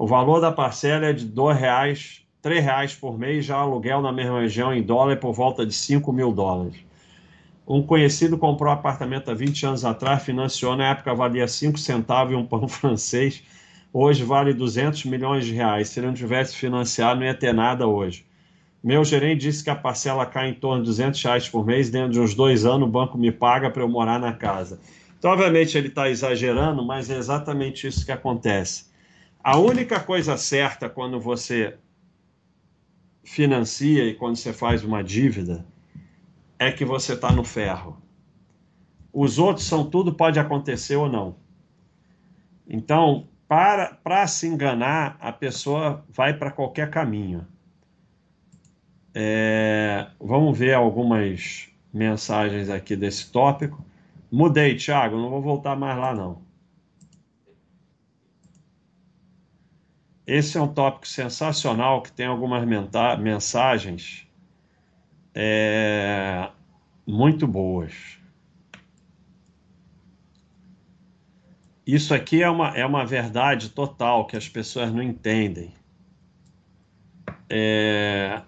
o 0.00 0.06
valor 0.06 0.40
da 0.40 0.50
parcela 0.50 1.08
é 1.08 1.12
de 1.12 1.26
R$ 1.26 1.52
reais, 1.52 2.22
R$ 2.42 2.58
reais 2.58 2.94
por 2.94 3.18
mês, 3.18 3.44
já 3.44 3.56
aluguel 3.56 4.00
na 4.00 4.10
mesma 4.10 4.40
região 4.40 4.72
em 4.72 4.82
dólar 4.82 5.12
é 5.12 5.16
por 5.16 5.34
volta 5.34 5.66
de 5.66 5.74
5 5.74 6.10
mil 6.10 6.32
dólares. 6.32 6.76
Um 7.68 7.82
conhecido 7.82 8.38
comprou 8.38 8.70
um 8.70 8.72
apartamento 8.72 9.30
há 9.30 9.34
20 9.34 9.66
anos 9.66 9.84
atrás, 9.84 10.22
financiou, 10.22 10.74
na 10.74 10.88
época 10.88 11.14
valia 11.14 11.46
5 11.46 11.78
centavos 11.78 12.32
e 12.32 12.34
um 12.34 12.46
pão 12.46 12.64
francês. 12.66 13.42
hoje 13.92 14.24
vale 14.24 14.54
200 14.54 15.04
milhões 15.04 15.44
de 15.44 15.52
reais. 15.52 15.90
Se 15.90 16.00
ele 16.00 16.06
não 16.06 16.14
tivesse 16.14 16.56
financiado, 16.56 17.20
não 17.20 17.26
ia 17.26 17.34
ter 17.34 17.52
nada 17.52 17.86
hoje. 17.86 18.24
Meu 18.82 19.04
gerente 19.04 19.42
disse 19.42 19.62
que 19.62 19.68
a 19.68 19.76
parcela 19.76 20.24
cai 20.24 20.48
em 20.48 20.54
torno 20.54 20.82
de 20.82 20.86
200 20.86 21.22
reais 21.22 21.46
por 21.46 21.66
mês. 21.66 21.90
Dentro 21.90 22.12
de 22.12 22.20
uns 22.20 22.34
dois 22.34 22.64
anos, 22.64 22.88
o 22.88 22.90
banco 22.90 23.18
me 23.18 23.30
paga 23.30 23.68
para 23.68 23.82
eu 23.82 23.88
morar 23.88 24.18
na 24.18 24.32
casa. 24.32 24.80
Então, 25.18 25.30
obviamente, 25.30 25.76
ele 25.76 25.88
está 25.88 26.08
exagerando, 26.08 26.82
mas 26.82 27.10
é 27.10 27.18
exatamente 27.18 27.86
isso 27.86 28.06
que 28.06 28.12
acontece. 28.12 28.88
A 29.42 29.58
única 29.58 29.98
coisa 29.98 30.36
certa 30.36 30.88
quando 30.88 31.18
você 31.18 31.78
financia 33.24 34.04
e 34.04 34.14
quando 34.14 34.36
você 34.36 34.52
faz 34.52 34.84
uma 34.84 35.02
dívida 35.02 35.64
é 36.58 36.70
que 36.70 36.84
você 36.84 37.14
está 37.14 37.32
no 37.32 37.42
ferro. 37.42 38.00
Os 39.12 39.38
outros 39.38 39.66
são 39.66 39.88
tudo 39.88 40.12
pode 40.12 40.38
acontecer 40.38 40.96
ou 40.96 41.08
não. 41.08 41.36
Então, 42.68 43.26
para, 43.48 43.94
para 43.94 44.26
se 44.26 44.46
enganar, 44.46 45.16
a 45.18 45.32
pessoa 45.32 46.04
vai 46.08 46.34
para 46.34 46.50
qualquer 46.50 46.90
caminho. 46.90 47.46
É, 49.14 50.06
vamos 50.20 50.56
ver 50.56 50.74
algumas 50.74 51.68
mensagens 51.92 52.68
aqui 52.68 52.94
desse 52.94 53.32
tópico. 53.32 53.84
Mudei, 54.30 54.76
Thiago, 54.76 55.16
não 55.16 55.30
vou 55.30 55.42
voltar 55.42 55.74
mais 55.74 55.98
lá 55.98 56.14
não. 56.14 56.49
Esse 60.30 60.56
é 60.56 60.60
um 60.60 60.68
tópico 60.68 61.08
sensacional 61.08 62.02
que 62.02 62.12
tem 62.12 62.26
algumas 62.26 62.64
mensagens 63.18 64.28
é, 65.34 66.48
muito 67.04 67.48
boas. 67.48 68.16
Isso 71.84 72.14
aqui 72.14 72.44
é 72.44 72.48
uma, 72.48 72.68
é 72.76 72.86
uma 72.86 73.04
verdade 73.04 73.70
total 73.70 74.24
que 74.24 74.36
as 74.36 74.48
pessoas 74.48 74.92
não 74.92 75.02
entendem. 75.02 75.74
É, 77.48 78.40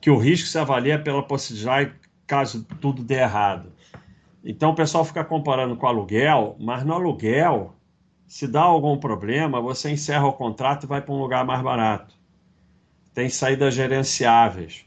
que 0.00 0.10
o 0.10 0.16
risco 0.16 0.48
se 0.48 0.58
avalia 0.58 1.00
pela 1.00 1.22
possibilidade 1.22 1.94
caso 2.26 2.64
tudo 2.80 3.04
dê 3.04 3.20
errado. 3.20 3.72
Então 4.42 4.70
o 4.70 4.74
pessoal 4.74 5.04
fica 5.04 5.24
comparando 5.24 5.76
com 5.76 5.86
aluguel, 5.86 6.56
mas 6.58 6.84
no 6.84 6.94
aluguel, 6.94 7.76
se 8.32 8.48
dá 8.48 8.62
algum 8.62 8.96
problema, 8.96 9.60
você 9.60 9.90
encerra 9.90 10.26
o 10.26 10.32
contrato 10.32 10.84
e 10.84 10.86
vai 10.86 11.02
para 11.02 11.12
um 11.12 11.18
lugar 11.18 11.44
mais 11.44 11.60
barato. 11.60 12.14
Tem 13.12 13.28
saídas 13.28 13.74
gerenciáveis. 13.74 14.86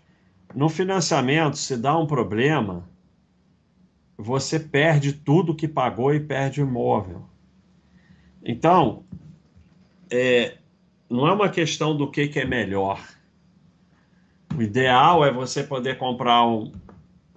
No 0.55 0.67
financiamento, 0.67 1.55
se 1.55 1.77
dá 1.77 1.95
um 1.95 2.07
problema, 2.07 2.89
você 4.17 4.59
perde 4.59 5.13
tudo 5.13 5.53
que 5.53 5.67
pagou 5.67 6.11
e 6.11 6.19
perde 6.19 6.59
o 6.59 6.65
imóvel. 6.65 7.21
Então, 8.43 9.03
é, 10.09 10.57
não 11.07 11.27
é 11.27 11.31
uma 11.31 11.47
questão 11.47 11.95
do 11.95 12.09
que, 12.09 12.27
que 12.27 12.39
é 12.39 12.45
melhor. 12.45 12.99
O 14.57 14.61
ideal 14.63 15.23
é 15.23 15.31
você 15.31 15.61
poder 15.61 15.99
comprar 15.99 16.47
um. 16.47 16.71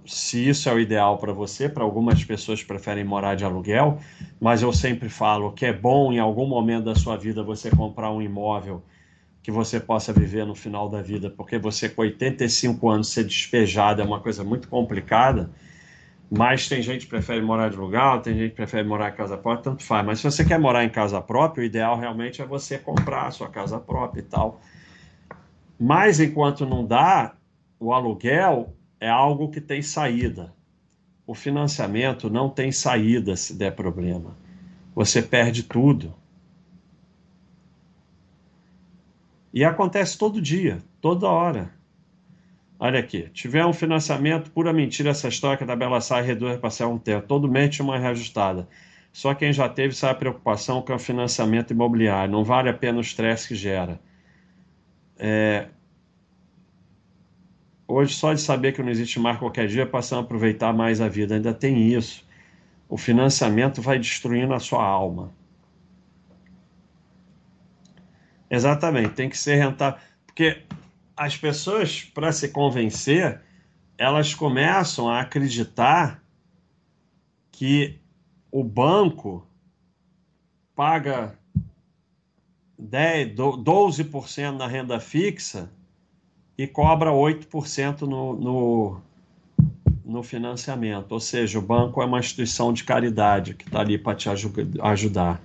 Se 0.08 0.48
isso 0.48 0.68
é 0.68 0.74
o 0.74 0.80
ideal 0.80 1.18
para 1.18 1.32
você, 1.32 1.68
para 1.68 1.84
algumas 1.84 2.24
pessoas 2.24 2.64
preferem 2.64 3.04
morar 3.04 3.34
de 3.34 3.44
aluguel, 3.44 3.98
mas 4.40 4.62
eu 4.62 4.72
sempre 4.72 5.08
falo 5.08 5.52
que 5.52 5.66
é 5.66 5.72
bom 5.72 6.12
em 6.12 6.18
algum 6.18 6.46
momento 6.46 6.86
da 6.86 6.94
sua 6.94 7.16
vida 7.16 7.42
você 7.42 7.70
comprar 7.70 8.10
um 8.10 8.22
imóvel 8.22 8.82
que 9.42 9.50
você 9.50 9.78
possa 9.78 10.12
viver 10.12 10.44
no 10.44 10.54
final 10.54 10.88
da 10.88 11.00
vida, 11.00 11.30
porque 11.30 11.58
você 11.58 11.88
com 11.88 12.02
85 12.02 12.88
anos 12.88 13.08
ser 13.08 13.24
despejado 13.24 14.02
é 14.02 14.04
uma 14.04 14.20
coisa 14.20 14.42
muito 14.42 14.68
complicada 14.68 15.50
mas 16.30 16.68
tem 16.68 16.82
gente 16.82 17.06
que 17.06 17.10
prefere 17.10 17.40
morar 17.40 17.70
de 17.70 17.76
lugar, 17.76 18.20
tem 18.20 18.34
gente 18.34 18.50
que 18.50 18.56
prefere 18.56 18.86
morar 18.86 19.08
em 19.08 19.14
casa 19.14 19.36
própria, 19.36 19.64
tanto 19.64 19.82
faz. 19.82 20.04
Mas 20.04 20.18
se 20.18 20.24
você 20.24 20.44
quer 20.44 20.58
morar 20.58 20.84
em 20.84 20.90
casa 20.90 21.20
própria, 21.22 21.62
o 21.62 21.64
ideal 21.64 21.98
realmente 21.98 22.42
é 22.42 22.44
você 22.44 22.78
comprar 22.78 23.28
a 23.28 23.30
sua 23.30 23.48
casa 23.48 23.80
própria 23.80 24.20
e 24.20 24.24
tal. 24.24 24.60
Mas 25.80 26.20
enquanto 26.20 26.66
não 26.66 26.84
dá, 26.84 27.34
o 27.80 27.94
aluguel 27.94 28.74
é 29.00 29.08
algo 29.08 29.50
que 29.50 29.60
tem 29.60 29.82
saída. 29.82 30.52
O 31.26 31.34
financiamento 31.34 32.30
não 32.30 32.48
tem 32.48 32.72
saída 32.72 33.36
se 33.36 33.54
der 33.54 33.74
problema. 33.74 34.36
Você 34.94 35.22
perde 35.22 35.62
tudo. 35.62 36.14
E 39.52 39.64
acontece 39.64 40.16
todo 40.16 40.40
dia, 40.40 40.78
toda 41.00 41.28
hora. 41.28 41.72
Olha 42.80 43.00
aqui, 43.00 43.28
tiver 43.32 43.66
um 43.66 43.72
financiamento, 43.72 44.50
pura 44.52 44.72
mentira 44.72 45.10
essa 45.10 45.28
história 45.28 45.58
que 45.58 45.64
da 45.64 45.74
Bela 45.74 46.00
sai 46.00 46.22
reduz 46.22 46.58
parcela 46.58 46.92
um 46.92 46.98
tempo. 46.98 47.26
Todo 47.26 47.48
mês 47.48 47.78
uma 47.80 47.98
reajustada. 47.98 48.68
Só 49.12 49.34
quem 49.34 49.52
já 49.52 49.68
teve 49.68 49.94
sabe 49.94 50.12
a 50.12 50.18
preocupação 50.18 50.80
com 50.80 50.94
o 50.94 50.98
financiamento 50.98 51.72
imobiliário. 51.72 52.30
Não 52.30 52.44
vale 52.44 52.68
a 52.68 52.74
pena 52.74 52.98
o 52.98 53.00
estresse 53.00 53.48
que 53.48 53.54
gera. 53.54 54.00
É... 55.18 55.68
Hoje, 57.90 58.14
só 58.14 58.34
de 58.34 58.42
saber 58.42 58.72
que 58.72 58.82
não 58.82 58.90
existe 58.90 59.18
mais 59.18 59.38
qualquer 59.38 59.66
dia, 59.66 59.86
passamos 59.86 60.22
a 60.22 60.26
aproveitar 60.26 60.74
mais 60.74 61.00
a 61.00 61.08
vida. 61.08 61.36
Ainda 61.36 61.54
tem 61.54 61.90
isso. 61.90 62.22
O 62.86 62.98
financiamento 62.98 63.80
vai 63.80 63.98
destruindo 63.98 64.52
a 64.52 64.60
sua 64.60 64.84
alma. 64.84 65.32
Exatamente, 68.50 69.14
tem 69.14 69.30
que 69.30 69.38
ser 69.38 69.54
rentável. 69.54 69.98
Porque 70.26 70.62
as 71.16 71.34
pessoas, 71.38 72.02
para 72.02 72.30
se 72.30 72.50
convencer, 72.50 73.40
elas 73.96 74.34
começam 74.34 75.08
a 75.08 75.20
acreditar 75.20 76.22
que 77.50 77.98
o 78.52 78.62
banco 78.62 79.46
paga 80.76 81.38
10, 82.78 83.34
12% 83.34 84.50
na 84.52 84.66
renda 84.66 85.00
fixa 85.00 85.70
e 86.58 86.66
cobra 86.66 87.12
8% 87.12 88.00
no, 88.00 88.34
no, 88.34 89.00
no 90.04 90.22
financiamento. 90.24 91.12
Ou 91.12 91.20
seja, 91.20 91.60
o 91.60 91.62
banco 91.62 92.02
é 92.02 92.04
uma 92.04 92.18
instituição 92.18 92.72
de 92.72 92.82
caridade 92.82 93.54
que 93.54 93.64
está 93.64 93.80
ali 93.80 93.96
para 93.96 94.16
te 94.16 94.28
ajudar. 94.28 95.40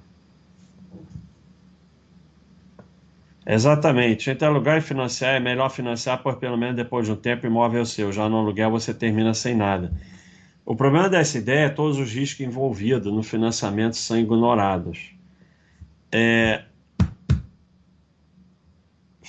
Exatamente. 3.45 4.31
Entre 4.31 4.47
alugar 4.47 4.77
e 4.77 4.81
financiar, 4.81 5.35
é 5.35 5.39
melhor 5.39 5.69
financiar 5.69 6.23
por 6.23 6.37
pelo 6.37 6.57
menos 6.57 6.75
depois 6.75 7.05
de 7.05 7.11
um 7.11 7.15
tempo 7.15 7.45
imóvel 7.45 7.85
seu. 7.85 8.11
Já 8.11 8.27
no 8.27 8.37
aluguel 8.37 8.71
você 8.71 8.91
termina 8.91 9.35
sem 9.35 9.53
nada. 9.55 9.93
O 10.65 10.75
problema 10.75 11.09
dessa 11.09 11.37
ideia 11.37 11.65
é 11.65 11.69
todos 11.69 11.99
os 11.99 12.11
riscos 12.11 12.39
envolvidos 12.39 13.13
no 13.13 13.21
financiamento 13.21 13.97
são 13.97 14.17
ignorados. 14.17 15.13
É... 16.11 16.63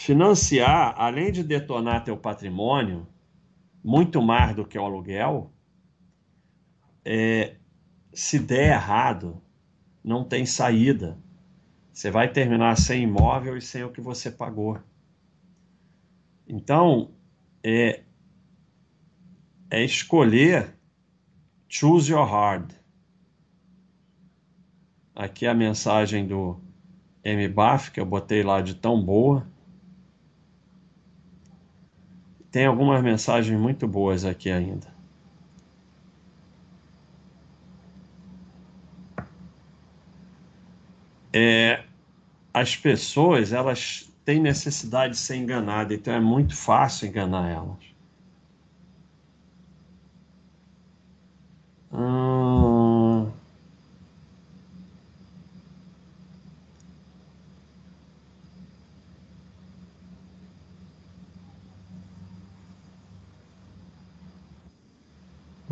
Financiar, 0.04 0.94
além 0.98 1.32
de 1.32 1.42
detonar 1.42 2.04
teu 2.04 2.16
patrimônio, 2.16 3.06
muito 3.82 4.20
mais 4.20 4.54
do 4.54 4.66
que 4.66 4.78
o 4.78 4.84
aluguel, 4.84 5.50
é... 7.04 7.56
se 8.12 8.38
der 8.38 8.72
errado, 8.72 9.40
não 10.02 10.24
tem 10.24 10.44
saída 10.44 11.18
você 11.94 12.10
vai 12.10 12.28
terminar 12.28 12.76
sem 12.76 13.04
imóvel 13.04 13.56
e 13.56 13.62
sem 13.62 13.84
o 13.84 13.92
que 13.92 14.00
você 14.00 14.28
pagou. 14.28 14.80
Então, 16.46 17.12
é, 17.62 18.02
é 19.70 19.84
escolher 19.84 20.76
choose 21.68 22.10
your 22.10 22.26
hard. 22.26 22.72
Aqui 25.14 25.46
é 25.46 25.50
a 25.50 25.54
mensagem 25.54 26.26
do 26.26 26.60
M. 27.22 27.46
Buff, 27.46 27.92
que 27.92 28.00
eu 28.00 28.04
botei 28.04 28.42
lá 28.42 28.60
de 28.60 28.74
tão 28.74 29.00
boa. 29.00 29.46
Tem 32.54 32.66
algumas 32.66 33.02
mensagens 33.02 33.58
muito 33.58 33.88
boas 33.88 34.24
aqui 34.24 34.48
ainda. 34.48 34.94
é, 41.34 41.82
as 42.52 42.76
pessoas 42.76 43.52
elas 43.52 44.08
têm 44.24 44.40
necessidade 44.40 45.14
de 45.14 45.18
ser 45.18 45.34
enganadas, 45.34 45.98
então 45.98 46.14
é 46.14 46.20
muito 46.20 46.56
fácil 46.56 47.08
enganar 47.08 47.50
elas. 47.50 47.94
Hum... 51.92 52.73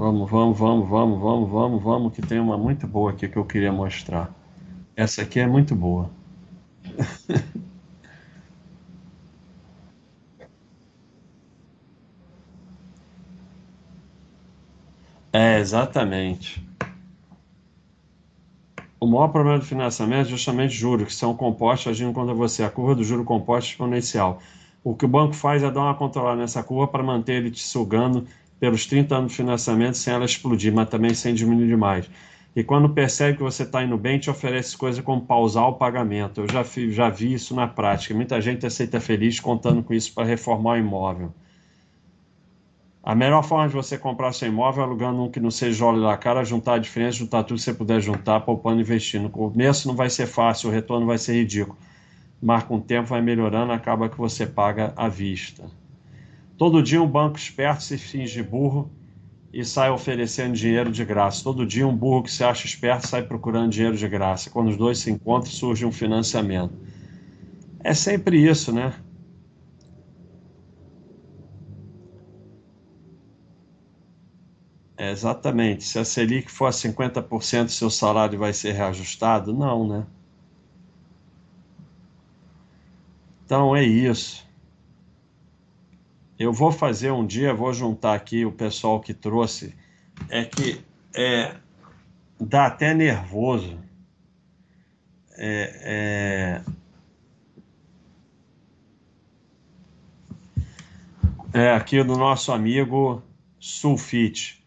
Vamos, 0.02 0.28
vamos, 0.28 0.58
vamos, 0.58 0.88
vamos, 0.88 1.20
vamos, 1.20 1.52
vamos, 1.52 1.82
vamos, 1.84 2.12
que 2.12 2.20
tem 2.20 2.40
uma 2.40 2.58
muito 2.58 2.88
boa 2.88 3.12
aqui 3.12 3.28
que 3.28 3.36
eu 3.36 3.44
queria 3.44 3.70
mostrar. 3.70 4.34
Essa 4.96 5.22
aqui 5.22 5.38
é 5.38 5.46
muito 5.46 5.76
boa. 5.76 6.10
É, 15.32 15.58
exatamente. 15.60 16.62
o 19.00 19.06
maior 19.06 19.28
problema 19.28 19.58
do 19.58 19.64
financiamento 19.64 20.26
é 20.26 20.30
justamente 20.30 20.74
juros, 20.74 21.08
que 21.08 21.14
são 21.14 21.34
compostos 21.34 21.88
agindo 21.92 22.12
contra 22.12 22.34
você. 22.34 22.62
A 22.64 22.70
curva 22.70 22.94
do 22.94 23.04
juro 23.04 23.24
composto 23.24 23.70
exponencial. 23.70 24.40
O 24.84 24.94
que 24.94 25.04
o 25.04 25.08
banco 25.08 25.34
faz 25.34 25.62
é 25.62 25.70
dar 25.70 25.80
uma 25.80 25.94
controlada 25.94 26.40
nessa 26.40 26.62
curva 26.62 26.88
para 26.88 27.02
manter 27.02 27.34
ele 27.34 27.50
te 27.50 27.62
sugando 27.62 28.26
pelos 28.62 28.86
30 28.86 29.16
anos 29.16 29.32
de 29.32 29.38
financiamento 29.38 29.96
sem 29.96 30.14
ela 30.14 30.24
explodir, 30.24 30.72
mas 30.72 30.88
também 30.88 31.12
sem 31.14 31.34
diminuir 31.34 31.66
demais. 31.66 32.08
E 32.54 32.62
quando 32.62 32.88
percebe 32.88 33.38
que 33.38 33.42
você 33.42 33.64
está 33.64 33.82
indo 33.82 33.98
bem, 33.98 34.20
te 34.20 34.30
oferece 34.30 34.78
coisa 34.78 35.02
como 35.02 35.20
pausar 35.20 35.66
o 35.66 35.72
pagamento. 35.72 36.42
Eu 36.42 36.46
já, 36.48 36.62
já 36.62 37.10
vi 37.10 37.32
isso 37.32 37.56
na 37.56 37.66
prática. 37.66 38.14
Muita 38.14 38.40
gente 38.40 38.64
aceita 38.64 39.00
feliz 39.00 39.40
contando 39.40 39.82
com 39.82 39.92
isso 39.92 40.14
para 40.14 40.24
reformar 40.24 40.74
o 40.74 40.76
imóvel. 40.76 41.34
A 43.02 43.16
melhor 43.16 43.42
forma 43.42 43.66
de 43.66 43.74
você 43.74 43.98
comprar 43.98 44.32
seu 44.32 44.46
imóvel 44.46 44.84
é 44.84 44.86
alugando 44.86 45.20
um 45.24 45.28
que 45.28 45.40
não 45.40 45.50
seja 45.50 45.84
óleo 45.84 46.02
da 46.02 46.16
cara, 46.16 46.44
juntar 46.44 46.74
a 46.74 46.78
diferença, 46.78 47.18
juntar 47.18 47.42
tudo 47.42 47.56
que 47.56 47.64
você 47.64 47.74
puder 47.74 48.00
juntar, 48.00 48.42
poupando 48.42 48.78
e 48.78 48.82
investindo. 48.82 49.24
No 49.24 49.30
começo 49.30 49.88
não 49.88 49.96
vai 49.96 50.08
ser 50.08 50.28
fácil, 50.28 50.68
o 50.68 50.72
retorno 50.72 51.04
vai 51.04 51.18
ser 51.18 51.32
ridículo. 51.32 51.76
Com 52.68 52.76
o 52.76 52.80
tempo 52.80 53.08
vai 53.08 53.20
melhorando, 53.20 53.72
acaba 53.72 54.08
que 54.08 54.16
você 54.16 54.46
paga 54.46 54.92
à 54.96 55.08
vista. 55.08 55.64
Todo 56.56 56.82
dia 56.82 57.02
um 57.02 57.08
banco 57.10 57.36
esperto 57.36 57.82
se 57.82 57.98
finge 57.98 58.42
burro 58.42 58.90
e 59.52 59.64
sai 59.64 59.90
oferecendo 59.90 60.54
dinheiro 60.54 60.90
de 60.90 61.04
graça. 61.04 61.42
Todo 61.44 61.66
dia 61.66 61.86
um 61.86 61.96
burro 61.96 62.22
que 62.22 62.30
se 62.30 62.44
acha 62.44 62.66
esperto 62.66 63.06
sai 63.06 63.22
procurando 63.22 63.70
dinheiro 63.70 63.96
de 63.96 64.08
graça. 64.08 64.50
Quando 64.50 64.68
os 64.68 64.76
dois 64.76 64.98
se 64.98 65.10
encontram, 65.10 65.50
surge 65.52 65.84
um 65.84 65.92
financiamento. 65.92 66.74
É 67.80 67.94
sempre 67.94 68.38
isso, 68.48 68.72
né? 68.72 68.94
É, 74.96 75.10
exatamente. 75.10 75.84
Se 75.84 75.98
a 75.98 76.04
Selic 76.04 76.50
for 76.50 76.66
a 76.66 76.72
50%, 76.72 77.68
seu 77.70 77.90
salário 77.90 78.38
vai 78.38 78.52
ser 78.54 78.72
reajustado? 78.72 79.52
Não, 79.52 79.86
né? 79.86 80.06
Então 83.44 83.76
é 83.76 83.84
isso. 83.84 84.51
Eu 86.42 86.52
vou 86.52 86.72
fazer 86.72 87.12
um 87.12 87.24
dia, 87.24 87.54
vou 87.54 87.72
juntar 87.72 88.14
aqui 88.14 88.44
o 88.44 88.50
pessoal 88.50 88.98
que 88.98 89.14
trouxe. 89.14 89.76
É 90.28 90.44
que 90.44 90.84
é, 91.14 91.54
dá 92.40 92.66
até 92.66 92.92
nervoso. 92.92 93.78
É, 95.38 96.60
é, 101.54 101.60
é 101.60 101.70
aqui 101.74 102.02
do 102.02 102.16
nosso 102.16 102.50
amigo 102.50 103.22
Sulfite. 103.60 104.61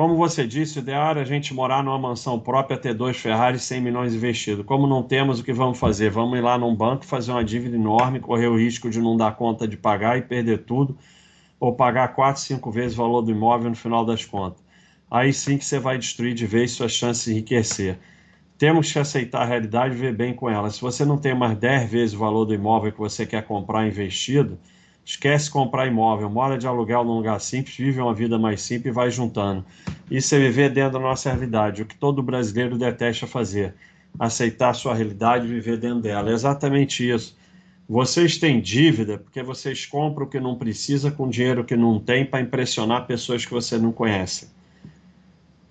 Como 0.00 0.16
você 0.16 0.46
disse, 0.46 0.78
o 0.78 0.80
ideal 0.80 1.10
era 1.10 1.20
a 1.20 1.24
gente 1.24 1.52
morar 1.52 1.84
numa 1.84 1.98
mansão 1.98 2.40
própria, 2.40 2.78
ter 2.78 2.94
dois 2.94 3.18
Ferraris 3.18 3.60
100 3.64 3.82
milhões 3.82 4.14
investidos. 4.14 4.64
Como 4.64 4.86
não 4.86 5.02
temos, 5.02 5.40
o 5.40 5.44
que 5.44 5.52
vamos 5.52 5.78
fazer? 5.78 6.08
Vamos 6.08 6.38
ir 6.38 6.40
lá 6.40 6.56
num 6.56 6.74
banco, 6.74 7.04
fazer 7.04 7.32
uma 7.32 7.44
dívida 7.44 7.76
enorme, 7.76 8.18
correr 8.18 8.46
o 8.46 8.56
risco 8.56 8.88
de 8.88 8.98
não 8.98 9.14
dar 9.14 9.36
conta 9.36 9.68
de 9.68 9.76
pagar 9.76 10.16
e 10.16 10.22
perder 10.22 10.64
tudo, 10.64 10.96
ou 11.60 11.74
pagar 11.74 12.14
quatro, 12.14 12.40
cinco 12.40 12.70
vezes 12.70 12.94
o 12.94 13.02
valor 13.02 13.20
do 13.20 13.30
imóvel 13.30 13.68
no 13.68 13.76
final 13.76 14.02
das 14.02 14.24
contas. 14.24 14.64
Aí 15.10 15.34
sim 15.34 15.58
que 15.58 15.66
você 15.66 15.78
vai 15.78 15.98
destruir 15.98 16.32
de 16.32 16.46
vez 16.46 16.70
suas 16.70 16.92
chances 16.92 17.26
de 17.26 17.32
enriquecer. 17.32 17.98
Temos 18.56 18.90
que 18.90 18.98
aceitar 18.98 19.42
a 19.42 19.44
realidade 19.44 19.94
e 19.94 19.98
ver 19.98 20.14
bem 20.14 20.32
com 20.32 20.48
ela. 20.48 20.70
Se 20.70 20.80
você 20.80 21.04
não 21.04 21.18
tem 21.18 21.34
mais 21.34 21.58
10 21.58 21.90
vezes 21.90 22.14
o 22.14 22.18
valor 22.18 22.46
do 22.46 22.54
imóvel 22.54 22.90
que 22.90 22.98
você 22.98 23.26
quer 23.26 23.42
comprar 23.42 23.86
investido, 23.86 24.58
Esquece 25.10 25.50
comprar 25.50 25.88
imóvel, 25.88 26.30
mora 26.30 26.56
de 26.56 26.68
aluguel 26.68 27.02
num 27.02 27.16
lugar 27.16 27.40
simples, 27.40 27.76
vive 27.76 28.00
uma 28.00 28.14
vida 28.14 28.38
mais 28.38 28.62
simples 28.62 28.92
e 28.92 28.94
vai 28.94 29.10
juntando. 29.10 29.66
Isso 30.08 30.36
é 30.36 30.38
viver 30.38 30.70
dentro 30.70 30.92
da 30.92 30.98
nossa 31.00 31.28
realidade, 31.28 31.82
o 31.82 31.84
que 31.84 31.96
todo 31.96 32.22
brasileiro 32.22 32.78
detesta 32.78 33.26
fazer. 33.26 33.74
Aceitar 34.16 34.70
a 34.70 34.72
sua 34.72 34.94
realidade 34.94 35.46
e 35.46 35.48
viver 35.48 35.78
dentro 35.78 36.02
dela. 36.02 36.30
É 36.30 36.32
exatamente 36.32 37.10
isso. 37.10 37.36
Vocês 37.88 38.38
têm 38.38 38.60
dívida 38.60 39.18
porque 39.18 39.42
vocês 39.42 39.84
compram 39.84 40.26
o 40.26 40.30
que 40.30 40.38
não 40.38 40.54
precisa 40.54 41.10
com 41.10 41.28
dinheiro 41.28 41.64
que 41.64 41.74
não 41.74 41.98
tem 41.98 42.24
para 42.24 42.40
impressionar 42.40 43.04
pessoas 43.04 43.44
que 43.44 43.50
você 43.50 43.76
não 43.78 43.90
conhece. 43.90 44.48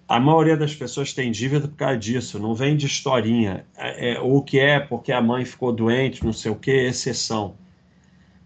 A 0.06 0.20
maioria 0.20 0.58
das 0.58 0.76
pessoas 0.76 1.14
tem 1.14 1.32
dívida 1.32 1.66
por 1.66 1.78
causa 1.78 1.98
disso, 1.98 2.40
não 2.40 2.54
vem 2.54 2.76
de 2.76 2.88
historinha. 2.88 3.66
É, 3.78 4.16
é, 4.16 4.20
o 4.20 4.42
que 4.42 4.60
é 4.60 4.82
porque 4.82 5.14
a 5.14 5.22
mãe 5.22 5.46
ficou 5.46 5.72
doente, 5.72 6.26
não 6.26 6.34
sei 6.34 6.52
o 6.52 6.56
que, 6.56 6.72
exceção. 6.72 7.56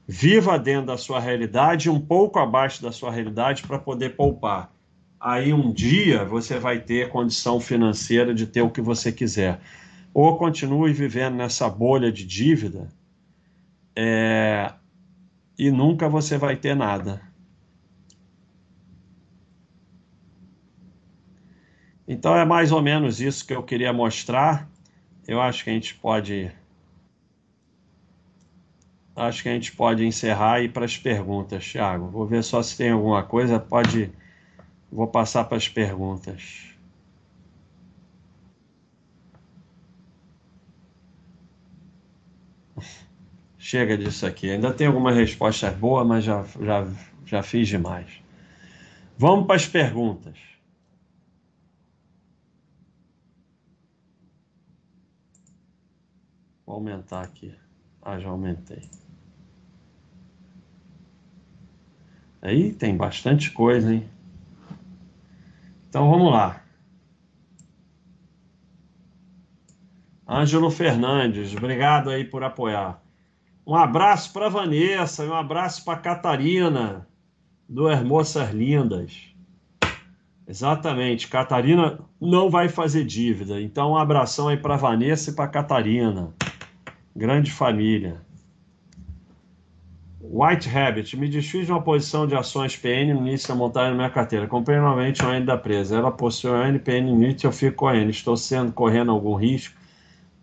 Viva 0.08 0.60
dentro 0.60 0.88
da 0.88 0.98
sua 0.98 1.20
realidade, 1.20 1.90
um 1.90 2.00
pouco 2.00 2.38
abaixo 2.38 2.82
da 2.82 2.92
sua 2.92 3.12
realidade 3.12 3.64
para 3.64 3.80
poder 3.80 4.16
poupar. 4.16 4.74
Aí 5.20 5.54
um 5.54 5.72
dia 5.72 6.26
você 6.26 6.60
vai 6.60 6.80
ter 6.80 7.10
condição 7.10 7.60
financeira 7.60 8.34
de 8.34 8.46
ter 8.46 8.62
o 8.62 8.70
que 8.70 8.82
você 8.82 9.12
quiser. 9.12 9.62
Ou 10.14 10.38
continue 10.38 10.92
vivendo 10.92 11.36
nessa 11.36 11.70
bolha 11.70 12.12
de 12.12 12.26
dívida 12.26 12.90
é... 13.96 14.74
e 15.58 15.72
nunca 15.72 16.10
você 16.10 16.38
vai 16.38 16.58
ter 16.58 16.76
nada. 16.76 17.22
Então 22.06 22.36
é 22.36 22.44
mais 22.44 22.74
ou 22.74 22.82
menos 22.82 23.22
isso 23.22 23.48
que 23.48 23.56
eu 23.56 23.64
queria 23.64 23.94
mostrar. 23.94 24.70
Eu 25.26 25.42
acho 25.42 25.64
que 25.64 25.70
a 25.70 25.74
gente 25.74 25.96
pode 25.96 26.52
acho 29.16 29.44
que 29.44 29.50
a 29.50 29.54
gente 29.54 29.72
pode 29.72 30.06
encerrar 30.06 30.60
e 30.62 30.66
ir 30.66 30.70
para 30.70 30.86
as 30.86 30.98
perguntas, 30.98 31.66
Thiago. 31.72 32.08
Vou 32.08 32.26
ver 32.26 32.44
só 32.44 32.62
se 32.62 32.76
tem 32.78 32.92
alguma 32.92 33.24
coisa. 33.24 33.60
Pode. 33.60 34.12
Vou 34.92 35.08
passar 35.08 35.46
para 35.46 35.58
as 35.58 35.68
perguntas. 35.68 36.76
Chega 43.58 43.98
disso 43.98 44.26
aqui. 44.26 44.50
Ainda 44.52 44.74
tem 44.74 44.88
algumas 44.88 45.16
respostas 45.16 45.76
boas, 45.76 46.06
mas 46.08 46.24
já, 46.24 46.44
já, 46.62 46.88
já 47.26 47.44
fiz 47.44 47.68
demais. 47.68 48.22
Vamos 49.18 49.46
para 49.48 49.56
as 49.56 49.66
perguntas. 49.68 50.38
Vou 56.66 56.76
aumentar 56.76 57.22
aqui. 57.22 57.54
Ah, 58.02 58.20
já 58.20 58.30
aumentei. 58.30 58.90
Aí 62.44 62.74
tem 62.74 62.98
bastante 62.98 63.50
coisa, 63.52 63.94
hein? 63.94 64.04
Então 65.88 66.12
vamos 66.12 66.30
lá. 66.30 66.62
Ângelo 70.28 70.70
Fernandes, 70.70 71.56
obrigado 71.56 72.10
aí 72.10 72.26
por 72.26 72.44
apoiar. 72.44 73.02
Um 73.66 73.76
abraço 73.76 74.34
para 74.34 74.50
Vanessa 74.50 75.24
um 75.24 75.34
abraço 75.34 75.86
para 75.86 75.98
Catarina, 76.00 77.08
duas 77.68 78.04
moças 78.04 78.52
lindas. 78.52 79.34
Exatamente, 80.46 81.30
Catarina 81.30 81.98
não 82.20 82.50
vai 82.50 82.68
fazer 82.68 83.06
dívida. 83.06 83.62
Então 83.62 83.92
um 83.92 83.98
abração 83.98 84.50
aí 84.50 84.58
para 84.58 84.76
Vanessa 84.76 85.30
e 85.30 85.34
para 85.34 85.48
Catarina. 85.48 86.34
Grande 87.16 87.54
família. 87.54 88.22
White 90.36 90.68
Rabbit, 90.68 91.16
me 91.16 91.30
desfiz 91.30 91.68
de 91.68 91.72
uma 91.72 91.84
posição 91.84 92.26
de 92.26 92.34
ações 92.34 92.76
PN 92.76 93.14
no 93.14 93.28
início 93.28 93.50
da 93.50 93.54
montagem 93.54 93.92
na 93.92 93.98
minha 93.98 94.10
carteira. 94.10 94.48
Comprei 94.48 94.80
novamente 94.80 95.24
o 95.24 95.32
N 95.32 95.46
da 95.46 95.56
presa. 95.56 95.96
Ela 95.96 96.12
possui 96.12 96.50
o 96.50 96.66
N, 96.66 96.80
PN 96.80 97.16
NIT, 97.16 97.46
eu 97.46 97.52
fico 97.52 97.78
com 97.78 97.88
a 97.88 97.96
N. 97.96 98.10
Estou 98.10 98.36
sendo 98.36 98.72
correndo 98.72 99.12
algum 99.12 99.36
risco? 99.36 99.80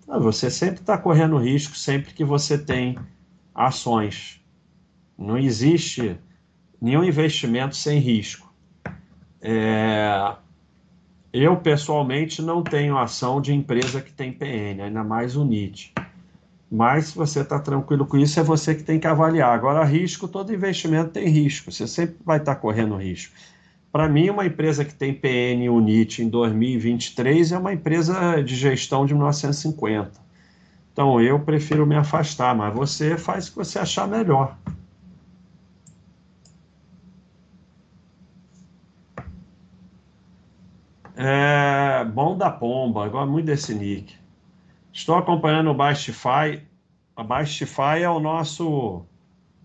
Ah, 0.06 0.16
você 0.16 0.48
sempre 0.48 0.80
está 0.80 0.96
correndo 0.96 1.36
risco 1.38 1.76
sempre 1.76 2.14
que 2.14 2.24
você 2.24 2.56
tem 2.56 2.96
ações. 3.52 4.40
Não 5.18 5.36
existe 5.36 6.16
nenhum 6.80 7.02
investimento 7.02 7.74
sem 7.74 7.98
risco. 7.98 8.48
É... 9.42 10.36
Eu, 11.32 11.56
pessoalmente, 11.56 12.40
não 12.40 12.62
tenho 12.62 12.96
ação 12.96 13.40
de 13.40 13.52
empresa 13.52 14.00
que 14.00 14.12
tem 14.12 14.32
PN, 14.32 14.82
ainda 14.84 15.02
mais 15.02 15.34
o 15.34 15.44
NIT. 15.44 15.92
Mas 16.70 17.06
se 17.06 17.16
você 17.16 17.40
está 17.40 17.58
tranquilo 17.58 18.06
com 18.06 18.16
isso, 18.16 18.38
é 18.38 18.42
você 18.44 18.74
que 18.74 18.84
tem 18.84 19.00
que 19.00 19.06
avaliar. 19.06 19.52
Agora, 19.52 19.84
risco, 19.84 20.28
todo 20.28 20.54
investimento 20.54 21.10
tem 21.10 21.28
risco. 21.28 21.72
Você 21.72 21.86
sempre 21.86 22.16
vai 22.24 22.38
estar 22.38 22.54
tá 22.54 22.60
correndo 22.60 22.94
risco. 22.96 23.34
Para 23.90 24.08
mim, 24.08 24.30
uma 24.30 24.46
empresa 24.46 24.84
que 24.84 24.94
tem 24.94 25.12
PN 25.12 25.68
Unit 25.68 26.22
em 26.22 26.28
2023 26.28 27.50
é 27.50 27.58
uma 27.58 27.72
empresa 27.72 28.40
de 28.40 28.54
gestão 28.54 29.04
de 29.04 29.14
1950. 29.14 30.12
Então, 30.92 31.20
eu 31.20 31.40
prefiro 31.40 31.84
me 31.84 31.96
afastar, 31.96 32.54
mas 32.54 32.72
você 32.72 33.16
faz 33.18 33.48
o 33.48 33.50
que 33.50 33.56
você 33.56 33.80
achar 33.80 34.06
melhor. 34.06 34.56
É, 41.16 42.04
bom 42.04 42.38
da 42.38 42.50
pomba, 42.50 43.08
gosto 43.08 43.30
muito 43.30 43.46
desse 43.46 43.74
nick. 43.74 44.14
Estou 45.00 45.16
acompanhando 45.16 45.70
o 45.70 45.74
Bastify. 45.74 46.62
A 47.16 47.24
Bastify 47.24 48.02
é 48.02 48.10
o 48.10 48.20
nosso 48.20 49.02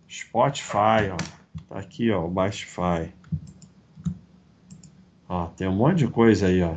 Spotify, 0.10 1.12
ó. 1.12 1.18
Tá 1.68 1.78
aqui, 1.78 2.10
ó, 2.10 2.26
o 2.26 2.30
Bastify. 2.30 3.14
Ó, 5.28 5.48
tem 5.48 5.68
um 5.68 5.76
monte 5.76 5.98
de 5.98 6.08
coisa 6.08 6.48
aí, 6.48 6.64
ó. 6.64 6.76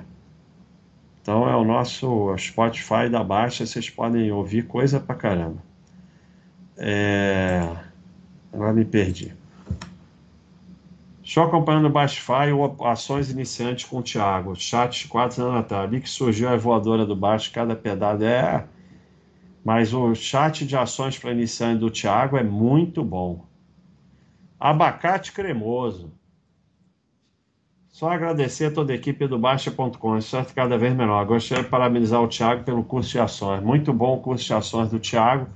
Então 1.22 1.48
é 1.48 1.54
o 1.54 1.62
nosso 1.62 2.36
Spotify 2.36 3.08
da 3.08 3.22
Baixa, 3.22 3.64
vocês 3.64 3.88
podem 3.88 4.32
ouvir 4.32 4.66
coisa 4.66 4.98
pra 4.98 5.14
caramba. 5.14 5.62
É... 6.76 7.60
Agora 8.52 8.72
me 8.72 8.84
perdi. 8.84 9.36
Estou 11.28 11.42
acompanhando 11.42 11.88
o 11.88 11.90
Bastify 11.90 12.50
o 12.54 12.82
Ações 12.86 13.30
Iniciantes 13.30 13.84
com 13.84 13.98
o 13.98 14.02
Thiago. 14.02 14.56
Chat 14.56 15.06
4 15.08 15.44
anos 15.44 15.60
atrás. 15.60 15.84
Ali 15.84 16.00
que 16.00 16.08
surgiu 16.08 16.48
a 16.48 16.56
voadora 16.56 17.04
do 17.04 17.14
baixo, 17.14 17.52
cada 17.52 17.76
pedada 17.76 18.24
é. 18.24 18.66
Mas 19.62 19.92
o 19.92 20.14
chat 20.14 20.66
de 20.66 20.74
ações 20.74 21.18
para 21.18 21.32
iniciante 21.32 21.80
do 21.80 21.90
Thiago 21.90 22.38
é 22.38 22.42
muito 22.42 23.04
bom. 23.04 23.44
Abacate 24.58 25.32
cremoso. 25.32 26.10
Só 27.88 28.10
agradecer 28.10 28.64
a 28.64 28.70
toda 28.70 28.94
a 28.94 28.96
equipe 28.96 29.28
do 29.28 29.38
Baixa.com. 29.38 30.16
É 30.16 30.20
cada 30.54 30.78
vez 30.78 30.94
melhor. 30.94 31.26
Gostaria 31.26 31.62
de 31.62 31.68
parabenizar 31.68 32.22
o 32.22 32.28
Thiago 32.28 32.64
pelo 32.64 32.82
curso 32.82 33.10
de 33.10 33.18
ações. 33.18 33.62
Muito 33.62 33.92
bom 33.92 34.16
o 34.16 34.22
curso 34.22 34.46
de 34.46 34.54
ações 34.54 34.88
do 34.88 34.98
Thiago. 34.98 35.46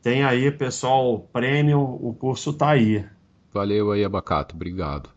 Tem 0.00 0.24
aí, 0.24 0.50
pessoal, 0.50 1.18
prêmio. 1.34 1.82
O 1.82 2.14
curso 2.14 2.48
está 2.48 2.70
aí. 2.70 3.04
Valeu 3.56 3.90
aí, 3.90 4.04
Abacato. 4.04 4.54
Obrigado. 4.54 5.08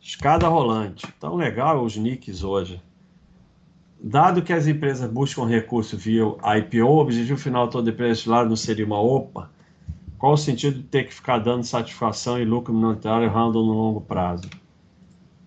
Escada 0.00 0.46
rolante. 0.46 1.04
Tão 1.18 1.34
legal 1.34 1.82
os 1.82 1.96
nicks 1.96 2.44
hoje. 2.44 2.80
Dado 4.00 4.40
que 4.40 4.52
as 4.52 4.68
empresas 4.68 5.10
buscam 5.10 5.44
recurso 5.44 5.96
via 5.96 6.22
IPO, 6.58 6.86
o 6.86 6.98
objetivo 6.98 7.36
final 7.36 7.66
de 7.66 7.72
toda 7.72 7.90
empresa 7.90 8.30
lá 8.30 8.44
não 8.44 8.54
seria 8.54 8.86
uma 8.86 9.00
OPA? 9.00 9.50
Qual 10.16 10.34
o 10.34 10.36
sentido 10.36 10.76
de 10.76 10.84
ter 10.84 11.08
que 11.08 11.14
ficar 11.14 11.38
dando 11.38 11.64
satisfação 11.64 12.40
e 12.40 12.44
lucro 12.44 12.72
monetário 12.72 13.24
errando 13.24 13.60
no 13.64 13.72
longo 13.72 14.00
prazo? 14.00 14.48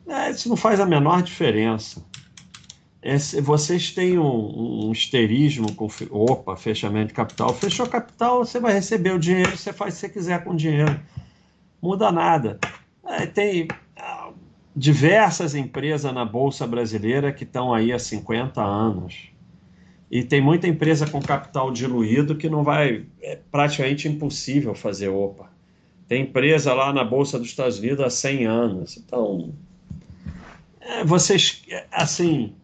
É, 0.06 0.32
isso 0.32 0.50
não 0.50 0.58
faz 0.58 0.82
a 0.82 0.86
menor 0.86 1.24
diferença. 1.24 2.04
Esse, 3.02 3.40
vocês 3.40 3.94
têm 3.94 4.20
um, 4.20 4.88
um 4.88 4.92
esterismo 4.92 5.74
com 5.74 5.88
opa, 6.12 6.58
fechamento 6.58 7.08
de 7.08 7.14
capital. 7.14 7.54
Fechou 7.54 7.88
capital, 7.88 8.44
você 8.44 8.60
vai 8.60 8.74
receber 8.74 9.14
o 9.14 9.20
dinheiro, 9.20 9.56
você 9.56 9.72
faz 9.72 9.94
o 9.94 9.96
que 9.96 10.02
você 10.02 10.10
quiser 10.10 10.44
com 10.44 10.52
o 10.52 10.58
dinheiro 10.58 11.00
muda 11.86 12.12
nada. 12.12 12.60
É, 13.06 13.28
tem 13.28 13.68
ah, 13.96 14.32
diversas 14.76 15.54
empresas 15.54 16.12
na 16.12 16.26
Bolsa 16.26 16.66
Brasileira 16.66 17.32
que 17.32 17.44
estão 17.44 17.72
aí 17.72 17.94
há 17.94 18.00
50 18.00 18.60
anos. 18.60 19.30
E 20.10 20.24
tem 20.24 20.42
muita 20.42 20.68
empresa 20.68 21.08
com 21.08 21.22
capital 21.22 21.72
diluído 21.72 22.36
que 22.36 22.50
não 22.50 22.64
vai. 22.64 23.06
É 23.22 23.38
praticamente 23.52 24.08
impossível 24.08 24.74
fazer 24.74 25.10
OPA. 25.10 25.50
Tem 26.08 26.24
empresa 26.24 26.74
lá 26.74 26.92
na 26.92 27.04
Bolsa 27.04 27.38
dos 27.38 27.50
Estados 27.50 27.80
Unidos 27.80 28.04
há 28.04 28.10
100 28.10 28.46
anos. 28.46 28.98
Então, 28.98 29.54
é, 30.80 31.04
vocês. 31.04 31.64
É, 31.70 31.86
assim. 31.92 32.56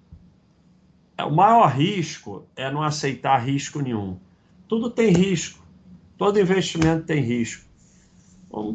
É, 1.18 1.24
o 1.24 1.32
maior 1.32 1.68
risco 1.68 2.46
é 2.56 2.72
não 2.72 2.82
aceitar 2.82 3.38
risco 3.38 3.82
nenhum. 3.82 4.18
Tudo 4.68 4.90
tem 4.90 5.12
risco. 5.12 5.64
Todo 6.18 6.40
investimento 6.40 7.06
tem 7.06 7.22
risco. 7.22 7.71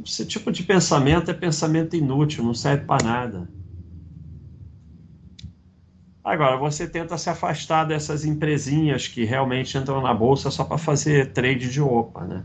Esse 0.05 0.25
tipo 0.27 0.51
de 0.51 0.63
pensamento 0.63 1.31
é 1.31 1.35
pensamento 1.35 1.95
inútil, 1.97 2.45
não 2.45 2.55
serve 2.55 2.85
para 2.85 3.05
nada. 3.05 3.49
Agora, 6.25 6.57
você 6.57 6.89
tenta 6.89 7.17
se 7.17 7.31
afastar 7.31 7.85
dessas 7.85 8.25
empresinhas 8.25 9.07
que 9.07 9.25
realmente 9.25 9.79
entram 9.79 10.01
na 10.03 10.13
bolsa 10.13 10.51
só 10.51 10.65
para 10.65 10.77
fazer 10.77 11.33
trade 11.33 11.71
de 11.71 11.81
OPA, 11.81 12.25
né? 12.25 12.45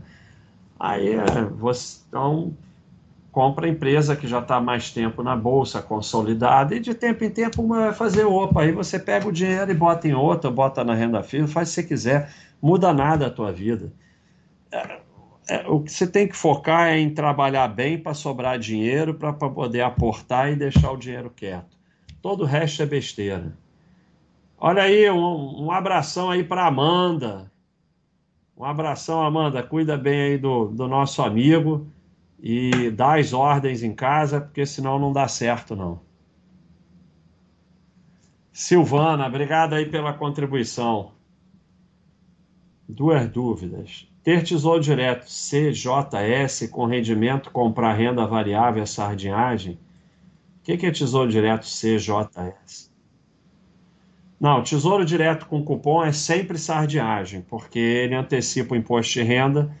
Aí 0.78 1.16
você 1.58 2.00
então 2.08 2.56
compra 3.32 3.66
a 3.66 3.68
empresa 3.68 4.14
que 4.14 4.28
já 4.28 4.40
está 4.40 4.60
mais 4.60 4.90
tempo 4.90 5.22
na 5.22 5.34
bolsa, 5.34 5.82
consolidada, 5.82 6.74
e 6.76 6.80
de 6.80 6.94
tempo 6.94 7.24
em 7.24 7.30
tempo 7.30 7.66
vai 7.66 7.92
fazer 7.92 8.24
OPA. 8.24 8.62
Aí 8.62 8.72
você 8.72 8.98
pega 9.00 9.26
o 9.26 9.32
dinheiro 9.32 9.70
e 9.70 9.74
bota 9.74 10.06
em 10.06 10.14
outra, 10.14 10.50
bota 10.50 10.84
na 10.84 10.94
renda 10.94 11.22
firme, 11.22 11.48
faz 11.48 11.70
o 11.70 11.70
que 11.70 11.82
você 11.82 11.88
quiser, 11.88 12.32
muda 12.60 12.92
nada 12.92 13.26
a 13.26 13.30
tua 13.30 13.50
vida. 13.50 13.92
É, 14.70 15.01
é, 15.48 15.66
o 15.68 15.80
que 15.80 15.90
você 15.90 16.06
tem 16.06 16.28
que 16.28 16.36
focar 16.36 16.88
é 16.88 16.98
em 16.98 17.12
trabalhar 17.12 17.68
bem 17.68 17.98
para 17.98 18.14
sobrar 18.14 18.58
dinheiro, 18.58 19.14
para 19.14 19.32
poder 19.32 19.80
aportar 19.80 20.52
e 20.52 20.56
deixar 20.56 20.92
o 20.92 20.96
dinheiro 20.96 21.30
quieto. 21.30 21.76
Todo 22.20 22.42
o 22.42 22.46
resto 22.46 22.82
é 22.82 22.86
besteira. 22.86 23.56
Olha 24.56 24.84
aí, 24.84 25.10
um, 25.10 25.64
um 25.64 25.72
abração 25.72 26.30
aí 26.30 26.44
para 26.44 26.66
Amanda. 26.66 27.50
Um 28.56 28.64
abração, 28.64 29.20
Amanda. 29.20 29.62
Cuida 29.62 29.96
bem 29.96 30.20
aí 30.20 30.38
do, 30.38 30.66
do 30.66 30.86
nosso 30.86 31.20
amigo 31.20 31.88
e 32.40 32.90
dá 32.90 33.18
as 33.18 33.32
ordens 33.32 33.82
em 33.82 33.92
casa, 33.92 34.40
porque 34.40 34.64
senão 34.64 35.00
não 35.00 35.12
dá 35.12 35.26
certo, 35.26 35.74
não. 35.74 36.00
Silvana, 38.52 39.26
obrigado 39.26 39.74
aí 39.74 39.86
pela 39.86 40.12
contribuição. 40.12 41.12
Duas 42.88 43.28
dúvidas. 43.28 44.11
Ter 44.22 44.42
tesouro 44.44 44.80
direto 44.80 45.26
CJS 45.26 46.68
com 46.70 46.86
rendimento 46.86 47.50
comprar 47.50 47.94
renda 47.94 48.24
variável 48.24 48.86
sardinhagem. 48.86 49.78
O 50.60 50.62
que, 50.62 50.86
é 50.86 50.90
tesouro 50.92 51.28
direto 51.28 51.64
CJS? 51.64 52.92
Não, 54.40 54.62
tesouro 54.62 55.04
direto 55.04 55.46
com 55.46 55.64
cupom 55.64 56.04
é 56.04 56.12
sempre 56.12 56.56
sardinhagem, 56.56 57.42
porque 57.42 57.78
ele 57.78 58.14
antecipa 58.14 58.74
o 58.74 58.76
imposto 58.76 59.14
de 59.14 59.22
renda 59.22 59.76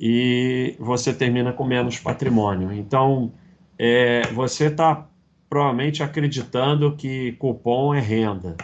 e 0.00 0.74
você 0.78 1.12
termina 1.12 1.52
com 1.52 1.64
menos 1.64 1.98
patrimônio. 1.98 2.72
Então, 2.72 3.32
é, 3.78 4.22
você 4.32 4.66
está 4.66 5.06
provavelmente 5.48 6.02
acreditando 6.02 6.96
que 6.96 7.32
cupom 7.32 7.94
é 7.94 8.00
renda 8.00 8.56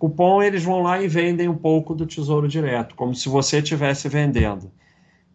cupom 0.00 0.42
eles 0.42 0.64
vão 0.64 0.80
lá 0.80 1.00
e 1.00 1.06
vendem 1.06 1.46
um 1.46 1.54
pouco 1.54 1.94
do 1.94 2.06
Tesouro 2.06 2.48
Direto, 2.48 2.94
como 2.94 3.14
se 3.14 3.28
você 3.28 3.58
estivesse 3.58 4.08
vendendo. 4.08 4.72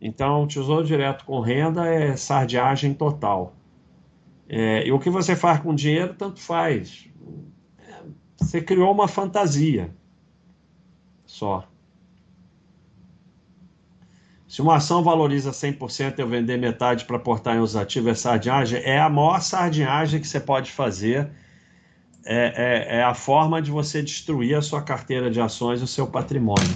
Então, 0.02 0.48
Tesouro 0.48 0.84
Direto 0.84 1.24
com 1.24 1.40
renda 1.40 1.86
é 1.86 2.18
sardiagem 2.18 2.96
total. 2.96 3.56
É, 4.50 4.86
e 4.86 4.92
o 4.92 5.00
que 5.00 5.10
você 5.10 5.36
faz 5.36 5.60
com 5.60 5.74
dinheiro, 5.74 6.16
tanto 6.16 6.40
faz. 6.40 7.08
Você 8.38 8.60
criou 8.60 8.92
uma 8.92 9.08
fantasia 9.08 9.96
só. 11.28 11.68
Se 14.48 14.64
uma 14.64 14.78
ação 14.78 15.04
valoriza 15.04 15.52
100% 15.52 16.18
e 16.18 16.22
eu 16.22 16.28
vender 16.28 16.58
metade 16.58 17.06
para 17.06 17.18
aportar 17.18 17.56
em 17.56 17.60
os 17.60 17.76
ativos, 17.76 18.12
é 18.12 18.16
sardinhagem? 18.16 18.82
É 18.84 19.00
a 19.00 19.10
maior 19.10 19.42
sardinhagem 19.42 20.20
que 20.20 20.28
você 20.28 20.40
pode 20.40 20.72
fazer 20.72 21.30
é, 22.26 22.54
é, 22.56 22.98
é, 22.98 23.04
a 23.04 23.14
forma 23.14 23.62
de 23.62 23.70
você 23.70 24.02
destruir 24.02 24.56
a 24.56 24.62
sua 24.62 24.82
carteira 24.82 25.30
de 25.30 25.40
ações, 25.40 25.82
o 25.84 25.88
seu 25.88 26.08
patrimônio. 26.08 26.76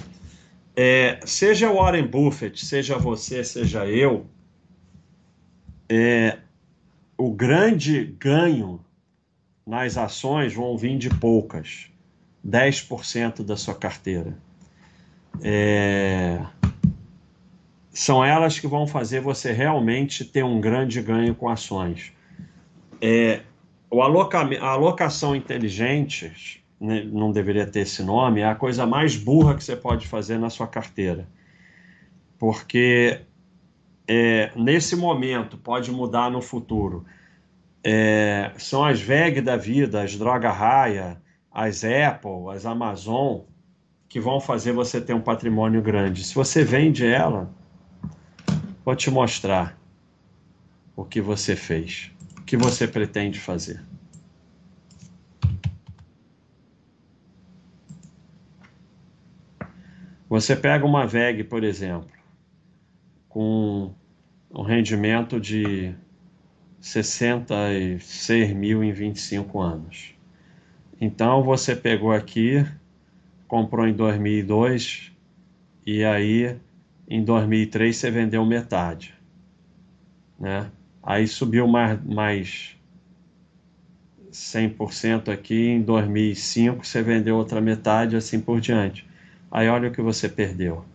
É, 0.76 1.20
seja 1.26 1.74
Warren 1.74 2.06
Buffett, 2.06 2.64
seja 2.64 2.98
você, 2.98 3.44
seja 3.44 3.86
eu, 3.88 4.28
é, 5.90 6.38
o 7.18 7.34
grande 7.34 8.16
ganho 8.20 8.80
nas 9.66 9.98
ações 9.98 10.54
vão 10.54 10.78
vir 10.78 10.98
de 11.00 11.10
poucas, 11.10 11.90
10% 12.48 13.44
da 13.44 13.58
sua 13.58 13.74
carteira. 13.74 14.38
É, 15.42 16.40
são 17.92 18.24
elas 18.24 18.60
que 18.60 18.68
vão 18.68 18.86
fazer 18.86 19.20
você 19.20 19.52
realmente 19.52 20.24
ter 20.24 20.44
um 20.44 20.62
grande 20.62 21.02
ganho 21.02 21.34
com 21.34 21.50
ações. 21.50 22.14
É, 23.02 23.42
o 23.92 24.02
aloca, 24.02 24.40
a 24.40 24.68
alocação 24.70 25.36
inteligente, 25.36 26.64
né, 26.80 27.04
não 27.04 27.32
deveria 27.32 27.66
ter 27.66 27.82
esse 27.82 28.04
nome, 28.04 28.42
é 28.42 28.46
a 28.46 28.56
coisa 28.56 28.86
mais 28.86 29.16
burra 29.16 29.56
que 29.56 29.64
você 29.64 29.76
pode 29.76 30.08
fazer 30.08 30.38
na 30.38 30.50
sua 30.50 30.68
carteira. 30.68 31.28
Porque 32.38 33.22
é, 34.08 34.52
nesse 34.56 34.96
momento, 34.96 35.58
pode 35.58 35.92
mudar 35.92 36.30
no 36.32 36.42
futuro. 36.42 37.06
É, 37.84 38.52
são 38.58 38.86
as 38.86 39.02
VEG 39.02 39.42
da 39.42 39.58
vida, 39.58 40.02
as 40.02 40.16
Droga 40.16 40.52
Raia, 40.52 41.22
as 41.52 41.84
Apple, 41.84 42.50
as 42.54 42.66
Amazon, 42.66 43.42
que 44.08 44.20
vão 44.20 44.40
fazer 44.40 44.72
você 44.72 45.02
ter 45.02 45.14
um 45.14 45.22
patrimônio 45.22 45.82
grande. 45.82 46.24
Se 46.24 46.36
você 46.36 46.64
vende 46.64 47.06
ela, 47.06 47.50
vou 48.86 48.96
te 48.96 49.10
mostrar 49.10 49.78
o 50.96 51.04
que 51.04 51.22
você 51.22 51.56
fez 51.56 52.12
que 52.50 52.58
você 52.58 52.88
pretende 52.88 53.40
fazer? 53.40 53.80
Você 60.28 60.56
pega 60.56 60.84
uma 60.84 61.06
VEG, 61.06 61.44
por 61.44 61.64
exemplo, 61.64 62.10
com 63.28 63.94
um 64.50 64.64
rendimento 64.64 65.40
de 65.40 65.94
66 66.82 68.52
mil 68.54 68.84
em 68.84 68.92
25 68.94 69.62
anos. 69.62 70.16
Então 71.00 71.44
você 71.44 71.76
pegou 71.76 72.12
aqui, 72.12 72.66
comprou 73.48 73.88
em 73.88 73.94
2002 73.94 75.12
e 75.86 76.04
aí 76.04 76.58
em 77.08 77.24
2003 77.24 77.96
você 77.96 78.10
vendeu 78.10 78.44
metade, 78.44 79.14
né? 80.40 80.72
Aí 81.10 81.28
subiu 81.28 81.68
mais, 81.68 82.00
mais 82.06 82.78
100% 84.32 85.32
aqui, 85.32 85.70
em 85.70 85.82
2005 85.82 86.86
você 86.86 87.02
vendeu 87.02 87.36
outra 87.36 87.60
metade, 87.60 88.16
assim 88.16 88.40
por 88.40 88.62
diante. 88.62 89.10
Aí 89.50 89.68
olha 89.68 89.90
o 89.90 89.92
que 89.92 90.04
você 90.04 90.30
perdeu. 90.30 90.86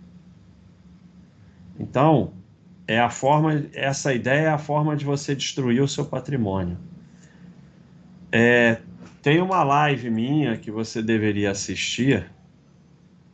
Então, 1.80 2.32
é 2.86 3.00
a 3.00 3.10
forma, 3.10 3.66
essa 3.72 4.14
ideia 4.14 4.42
é 4.42 4.48
a 4.50 4.56
forma 4.56 4.94
de 4.94 5.04
você 5.04 5.34
destruir 5.34 5.82
o 5.82 5.88
seu 5.88 6.04
patrimônio. 6.04 6.78
É, 8.30 8.80
tem 9.20 9.42
uma 9.42 9.64
live 9.64 10.10
minha 10.10 10.56
que 10.56 10.70
você 10.70 11.02
deveria 11.02 11.50
assistir, 11.50 12.30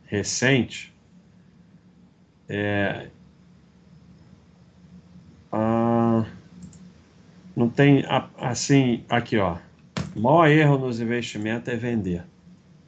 recente. 0.07 0.91
É, 2.49 3.07
não 7.61 7.69
tem 7.69 8.03
assim, 8.39 9.03
aqui 9.07 9.37
ó. 9.37 9.57
O 10.15 10.19
maior 10.19 10.47
erro 10.47 10.77
nos 10.79 10.99
investimentos 10.99 11.67
é 11.71 11.77
vender. 11.77 12.23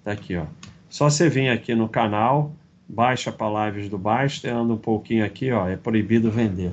Tá 0.03 0.13
aqui 0.13 0.35
ó. 0.35 0.47
Só 0.89 1.11
você 1.11 1.29
vir 1.29 1.49
aqui 1.49 1.75
no 1.75 1.87
canal, 1.87 2.55
baixa 2.89 3.31
lives 3.65 3.87
do 3.87 3.99
Basta, 3.99 4.51
anda 4.51 4.73
um 4.73 4.77
pouquinho 4.77 5.23
aqui, 5.23 5.51
ó. 5.51 5.67
É 5.67 5.77
proibido 5.77 6.31
vender. 6.31 6.71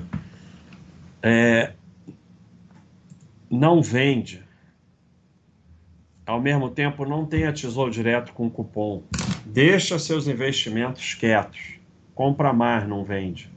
É, 1.21 1.73
não 3.49 3.83
vende. 3.83 4.43
Ao 6.25 6.41
mesmo 6.41 6.69
tempo, 6.71 7.05
não 7.05 7.25
tenha 7.25 7.53
tesouro 7.53 7.91
direto 7.91 8.33
com 8.33 8.49
cupom. 8.49 9.03
Deixa 9.45 9.99
seus 9.99 10.27
investimentos 10.27 11.13
quietos. 11.13 11.75
Compra 12.15 12.51
mais, 12.51 12.87
não 12.87 13.03
vende. 13.03 13.47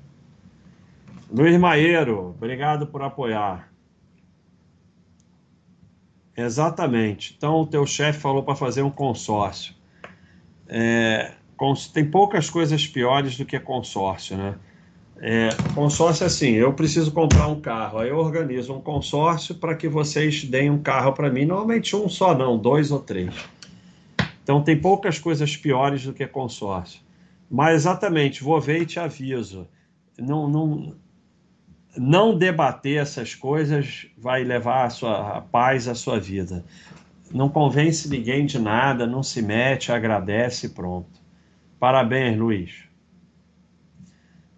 Luiz 1.30 1.58
Maieiro, 1.58 2.34
obrigado 2.36 2.86
por 2.86 3.00
apoiar. 3.02 3.73
Exatamente. 6.36 7.34
Então, 7.36 7.60
o 7.60 7.66
teu 7.66 7.86
chefe 7.86 8.18
falou 8.18 8.42
para 8.42 8.56
fazer 8.56 8.82
um 8.82 8.90
consórcio. 8.90 9.74
É, 10.68 11.32
tem 11.92 12.04
poucas 12.10 12.50
coisas 12.50 12.86
piores 12.86 13.36
do 13.36 13.44
que 13.44 13.58
consórcio, 13.60 14.36
né? 14.36 14.54
É, 15.18 15.48
consórcio 15.74 16.24
é 16.24 16.26
assim, 16.26 16.50
eu 16.50 16.72
preciso 16.72 17.12
comprar 17.12 17.46
um 17.46 17.60
carro, 17.60 17.98
aí 17.98 18.08
eu 18.08 18.18
organizo 18.18 18.74
um 18.74 18.80
consórcio 18.80 19.54
para 19.54 19.74
que 19.74 19.88
vocês 19.88 20.44
deem 20.44 20.70
um 20.70 20.82
carro 20.82 21.12
para 21.12 21.30
mim, 21.30 21.44
normalmente 21.44 21.94
um 21.94 22.08
só 22.08 22.36
não, 22.36 22.58
dois 22.58 22.90
ou 22.90 22.98
três. 22.98 23.32
Então 24.42 24.62
tem 24.62 24.78
poucas 24.78 25.18
coisas 25.18 25.56
piores 25.56 26.04
do 26.04 26.12
que 26.12 26.26
consórcio. 26.26 27.00
Mas 27.50 27.76
exatamente, 27.76 28.42
vou 28.42 28.60
ver 28.60 28.82
e 28.82 28.86
te 28.86 28.98
aviso. 28.98 29.68
Não, 30.18 30.48
não, 30.48 30.94
não 31.96 32.36
debater 32.36 33.00
essas 33.00 33.34
coisas 33.34 34.06
vai 34.16 34.42
levar 34.44 34.84
a 34.84 34.90
sua 34.90 35.38
a 35.38 35.40
paz 35.40 35.88
à 35.88 35.94
sua 35.94 36.18
vida. 36.18 36.64
Não 37.32 37.48
convence 37.48 38.08
ninguém 38.08 38.46
de 38.46 38.58
nada, 38.58 39.06
não 39.06 39.22
se 39.22 39.42
mete, 39.42 39.90
agradece 39.90 40.66
e 40.66 40.68
pronto. 40.70 41.20
Parabéns, 41.78 42.36
Luiz. 42.36 42.84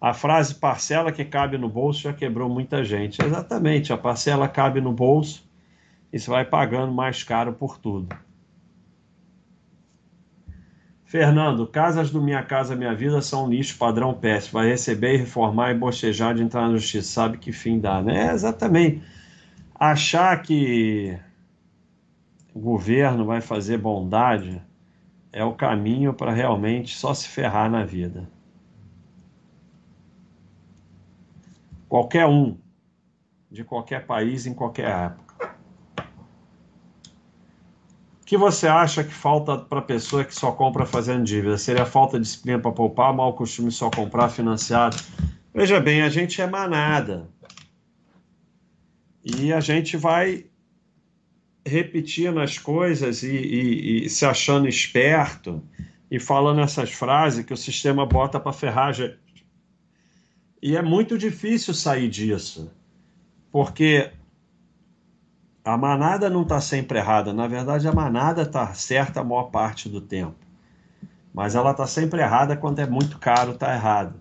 A 0.01 0.13
frase 0.13 0.55
parcela 0.55 1.11
que 1.11 1.25
cabe 1.25 1.57
no 1.57 1.69
bolso 1.69 2.03
já 2.03 2.13
quebrou 2.13 2.49
muita 2.49 2.85
gente. 2.85 3.23
Exatamente, 3.25 3.93
a 3.93 3.99
parcela 3.99 4.47
cabe 4.47 4.81
no 4.81 4.93
bolso 4.93 5.49
e 6.13 6.19
você 6.19 6.31
vai 6.31 6.45
pagando 6.45 6.93
mais 6.93 7.23
caro 7.23 7.53
por 7.53 7.79
tudo. 7.79 8.15
Fernando, 11.17 11.67
casas 11.67 12.11
do 12.11 12.21
Minha 12.21 12.43
Casa 12.43 12.77
Minha 12.77 12.95
Vida 12.95 13.23
são 13.23 13.49
lixo 13.49 13.79
padrão 13.79 14.13
péssimo. 14.13 14.61
Vai 14.61 14.69
receber 14.69 15.17
reformar 15.17 15.71
e 15.71 15.75
bochejar 15.75 16.35
de 16.35 16.43
entrar 16.43 16.69
na 16.69 16.77
justiça. 16.77 17.11
Sabe 17.11 17.39
que 17.39 17.53
fim 17.53 17.81
dá, 17.81 18.03
né? 18.03 18.27
É 18.27 18.33
exatamente. 18.35 19.03
Achar 19.75 20.43
que 20.43 21.19
o 22.53 22.61
governo 22.61 23.25
vai 23.25 23.41
fazer 23.41 23.79
bondade 23.79 24.61
é 25.33 25.43
o 25.43 25.55
caminho 25.55 26.13
para 26.13 26.33
realmente 26.33 26.95
só 26.95 27.15
se 27.15 27.27
ferrar 27.27 27.71
na 27.71 27.83
vida. 27.83 28.29
Qualquer 31.89 32.27
um, 32.27 32.59
de 33.51 33.65
qualquer 33.65 34.05
país, 34.05 34.45
em 34.45 34.53
qualquer 34.53 34.91
época 34.91 35.26
que 38.27 38.37
você 38.37 38.67
acha 38.67 39.05
que 39.05 39.15
falta 39.15 39.57
para 39.57 39.79
a 39.79 39.83
pessoa 39.83 40.25
que 40.25 40.35
só 40.35 40.51
compra 40.51 40.85
fazendo 40.85 41.23
dívida? 41.23 41.57
Seria 41.57 41.87
falta 41.87 42.19
de 42.19 42.25
disciplina 42.25 42.59
para 42.59 42.73
poupar, 42.73 43.15
mau 43.15 43.33
costume 43.35 43.71
só 43.71 43.89
comprar 43.89 44.29
financiado? 44.29 44.97
Veja 45.55 45.79
bem, 45.79 46.03
a 46.03 46.09
gente 46.09 46.43
é 46.43 46.47
manada. 46.47 47.31
E 49.25 49.53
a 49.53 49.61
gente 49.61 49.97
vai 49.97 50.47
repetindo 51.65 52.41
as 52.41 52.59
coisas 52.59 53.23
e, 53.23 53.31
e, 53.31 54.05
e 54.05 54.11
se 54.11 54.27
achando 54.27 54.69
esperto 54.69 55.63
e 56.11 56.19
falando 56.19 56.61
essas 56.61 56.91
frases 56.91 57.45
que 57.45 57.53
o 57.53 57.57
sistema 57.57 58.05
bota 58.05 58.41
para 58.41 58.53
ferragem. 58.53 59.17
E 60.61 60.77
é 60.77 60.83
muito 60.83 61.17
difícil 61.17 61.73
sair 61.73 62.09
disso, 62.09 62.73
porque 63.53 64.11
a 65.67 65.77
manada 65.77 66.31
não 66.31 66.43
está 66.43 66.61
sempre 66.61 67.01
errada. 67.01 67.33
Na 67.33 67.49
verdade, 67.49 67.89
a 67.89 67.93
manada 67.93 68.43
está 68.43 68.73
certa 68.73 69.21
a 69.21 69.25
maior 69.25 69.51
parte 69.51 69.89
do 69.89 70.01
tempo. 70.01 70.37
Mas 71.35 71.57
ela 71.57 71.73
está 71.73 71.89
sempre 71.89 72.21
errada 72.21 72.57
quando 72.57 72.79
é 72.79 72.87
muito 72.87 73.19
caro, 73.19 73.51
está 73.51 73.75
errado. 73.75 74.15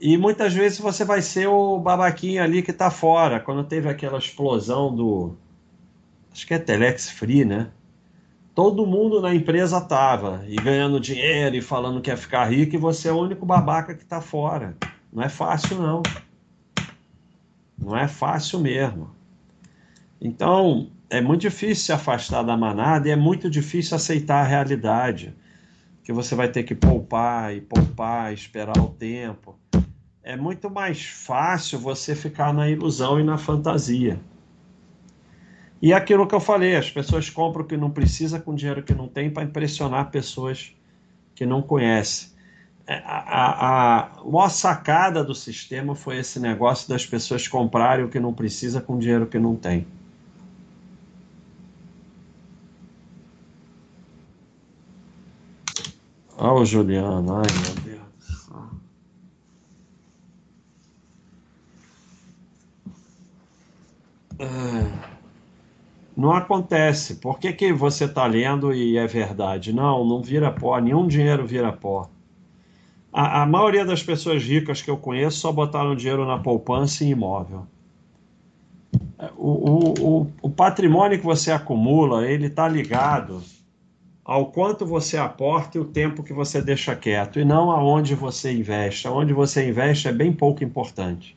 E 0.00 0.16
muitas 0.16 0.54
vezes 0.54 0.78
você 0.78 1.04
vai 1.04 1.20
ser 1.20 1.48
o 1.48 1.80
babaquinho 1.80 2.40
ali 2.40 2.62
que 2.62 2.70
está 2.70 2.92
fora. 2.92 3.40
Quando 3.40 3.64
teve 3.64 3.88
aquela 3.88 4.18
explosão 4.18 4.94
do. 4.94 5.34
Acho 6.32 6.46
que 6.46 6.54
é 6.54 6.58
Telex 6.60 7.10
Free, 7.10 7.44
né? 7.44 7.70
Todo 8.54 8.86
mundo 8.86 9.20
na 9.20 9.34
empresa 9.34 9.80
tava 9.80 10.44
e 10.46 10.54
ganhando 10.54 11.00
dinheiro 11.00 11.56
e 11.56 11.60
falando 11.60 12.00
que 12.00 12.10
ia 12.10 12.16
ficar 12.16 12.44
rico, 12.44 12.76
e 12.76 12.78
você 12.78 13.08
é 13.08 13.12
o 13.12 13.18
único 13.18 13.44
babaca 13.44 13.94
que 13.94 14.02
está 14.04 14.20
fora. 14.20 14.76
Não 15.12 15.24
é 15.24 15.28
fácil, 15.28 15.78
não. 15.78 16.02
Não 17.76 17.96
é 17.96 18.06
fácil 18.06 18.60
mesmo. 18.60 19.17
Então, 20.20 20.90
é 21.08 21.20
muito 21.20 21.42
difícil 21.42 21.84
se 21.84 21.92
afastar 21.92 22.42
da 22.42 22.56
manada 22.56 23.08
e 23.08 23.10
é 23.10 23.16
muito 23.16 23.48
difícil 23.48 23.96
aceitar 23.96 24.40
a 24.40 24.46
realidade, 24.46 25.34
que 26.02 26.12
você 26.12 26.34
vai 26.34 26.48
ter 26.48 26.64
que 26.64 26.74
poupar 26.74 27.54
e 27.54 27.60
poupar, 27.60 28.32
esperar 28.32 28.78
o 28.78 28.88
tempo. 28.88 29.58
É 30.22 30.36
muito 30.36 30.68
mais 30.68 31.04
fácil 31.04 31.78
você 31.78 32.14
ficar 32.14 32.52
na 32.52 32.68
ilusão 32.68 33.18
e 33.18 33.22
na 33.22 33.38
fantasia. 33.38 34.20
E 35.80 35.92
aquilo 35.92 36.26
que 36.26 36.34
eu 36.34 36.40
falei, 36.40 36.76
as 36.76 36.90
pessoas 36.90 37.30
compram 37.30 37.62
o 37.62 37.66
que 37.66 37.76
não 37.76 37.90
precisa 37.90 38.40
com 38.40 38.54
dinheiro 38.54 38.82
que 38.82 38.94
não 38.94 39.06
tem 39.06 39.30
para 39.30 39.44
impressionar 39.44 40.10
pessoas 40.10 40.74
que 41.34 41.46
não 41.46 41.62
conhecem. 41.62 42.30
É, 42.84 43.02
a, 43.04 43.18
a, 43.18 44.00
a 44.00 44.24
maior 44.24 44.48
sacada 44.48 45.22
do 45.22 45.34
sistema 45.34 45.94
foi 45.94 46.18
esse 46.18 46.40
negócio 46.40 46.88
das 46.88 47.06
pessoas 47.06 47.46
comprarem 47.46 48.04
o 48.04 48.08
que 48.08 48.18
não 48.18 48.34
precisa 48.34 48.80
com 48.80 48.98
dinheiro 48.98 49.26
que 49.26 49.38
não 49.38 49.54
tem. 49.54 49.86
Olha 56.40 56.62
o 56.62 56.64
Juliano, 56.64 57.34
ai 57.34 57.46
meu 57.52 57.74
Deus. 57.82 57.98
É, 64.38 64.46
não 66.16 66.32
acontece. 66.32 67.16
Por 67.16 67.40
que, 67.40 67.52
que 67.52 67.72
você 67.72 68.04
está 68.04 68.24
lendo 68.24 68.72
e 68.72 68.96
é 68.96 69.04
verdade? 69.04 69.72
Não, 69.72 70.04
não 70.04 70.22
vira 70.22 70.52
pó, 70.52 70.78
nenhum 70.78 71.08
dinheiro 71.08 71.44
vira 71.44 71.72
pó. 71.72 72.08
A, 73.12 73.42
a 73.42 73.46
maioria 73.46 73.84
das 73.84 74.00
pessoas 74.00 74.40
ricas 74.44 74.80
que 74.80 74.88
eu 74.88 74.96
conheço 74.96 75.38
só 75.38 75.50
botaram 75.50 75.96
dinheiro 75.96 76.24
na 76.24 76.38
poupança 76.38 77.02
e 77.02 77.08
imóvel. 77.08 77.66
O, 79.36 79.70
o, 79.70 79.94
o, 80.00 80.32
o 80.42 80.50
patrimônio 80.50 81.18
que 81.18 81.24
você 81.24 81.50
acumula, 81.50 82.28
ele 82.28 82.46
está 82.46 82.68
ligado 82.68 83.42
ao 84.28 84.52
quanto 84.52 84.84
você 84.84 85.16
aporta 85.16 85.78
e 85.78 85.80
o 85.80 85.86
tempo 85.86 86.22
que 86.22 86.34
você 86.34 86.60
deixa 86.60 86.94
quieto, 86.94 87.40
e 87.40 87.46
não 87.46 87.70
aonde 87.70 88.14
você 88.14 88.52
investe. 88.52 89.08
Aonde 89.08 89.32
você 89.32 89.66
investe 89.66 90.06
é 90.06 90.12
bem 90.12 90.30
pouco 90.30 90.62
importante. 90.62 91.34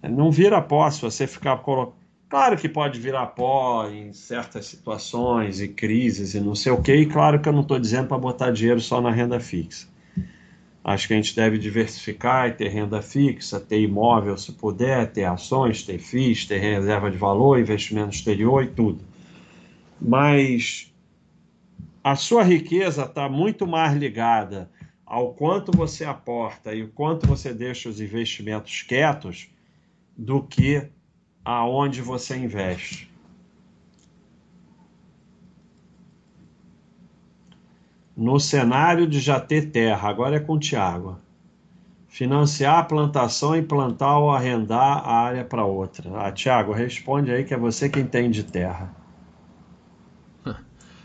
Não 0.00 0.30
vira 0.30 0.62
pó 0.62 0.88
se 0.88 1.02
você 1.02 1.26
ficar 1.26 1.56
colocando. 1.56 1.96
Claro 2.28 2.56
que 2.56 2.68
pode 2.68 3.00
virar 3.00 3.26
pó 3.26 3.88
em 3.90 4.12
certas 4.12 4.66
situações 4.66 5.60
e 5.60 5.66
crises 5.66 6.34
e 6.34 6.40
não 6.40 6.54
sei 6.54 6.70
o 6.70 6.80
que, 6.80 6.94
e 6.94 7.06
claro 7.06 7.40
que 7.40 7.48
eu 7.48 7.52
não 7.52 7.62
estou 7.62 7.80
dizendo 7.80 8.06
para 8.06 8.18
botar 8.18 8.52
dinheiro 8.52 8.80
só 8.80 9.00
na 9.00 9.10
renda 9.10 9.40
fixa. 9.40 9.88
Acho 10.84 11.08
que 11.08 11.14
a 11.14 11.16
gente 11.16 11.34
deve 11.34 11.58
diversificar 11.58 12.48
e 12.48 12.52
ter 12.52 12.68
renda 12.68 13.02
fixa, 13.02 13.58
ter 13.58 13.80
imóvel 13.80 14.38
se 14.38 14.52
puder, 14.52 15.10
ter 15.10 15.24
ações, 15.24 15.82
ter 15.82 15.98
FIIs, 15.98 16.46
ter 16.46 16.58
reserva 16.58 17.10
de 17.10 17.18
valor, 17.18 17.58
investimento 17.58 18.14
exterior 18.14 18.62
e 18.62 18.68
tudo. 18.68 19.00
Mas 20.00 20.93
a 22.04 22.14
sua 22.14 22.42
riqueza 22.42 23.04
está 23.04 23.30
muito 23.30 23.66
mais 23.66 23.96
ligada 23.96 24.70
ao 25.06 25.32
quanto 25.32 25.72
você 25.72 26.04
aporta 26.04 26.74
e 26.74 26.82
o 26.82 26.88
quanto 26.88 27.26
você 27.26 27.54
deixa 27.54 27.88
os 27.88 27.98
investimentos 27.98 28.82
quietos 28.82 29.48
do 30.14 30.42
que 30.42 30.86
aonde 31.42 32.02
você 32.02 32.36
investe. 32.36 33.10
No 38.14 38.38
cenário 38.38 39.06
de 39.06 39.18
já 39.18 39.40
ter 39.40 39.70
terra, 39.70 40.08
agora 40.08 40.36
é 40.36 40.40
com 40.40 40.52
o 40.52 40.58
Tiago. 40.58 41.18
Financiar 42.06 42.78
a 42.78 42.84
plantação 42.84 43.56
e 43.56 43.62
plantar 43.62 44.18
ou 44.18 44.30
arrendar 44.30 44.98
a 44.98 45.16
área 45.22 45.44
para 45.44 45.64
outra. 45.64 46.10
Ah, 46.20 46.30
Tiago, 46.30 46.72
responde 46.72 47.32
aí 47.32 47.44
que 47.44 47.54
é 47.54 47.56
você 47.56 47.88
quem 47.88 48.06
tem 48.06 48.30
de 48.30 48.44
terra. 48.44 49.03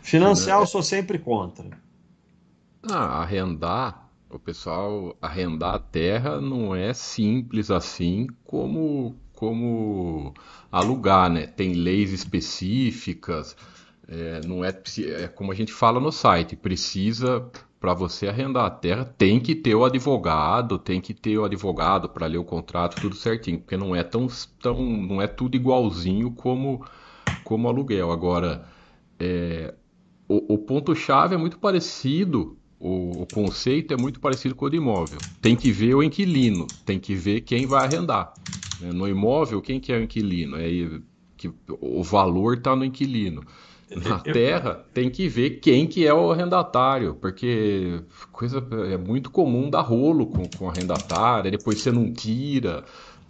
Financiar 0.02 0.60
eu 0.60 0.66
sou 0.66 0.82
sempre 0.82 1.18
contra. 1.18 1.70
Ah, 2.82 3.22
arrendar, 3.22 4.08
o 4.30 4.38
pessoal 4.38 5.16
arrendar 5.20 5.74
a 5.74 5.78
terra 5.78 6.40
não 6.40 6.74
é 6.74 6.92
simples 6.94 7.70
assim 7.70 8.26
como 8.44 9.16
como 9.34 10.34
alugar, 10.70 11.30
né? 11.30 11.46
Tem 11.46 11.72
leis 11.72 12.12
específicas, 12.12 13.56
é, 14.06 14.40
não 14.46 14.62
é, 14.62 14.68
é 15.22 15.28
como 15.28 15.50
a 15.50 15.54
gente 15.54 15.72
fala 15.72 15.98
no 15.98 16.12
site, 16.12 16.54
precisa 16.56 17.50
para 17.80 17.94
você 17.94 18.28
arrendar 18.28 18.66
a 18.66 18.70
terra, 18.70 19.06
tem 19.16 19.40
que 19.40 19.54
ter 19.54 19.74
o 19.74 19.86
advogado, 19.86 20.78
tem 20.78 21.00
que 21.00 21.14
ter 21.14 21.38
o 21.38 21.44
advogado 21.46 22.10
para 22.10 22.26
ler 22.26 22.36
o 22.36 22.44
contrato, 22.44 23.00
tudo 23.00 23.16
certinho, 23.16 23.58
porque 23.58 23.78
não 23.78 23.96
é 23.96 24.02
tão, 24.02 24.26
tão 24.60 24.84
não 24.84 25.22
é 25.22 25.26
tudo 25.26 25.56
igualzinho 25.56 26.30
como 26.32 26.84
como 27.42 27.68
aluguel. 27.68 28.12
Agora, 28.12 28.66
é, 29.18 29.74
o, 30.30 30.54
o 30.54 30.58
ponto-chave 30.58 31.34
é 31.34 31.38
muito 31.38 31.58
parecido, 31.58 32.56
o, 32.78 33.22
o, 33.22 33.26
conceito 33.26 33.92
é 33.92 33.96
muito 33.96 34.20
parecido 34.20 34.54
com 34.54 34.66
o 34.66 34.70
de 34.70 34.76
imóvel. 34.76 35.18
Tem 35.42 35.56
que 35.56 35.72
ver 35.72 35.92
o 35.94 36.04
inquilino, 36.04 36.68
tem 36.86 37.00
que 37.00 37.16
ver 37.16 37.40
quem 37.40 37.66
vai 37.66 37.84
arrendar. 37.84 38.32
Né? 38.80 38.92
No 38.92 39.08
imóvel, 39.08 39.60
quem 39.60 39.80
que 39.80 39.92
é 39.92 39.98
o 39.98 40.02
inquilino? 40.02 40.56
É 40.56 41.00
que 41.36 41.50
o 41.68 42.04
valor 42.04 42.58
está 42.58 42.76
no 42.76 42.84
inquilino. 42.84 43.42
Na 44.06 44.20
terra, 44.20 44.84
tem 44.94 45.10
que 45.10 45.26
ver 45.26 45.58
quem 45.58 45.84
que 45.84 46.06
é 46.06 46.14
o 46.14 46.30
arrendatário, 46.30 47.16
porque 47.16 48.00
coisa 48.30 48.64
é 48.88 48.96
muito 48.96 49.32
comum 49.32 49.68
dar 49.68 49.80
rolo 49.80 50.28
com, 50.28 50.48
com 50.56 50.66
o 50.66 50.68
arrendatário, 50.68 51.50
depois 51.50 51.80
você 51.80 51.90
não 51.90 52.12
tira, 52.12 52.84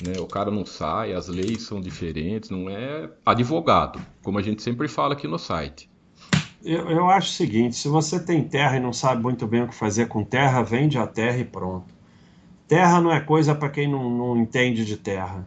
né? 0.06 0.20
o 0.20 0.26
cara 0.26 0.50
não 0.50 0.66
sai, 0.66 1.14
as 1.14 1.28
leis 1.28 1.62
são 1.62 1.80
diferentes, 1.80 2.50
não 2.50 2.68
é 2.68 3.08
advogado, 3.24 3.98
como 4.22 4.38
a 4.38 4.42
gente 4.42 4.62
sempre 4.62 4.86
fala 4.86 5.14
aqui 5.14 5.26
no 5.26 5.38
site. 5.38 5.89
Eu, 6.64 6.90
eu 6.90 7.10
acho 7.10 7.28
o 7.28 7.32
seguinte: 7.32 7.76
se 7.76 7.88
você 7.88 8.20
tem 8.20 8.42
terra 8.44 8.76
e 8.76 8.80
não 8.80 8.92
sabe 8.92 9.22
muito 9.22 9.46
bem 9.46 9.62
o 9.62 9.68
que 9.68 9.74
fazer 9.74 10.06
com 10.06 10.24
terra, 10.24 10.62
vende 10.62 10.98
a 10.98 11.06
terra 11.06 11.38
e 11.38 11.44
pronto. 11.44 11.92
Terra 12.68 13.00
não 13.00 13.10
é 13.10 13.20
coisa 13.20 13.54
para 13.54 13.68
quem 13.68 13.88
não, 13.88 14.10
não 14.10 14.36
entende 14.36 14.84
de 14.84 14.96
terra. 14.96 15.46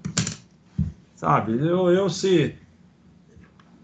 Sabe? 1.16 1.54
Eu, 1.54 1.90
eu 1.90 2.10
se 2.10 2.56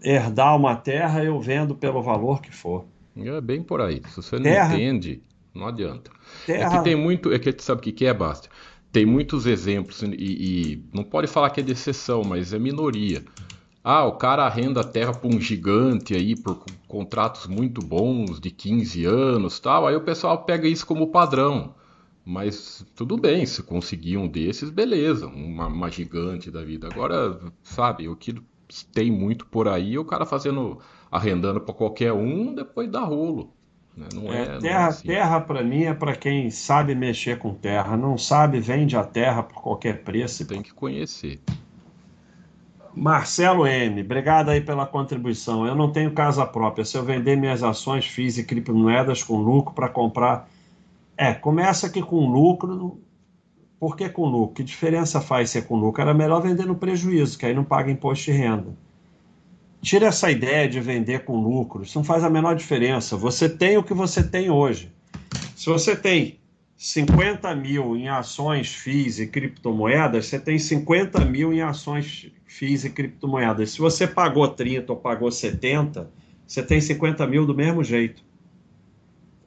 herdar 0.02 0.56
uma 0.56 0.76
terra, 0.76 1.24
eu 1.24 1.40
vendo 1.40 1.74
pelo 1.74 2.02
valor 2.02 2.40
que 2.40 2.54
for. 2.54 2.84
É 3.16 3.40
bem 3.40 3.62
por 3.62 3.80
aí. 3.80 4.02
Se 4.08 4.16
você 4.16 4.38
terra, 4.40 4.68
não 4.68 4.74
entende, 4.74 5.22
não 5.54 5.66
adianta. 5.66 6.10
Terra... 6.46 6.74
É 6.74 6.78
que 6.78 6.84
tem 6.84 6.96
muito. 6.96 7.32
É 7.32 7.38
que 7.38 7.54
sabe 7.62 7.80
o 7.80 7.92
que 7.92 8.06
é, 8.06 8.12
Basta? 8.12 8.48
Tem 8.92 9.06
muitos 9.06 9.46
exemplos, 9.46 10.02
e, 10.02 10.08
e 10.18 10.84
não 10.92 11.04
pode 11.04 11.28
falar 11.28 11.50
que 11.50 11.60
é 11.60 11.62
de 11.62 11.72
exceção, 11.72 12.22
mas 12.24 12.52
é 12.52 12.58
minoria. 12.58 13.22
Ah, 13.82 14.04
o 14.04 14.12
cara 14.12 14.44
arrenda 14.44 14.82
a 14.82 14.84
terra 14.84 15.12
para 15.12 15.28
um 15.28 15.40
gigante 15.40 16.14
aí 16.14 16.36
por 16.36 16.64
contratos 16.86 17.46
muito 17.46 17.80
bons 17.80 18.38
de 18.38 18.50
15 18.50 19.04
anos, 19.06 19.58
tal. 19.58 19.86
Aí 19.86 19.96
o 19.96 20.02
pessoal 20.02 20.44
pega 20.44 20.68
isso 20.68 20.86
como 20.86 21.10
padrão. 21.10 21.74
Mas 22.24 22.86
tudo 22.94 23.16
bem, 23.16 23.46
se 23.46 23.62
conseguir 23.62 24.18
um 24.18 24.28
desses, 24.28 24.68
beleza, 24.68 25.26
uma, 25.26 25.66
uma 25.66 25.90
gigante 25.90 26.50
da 26.50 26.62
vida. 26.62 26.88
Agora, 26.92 27.40
sabe, 27.62 28.08
o 28.08 28.14
que 28.14 28.34
tem 28.92 29.10
muito 29.10 29.46
por 29.46 29.66
aí, 29.66 29.98
o 29.98 30.04
cara 30.04 30.26
fazendo 30.26 30.78
arrendando 31.10 31.60
para 31.60 31.74
qualquer 31.74 32.12
um, 32.12 32.54
depois 32.54 32.88
dá 32.88 33.00
rolo. 33.00 33.52
Né? 33.96 34.06
Não 34.14 34.32
é, 34.32 34.42
é, 34.42 34.44
terra, 34.44 34.60
não 34.60 34.68
é 34.68 34.74
assim. 34.84 35.08
terra 35.08 35.40
para 35.40 35.64
mim 35.64 35.84
é 35.84 35.94
para 35.94 36.14
quem 36.14 36.50
sabe 36.50 36.94
mexer 36.94 37.38
com 37.38 37.54
terra, 37.54 37.96
não 37.96 38.16
sabe 38.16 38.60
vende 38.60 38.96
a 38.96 39.02
terra 39.02 39.42
por 39.42 39.60
qualquer 39.60 40.04
preço. 40.04 40.46
Tem 40.46 40.62
que 40.62 40.72
conhecer. 40.72 41.40
Marcelo 42.94 43.66
M, 43.66 44.00
obrigado 44.00 44.48
aí 44.48 44.60
pela 44.60 44.84
contribuição. 44.84 45.66
Eu 45.66 45.74
não 45.74 45.92
tenho 45.92 46.12
casa 46.12 46.44
própria. 46.44 46.84
Se 46.84 46.96
eu 46.96 47.04
vender 47.04 47.36
minhas 47.36 47.62
ações, 47.62 48.06
FIIs 48.06 48.38
e 48.38 48.44
criptomoedas 48.44 49.22
com 49.22 49.36
lucro 49.36 49.72
para 49.72 49.88
comprar. 49.88 50.48
É, 51.16 51.32
começa 51.32 51.86
aqui 51.86 52.02
com 52.02 52.26
lucro. 52.28 53.00
Por 53.78 53.96
que 53.96 54.08
com 54.08 54.26
lucro? 54.26 54.56
Que 54.56 54.64
diferença 54.64 55.20
faz 55.20 55.50
ser 55.50 55.66
com 55.66 55.76
lucro? 55.76 56.02
Era 56.02 56.12
melhor 56.12 56.42
vender 56.42 56.66
no 56.66 56.74
prejuízo, 56.74 57.38
que 57.38 57.46
aí 57.46 57.54
não 57.54 57.64
paga 57.64 57.90
imposto 57.90 58.26
de 58.26 58.32
renda. 58.32 58.74
Tira 59.80 60.06
essa 60.06 60.30
ideia 60.30 60.68
de 60.68 60.80
vender 60.80 61.24
com 61.24 61.40
lucro. 61.40 61.82
Isso 61.82 61.96
não 61.96 62.04
faz 62.04 62.24
a 62.24 62.28
menor 62.28 62.54
diferença. 62.54 63.16
Você 63.16 63.48
tem 63.48 63.78
o 63.78 63.82
que 63.82 63.94
você 63.94 64.22
tem 64.22 64.50
hoje. 64.50 64.92
Se 65.54 65.66
você 65.66 65.94
tem 65.94 66.38
50 66.76 67.54
mil 67.54 67.96
em 67.96 68.08
ações, 68.08 68.74
FIIs 68.74 69.20
e 69.20 69.26
criptomoedas, 69.26 70.26
você 70.26 70.38
tem 70.38 70.58
50 70.58 71.24
mil 71.24 71.52
em 71.52 71.62
ações, 71.62 72.30
FIIs 72.50 72.84
e 72.84 72.90
criptomoedas. 72.90 73.70
Se 73.70 73.78
você 73.78 74.06
pagou 74.06 74.46
30 74.48 74.92
ou 74.92 74.98
pagou 74.98 75.30
70, 75.30 76.10
você 76.46 76.62
tem 76.62 76.80
50 76.80 77.26
mil 77.26 77.46
do 77.46 77.54
mesmo 77.54 77.84
jeito. 77.84 78.22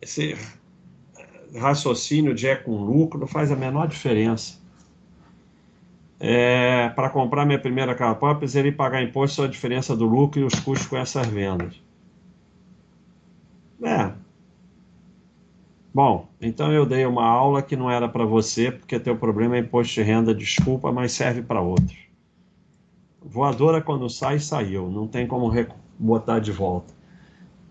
Esse 0.01 0.37
raciocínio 1.55 2.33
de 2.33 2.47
é 2.47 2.55
com 2.55 2.75
lucro 2.77 3.19
não 3.19 3.27
faz 3.27 3.51
a 3.51 3.55
menor 3.55 3.87
diferença. 3.87 4.61
É, 6.19 6.89
Para 6.89 7.09
comprar 7.09 7.45
minha 7.45 7.59
primeira 7.59 7.93
casa 7.93 8.15
própria, 8.15 8.39
precisaria 8.39 8.71
pagar 8.71 9.03
imposto 9.03 9.35
sobre 9.35 9.49
a 9.49 9.51
diferença 9.51 9.95
do 9.95 10.05
lucro 10.05 10.39
e 10.39 10.43
os 10.43 10.55
custos 10.55 10.87
com 10.87 10.97
essas 10.97 11.27
vendas. 11.27 11.81
É, 13.83 14.13
Bom, 15.93 16.27
então 16.41 16.71
eu 16.73 16.85
dei 16.87 17.05
uma 17.05 17.23
aula 17.25 17.61
que 17.61 17.75
não 17.75 17.91
era 17.91 18.09
para 18.09 18.25
você, 18.25 18.71
porque 18.71 18.99
teu 18.99 19.15
problema 19.15 19.57
é 19.57 19.59
imposto 19.59 19.93
de 19.93 20.01
renda, 20.01 20.33
desculpa, 20.33 20.91
mas 20.91 21.11
serve 21.11 21.43
para 21.43 21.61
outros. 21.61 22.12
Voadora 23.25 23.81
quando 23.81 24.09
sai, 24.09 24.39
saiu, 24.39 24.89
não 24.89 25.07
tem 25.07 25.25
como 25.25 25.51
botar 25.97 26.39
de 26.39 26.51
volta. 26.51 26.93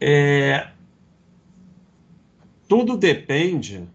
É... 0.00 0.68
Tudo 2.68 2.96
depende. 2.96 3.88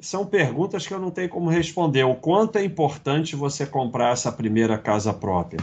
São 0.00 0.24
perguntas 0.24 0.86
que 0.86 0.94
eu 0.94 0.98
não 0.98 1.10
tenho 1.10 1.28
como 1.28 1.50
responder. 1.50 2.04
O 2.04 2.14
quanto 2.14 2.56
é 2.56 2.64
importante 2.64 3.36
você 3.36 3.66
comprar 3.66 4.12
essa 4.12 4.32
primeira 4.32 4.78
casa 4.78 5.12
própria? 5.12 5.60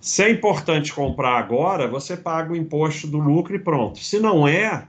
Se 0.00 0.22
é 0.22 0.30
importante 0.30 0.94
comprar 0.94 1.38
agora, 1.38 1.88
você 1.88 2.16
paga 2.16 2.52
o 2.52 2.56
imposto 2.56 3.06
do 3.06 3.18
lucro 3.18 3.56
e 3.56 3.58
pronto. 3.58 3.98
Se 3.98 4.20
não 4.20 4.46
é, 4.46 4.86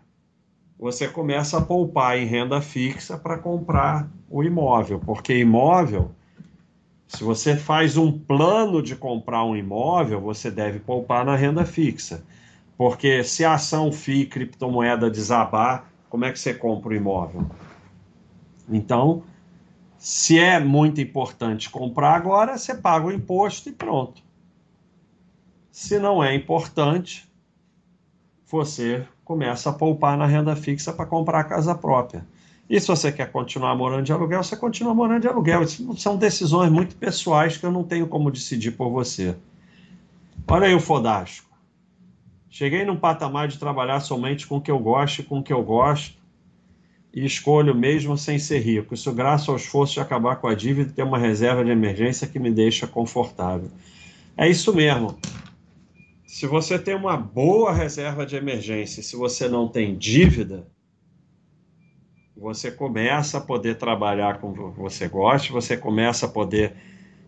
você 0.77 1.07
começa 1.07 1.57
a 1.57 1.61
poupar 1.61 2.17
em 2.17 2.25
renda 2.25 2.61
fixa 2.61 3.17
para 3.17 3.37
comprar 3.37 4.09
o 4.29 4.43
imóvel, 4.43 4.99
porque 4.99 5.35
imóvel, 5.35 6.11
se 7.10 7.24
você 7.24 7.57
faz 7.57 7.97
um 7.97 8.12
plano 8.12 8.84
de 8.84 8.95
comprar 8.95 9.43
um 9.43 9.55
imóvel, 9.55 10.22
você 10.22 10.51
deve 10.51 10.78
poupar 10.80 11.26
na 11.26 11.36
renda 11.36 11.66
fixa. 11.66 12.24
Porque 12.78 13.24
se 13.24 13.43
a 13.43 13.55
ação 13.55 13.91
FI 13.91 14.28
criptomoeda 14.28 15.10
desabar, 15.10 15.91
como 16.07 16.24
é 16.24 16.32
que 16.32 16.38
você 16.38 16.53
compra 16.53 16.91
o 16.91 16.95
imóvel? 16.95 17.49
Então, 18.70 19.24
se 19.97 20.38
é 20.38 20.60
muito 20.60 21.01
importante 21.01 21.68
comprar 21.68 22.14
agora, 22.14 22.55
você 22.60 22.76
paga 22.76 23.07
o 23.07 23.12
imposto 23.12 23.70
e 23.70 23.72
pronto. 23.72 24.22
Se 25.72 25.97
não 25.97 26.24
é 26.24 26.36
importante, 26.36 27.28
você 28.45 29.03
começa 29.26 29.72
a 29.72 29.74
poupar 29.74 30.16
na 30.16 30.28
renda 30.28 30.55
fixa 30.55 30.93
para 30.93 31.07
comprar 31.07 31.39
a 31.39 31.43
casa 31.43 31.74
própria. 31.74 32.24
E 32.70 32.80
se 32.80 32.88
você 32.88 33.11
quer 33.11 33.32
continuar 33.32 33.76
morando 33.76 34.03
de 34.03 34.13
aluguel, 34.13 34.43
você 34.43 34.55
continua 34.55 34.93
morando 34.93 35.22
de 35.22 35.28
aluguel. 35.28 35.63
Isso 35.63 35.97
são 35.97 36.15
decisões 36.15 36.72
muito 36.72 36.95
pessoais 36.95 37.57
que 37.57 37.65
eu 37.65 37.72
não 37.72 37.84
tenho 37.84 38.07
como 38.07 38.30
decidir 38.30 38.72
por 38.72 38.91
você. 38.91 39.36
Olha 40.47 40.67
aí 40.67 40.76
o 40.76 40.80
Fodástico. 40.80 41.49
Cheguei 42.49 42.86
num 42.86 42.95
patamar 42.95 43.47
de 43.47 43.57
trabalhar 43.57 43.99
somente 44.01 44.45
com 44.45 44.57
o 44.57 44.61
que 44.61 44.70
eu 44.70 44.80
gosto 44.80 45.20
e 45.20 45.24
com 45.24 45.39
o 45.39 45.43
que 45.43 45.53
eu 45.53 45.63
gosto 45.63 46.20
e 47.13 47.26
escolho 47.26 47.74
mesmo 47.74 48.17
sem 48.17 48.38
ser 48.38 48.59
rico. 48.59 48.93
Isso 48.93 49.11
graças 49.11 49.49
ao 49.49 49.55
esforço 49.55 49.95
de 49.95 49.99
acabar 49.99 50.36
com 50.36 50.47
a 50.47 50.53
dívida 50.53 50.91
e 50.91 50.93
ter 50.93 51.03
uma 51.03 51.17
reserva 51.17 51.65
de 51.65 51.72
emergência 51.72 52.28
que 52.28 52.38
me 52.38 52.51
deixa 52.51 52.86
confortável. 52.86 53.70
É 54.38 54.47
isso 54.47 54.74
mesmo 54.74 55.17
se 56.30 56.45
você 56.45 56.78
tem 56.78 56.95
uma 56.95 57.17
boa 57.17 57.74
reserva 57.74 58.24
de 58.24 58.36
emergência, 58.36 59.01
se 59.01 59.15
você 59.15 59.49
não 59.49 59.67
tem 59.67 59.97
dívida, 59.97 60.67
você 62.39 62.71
começa 62.71 63.37
a 63.37 63.41
poder 63.41 63.75
trabalhar 63.77 64.39
com 64.39 64.53
você 64.71 65.07
gosta, 65.07 65.51
você 65.51 65.77
começa 65.77 66.25
a 66.25 66.29
poder 66.29 66.73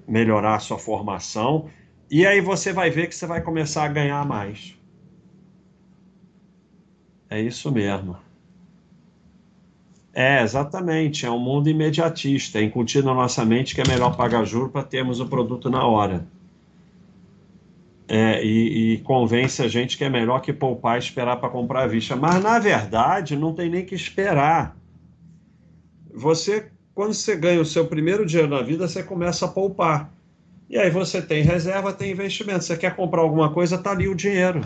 melhorar 0.07 0.55
a 0.55 0.59
sua 0.59 0.79
formação, 0.79 1.69
e 2.09 2.25
aí 2.25 2.41
você 2.41 2.73
vai 2.73 2.89
ver 2.89 3.07
que 3.07 3.15
você 3.15 3.25
vai 3.25 3.41
começar 3.41 3.83
a 3.83 3.87
ganhar 3.87 4.25
mais. 4.25 4.77
É 7.29 7.39
isso 7.41 7.71
mesmo. 7.71 8.17
É, 10.13 10.41
exatamente. 10.41 11.25
É 11.25 11.31
um 11.31 11.39
mundo 11.39 11.69
imediatista. 11.69 12.59
É 12.59 12.63
incutir 12.63 13.03
na 13.03 13.13
nossa 13.13 13.45
mente 13.45 13.73
que 13.73 13.81
é 13.81 13.85
melhor 13.85 14.15
pagar 14.17 14.43
juro 14.45 14.69
para 14.69 14.83
termos 14.83 15.19
o 15.21 15.27
produto 15.27 15.69
na 15.69 15.85
hora. 15.85 16.27
é, 18.09 18.43
e, 18.43 18.95
e, 18.95 18.97
convence 18.99 19.61
a 19.63 19.69
gente 19.69 19.97
que 19.97 20.03
é 20.03 20.09
melhor 20.09 20.41
que 20.41 20.51
poupar 20.51 20.97
e 20.97 20.99
esperar 20.99 21.37
para 21.37 21.49
comprar 21.49 21.83
à 21.83 21.87
vista. 21.87 22.15
Mas, 22.15 22.43
na 22.43 22.59
verdade, 22.59 23.37
não 23.37 23.53
tem 23.53 23.69
nem 23.69 23.85
que 23.85 23.95
esperar. 23.95 24.75
Você, 26.13 26.71
quando 26.93 27.13
você 27.13 27.35
ganha 27.35 27.61
o 27.61 27.65
seu 27.65 27.87
primeiro 27.87 28.25
dinheiro 28.25 28.49
na 28.49 28.61
vida, 28.61 28.87
você 28.87 29.03
começa 29.03 29.45
a 29.45 29.49
poupar. 29.49 30.11
E 30.69 30.77
aí 30.77 30.89
você 30.89 31.21
tem 31.21 31.43
reserva, 31.43 31.91
tem 31.91 32.11
investimento. 32.11 32.63
Você 32.63 32.77
quer 32.77 32.95
comprar 32.95 33.21
alguma 33.21 33.51
coisa, 33.51 33.75
está 33.75 33.91
ali 33.91 34.07
o 34.07 34.15
dinheiro. 34.15 34.61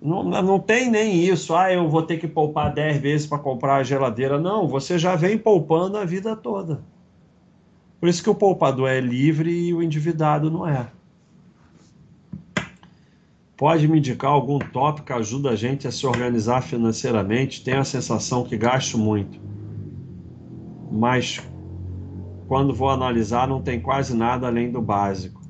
Não, 0.00 0.24
não 0.24 0.58
tem 0.58 0.90
nem 0.90 1.22
isso. 1.22 1.54
Ah, 1.54 1.72
eu 1.72 1.88
vou 1.88 2.02
ter 2.02 2.18
que 2.18 2.26
poupar 2.26 2.72
10 2.72 2.98
vezes 2.98 3.26
para 3.26 3.38
comprar 3.38 3.76
a 3.76 3.82
geladeira. 3.82 4.40
Não, 4.40 4.66
você 4.66 4.98
já 4.98 5.14
vem 5.14 5.36
poupando 5.36 5.98
a 5.98 6.04
vida 6.04 6.34
toda. 6.34 6.82
Por 8.00 8.08
isso 8.08 8.22
que 8.22 8.30
o 8.30 8.34
poupador 8.34 8.88
é 8.88 8.98
livre 8.98 9.50
e 9.50 9.74
o 9.74 9.82
endividado 9.82 10.50
não 10.50 10.66
é. 10.66 10.86
Pode 13.54 13.86
me 13.86 13.98
indicar 13.98 14.30
algum 14.30 14.58
tópico 14.58 15.08
que 15.08 15.12
ajuda 15.12 15.50
a 15.50 15.56
gente 15.56 15.86
a 15.86 15.92
se 15.92 16.06
organizar 16.06 16.62
financeiramente? 16.62 17.62
Tenho 17.62 17.80
a 17.80 17.84
sensação 17.84 18.42
que 18.42 18.56
gasto 18.56 18.96
muito. 18.96 19.38
Mas 20.90 21.40
quando 22.48 22.74
vou 22.74 22.90
analisar, 22.90 23.46
não 23.46 23.62
tem 23.62 23.80
quase 23.80 24.14
nada 24.14 24.48
além 24.48 24.70
do 24.70 24.82
básico. 24.82 25.40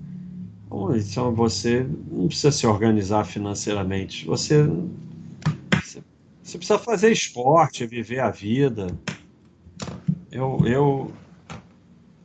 Então 0.94 1.34
você 1.34 1.86
não 2.10 2.28
precisa 2.28 2.52
se 2.52 2.66
organizar 2.66 3.24
financeiramente. 3.24 4.26
Você, 4.26 4.68
você 6.42 6.58
precisa 6.58 6.78
fazer 6.78 7.10
esporte, 7.10 7.86
viver 7.86 8.20
a 8.20 8.30
vida. 8.30 8.86
Eu, 10.30 10.60
eu, 10.64 11.12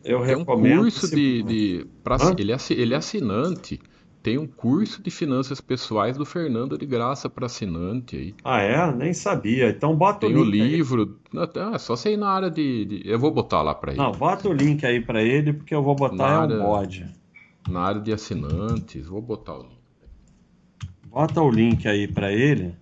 eu 0.04 0.20
tem 0.20 0.38
recomendo. 0.38 0.80
Um 0.80 0.82
curso 0.84 1.10
de, 1.10 1.42
de 1.44 1.88
pra, 2.04 2.18
ele, 2.38 2.52
é, 2.52 2.58
ele 2.70 2.94
é 2.94 2.98
assinante 2.98 3.80
tem 4.26 4.40
um 4.40 4.48
curso 4.48 5.04
de 5.04 5.12
finanças 5.12 5.62
pessoais 5.62 6.18
do 6.18 6.26
Fernando 6.26 6.80
de 6.80 6.86
Graça 6.88 7.30
para 7.30 7.46
assinante 7.46 8.16
aí. 8.16 8.36
Ah, 8.44 8.60
é? 8.60 8.92
Nem 8.92 9.14
sabia. 9.14 9.70
Então 9.70 9.96
bota 9.96 10.22
tem 10.22 10.36
o 10.36 10.44
link. 10.44 10.52
Tem 10.54 10.62
o 10.64 10.78
livro. 10.78 11.20
É 11.72 11.78
só 11.78 11.96
sei 11.96 12.18
na 12.18 12.30
área 12.30 12.50
de, 12.50 12.86
de, 12.86 13.02
Eu 13.06 13.20
vou 13.20 13.30
botar 13.30 13.62
lá 13.62 13.76
para 13.76 13.92
ele. 13.92 14.02
Não, 14.02 14.12
bota 14.12 14.50
o 14.50 14.52
link 14.52 14.84
aí 14.84 15.00
para 15.00 15.22
ele, 15.22 15.54
porque 15.54 15.76
eu 15.76 15.84
vou 15.84 15.94
botar 15.94 16.16
na 16.16 16.28
é 16.28 16.36
área, 16.38 16.56
um 16.56 16.64
bode. 16.64 17.06
Na 17.70 17.82
área 17.82 18.02
de 18.02 18.12
assinantes, 18.12 19.06
vou 19.06 19.22
botar 19.22 19.60
o 19.60 19.62
link. 19.62 19.78
Bota 21.06 21.42
o 21.44 21.52
link 21.52 21.88
aí 21.88 22.08
para 22.08 22.34
ele. 22.34 22.74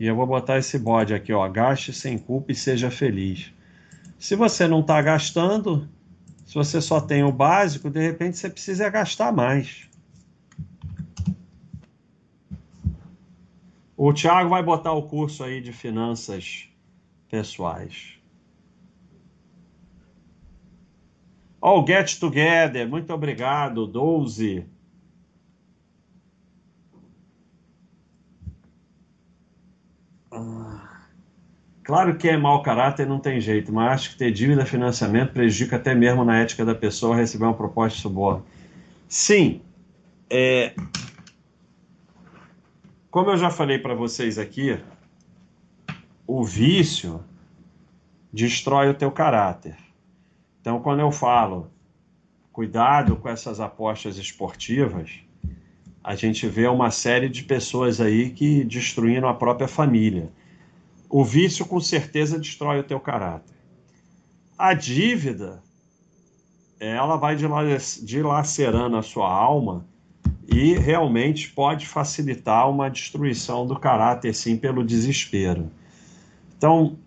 E 0.00 0.06
eu 0.06 0.16
vou 0.16 0.26
botar 0.26 0.56
esse 0.56 0.78
bode 0.78 1.12
aqui, 1.12 1.30
ó. 1.30 1.46
Gaste 1.46 1.92
sem 1.92 2.16
culpa 2.16 2.52
e 2.52 2.54
seja 2.54 2.90
feliz. 2.90 3.52
Se 4.18 4.34
você 4.34 4.66
não 4.66 4.80
está 4.80 5.02
gastando, 5.02 5.86
se 6.46 6.54
você 6.54 6.80
só 6.80 7.02
tem 7.02 7.22
o 7.22 7.30
básico, 7.30 7.90
de 7.90 8.00
repente 8.00 8.38
você 8.38 8.48
precisa 8.48 8.88
gastar 8.88 9.30
mais. 9.30 9.92
O 14.06 14.12
Thiago 14.12 14.50
vai 14.50 14.62
botar 14.62 14.92
o 14.92 15.04
curso 15.04 15.42
aí 15.42 15.62
de 15.62 15.72
finanças 15.72 16.68
pessoais. 17.30 18.18
Ó, 21.58 21.80
oh, 21.80 21.86
Get 21.86 22.18
Together, 22.18 22.86
muito 22.86 23.10
obrigado, 23.14 23.86
12. 23.86 24.66
Ah, 30.30 31.06
claro 31.82 32.18
que 32.18 32.28
é 32.28 32.36
mau 32.36 32.60
caráter, 32.60 33.06
não 33.06 33.18
tem 33.18 33.40
jeito, 33.40 33.72
mas 33.72 33.90
acho 33.90 34.10
que 34.10 34.18
ter 34.18 34.30
dívida 34.30 34.66
financiamento 34.66 35.32
prejudica 35.32 35.76
até 35.76 35.94
mesmo 35.94 36.26
na 36.26 36.40
ética 36.40 36.62
da 36.62 36.74
pessoa 36.74 37.16
receber 37.16 37.46
uma 37.46 37.54
proposta 37.54 37.96
de 37.96 38.02
suborno. 38.02 38.44
Sim, 39.08 39.62
é, 40.28 40.74
como 43.14 43.30
eu 43.30 43.36
já 43.36 43.48
falei 43.48 43.78
para 43.78 43.94
vocês 43.94 44.38
aqui, 44.38 44.76
o 46.26 46.42
vício 46.42 47.24
destrói 48.32 48.90
o 48.90 48.94
teu 48.94 49.08
caráter. 49.12 49.76
Então, 50.60 50.80
quando 50.80 50.98
eu 50.98 51.12
falo 51.12 51.70
cuidado 52.50 53.14
com 53.14 53.28
essas 53.28 53.60
apostas 53.60 54.16
esportivas, 54.16 55.20
a 56.02 56.16
gente 56.16 56.48
vê 56.48 56.66
uma 56.66 56.90
série 56.90 57.28
de 57.28 57.44
pessoas 57.44 58.00
aí 58.00 58.30
que 58.30 58.64
destruindo 58.64 59.28
a 59.28 59.34
própria 59.34 59.68
família. 59.68 60.32
O 61.08 61.24
vício 61.24 61.64
com 61.66 61.78
certeza 61.78 62.36
destrói 62.36 62.80
o 62.80 62.84
teu 62.84 62.98
caráter. 62.98 63.54
A 64.58 64.74
dívida, 64.74 65.62
ela 66.80 67.14
vai 67.14 67.36
dilacerando 67.36 68.96
a 68.96 69.02
sua 69.02 69.32
alma 69.32 69.86
e 70.48 70.74
realmente 70.74 71.50
pode 71.50 71.86
facilitar 71.86 72.70
uma 72.70 72.90
destruição 72.90 73.66
do 73.66 73.78
caráter, 73.78 74.34
sim, 74.34 74.56
pelo 74.56 74.84
desespero. 74.84 75.70
Então, 76.56 76.98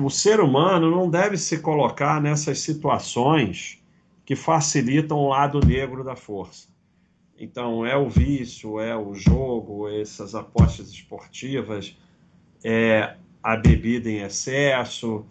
o 0.00 0.08
ser 0.08 0.40
humano 0.40 0.90
não 0.90 1.10
deve 1.10 1.36
se 1.36 1.58
colocar 1.58 2.20
nessas 2.20 2.60
situações 2.60 3.82
que 4.24 4.36
facilitam 4.36 5.18
o 5.18 5.28
lado 5.28 5.60
negro 5.64 6.04
da 6.04 6.16
força. 6.16 6.68
Então, 7.38 7.84
é 7.84 7.96
o 7.96 8.08
vício, 8.08 8.80
é 8.80 8.96
o 8.96 9.14
jogo, 9.14 9.88
essas 9.88 10.34
apostas 10.34 10.88
esportivas, 10.88 11.96
é 12.64 13.16
a 13.42 13.56
bebida 13.56 14.10
em 14.10 14.22
excesso, 14.22 15.24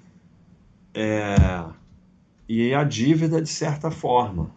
é, 0.93 1.65
e 2.47 2.73
a 2.73 2.83
dívida, 2.83 3.41
de 3.41 3.49
certa 3.49 3.89
forma. 3.89 4.51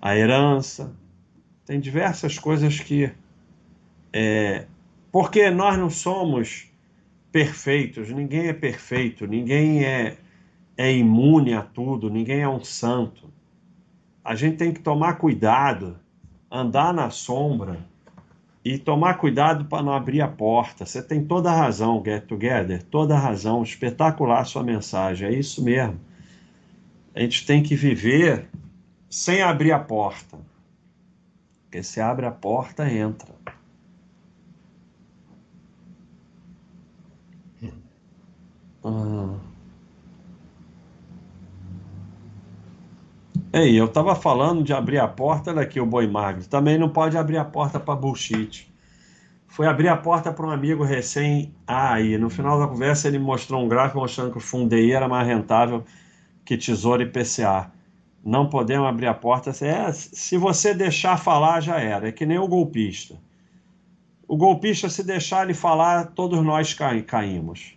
A 0.00 0.16
herança, 0.16 0.94
tem 1.66 1.80
diversas 1.80 2.38
coisas 2.38 2.78
que. 2.80 3.10
É, 4.12 4.66
porque 5.10 5.50
nós 5.50 5.78
não 5.78 5.90
somos 5.90 6.70
perfeitos, 7.32 8.10
ninguém 8.10 8.48
é 8.48 8.52
perfeito, 8.52 9.26
ninguém 9.26 9.84
é, 9.84 10.16
é 10.76 10.92
imune 10.92 11.54
a 11.54 11.62
tudo, 11.62 12.10
ninguém 12.10 12.40
é 12.40 12.48
um 12.48 12.62
santo. 12.62 13.32
A 14.24 14.34
gente 14.34 14.56
tem 14.56 14.72
que 14.72 14.80
tomar 14.80 15.14
cuidado, 15.14 15.98
andar 16.50 16.94
na 16.94 17.10
sombra 17.10 17.84
e 18.64 18.78
tomar 18.78 19.14
cuidado 19.14 19.64
para 19.66 19.82
não 19.82 19.92
abrir 19.92 20.20
a 20.20 20.28
porta. 20.28 20.86
Você 20.86 21.02
tem 21.02 21.24
toda 21.24 21.50
a 21.50 21.56
razão, 21.56 22.02
Get 22.04 22.24
Together, 22.26 22.82
toda 22.84 23.14
a 23.14 23.18
razão. 23.18 23.62
Espetacular 23.62 24.40
a 24.40 24.44
sua 24.44 24.62
mensagem, 24.62 25.28
é 25.28 25.32
isso 25.32 25.62
mesmo. 25.62 26.00
A 27.14 27.20
gente 27.20 27.44
tem 27.44 27.62
que 27.62 27.76
viver 27.76 28.48
sem 29.10 29.42
abrir 29.42 29.72
a 29.72 29.78
porta. 29.78 30.38
Porque 31.74 31.82
se 31.82 32.00
abre 32.00 32.24
a 32.24 32.30
porta, 32.30 32.88
entra. 32.88 33.34
Ah. 38.84 39.34
Ei, 43.52 43.74
eu 43.74 43.88
tava 43.88 44.14
falando 44.14 44.62
de 44.62 44.72
abrir 44.72 44.98
a 45.00 45.08
porta, 45.08 45.50
olha 45.50 45.62
aqui 45.62 45.80
o 45.80 45.86
boi 45.86 46.06
magro. 46.06 46.46
Também 46.46 46.78
não 46.78 46.88
pode 46.88 47.18
abrir 47.18 47.38
a 47.38 47.44
porta 47.44 47.80
para 47.80 47.96
bullshit. 47.96 48.72
Foi 49.48 49.66
abrir 49.66 49.88
a 49.88 49.96
porta 49.96 50.32
para 50.32 50.46
um 50.46 50.50
amigo 50.50 50.84
recém. 50.84 51.52
Ah, 51.66 51.94
aí, 51.94 52.16
no 52.16 52.30
final 52.30 52.56
da 52.56 52.68
conversa 52.68 53.08
ele 53.08 53.18
mostrou 53.18 53.64
um 53.64 53.68
gráfico 53.68 53.98
mostrando 53.98 54.30
que 54.30 54.38
o 54.38 54.40
Fundeí 54.40 54.92
era 54.92 55.08
mais 55.08 55.26
rentável 55.26 55.82
que 56.44 56.56
Tesouro 56.56 57.02
e 57.02 57.06
PCA 57.06 57.73
não 58.24 58.48
podemos 58.48 58.88
abrir 58.88 59.06
a 59.06 59.14
porta. 59.14 59.50
É, 59.64 59.92
se 59.92 60.38
você 60.38 60.72
deixar 60.72 61.18
falar, 61.18 61.60
já 61.60 61.78
era. 61.78 62.08
É 62.08 62.12
que 62.12 62.24
nem 62.24 62.38
o 62.38 62.48
golpista. 62.48 63.16
O 64.26 64.36
golpista, 64.36 64.88
se 64.88 65.04
deixar 65.04 65.44
ele 65.44 65.52
falar, 65.52 66.06
todos 66.06 66.42
nós 66.42 66.74
caímos. 67.06 67.76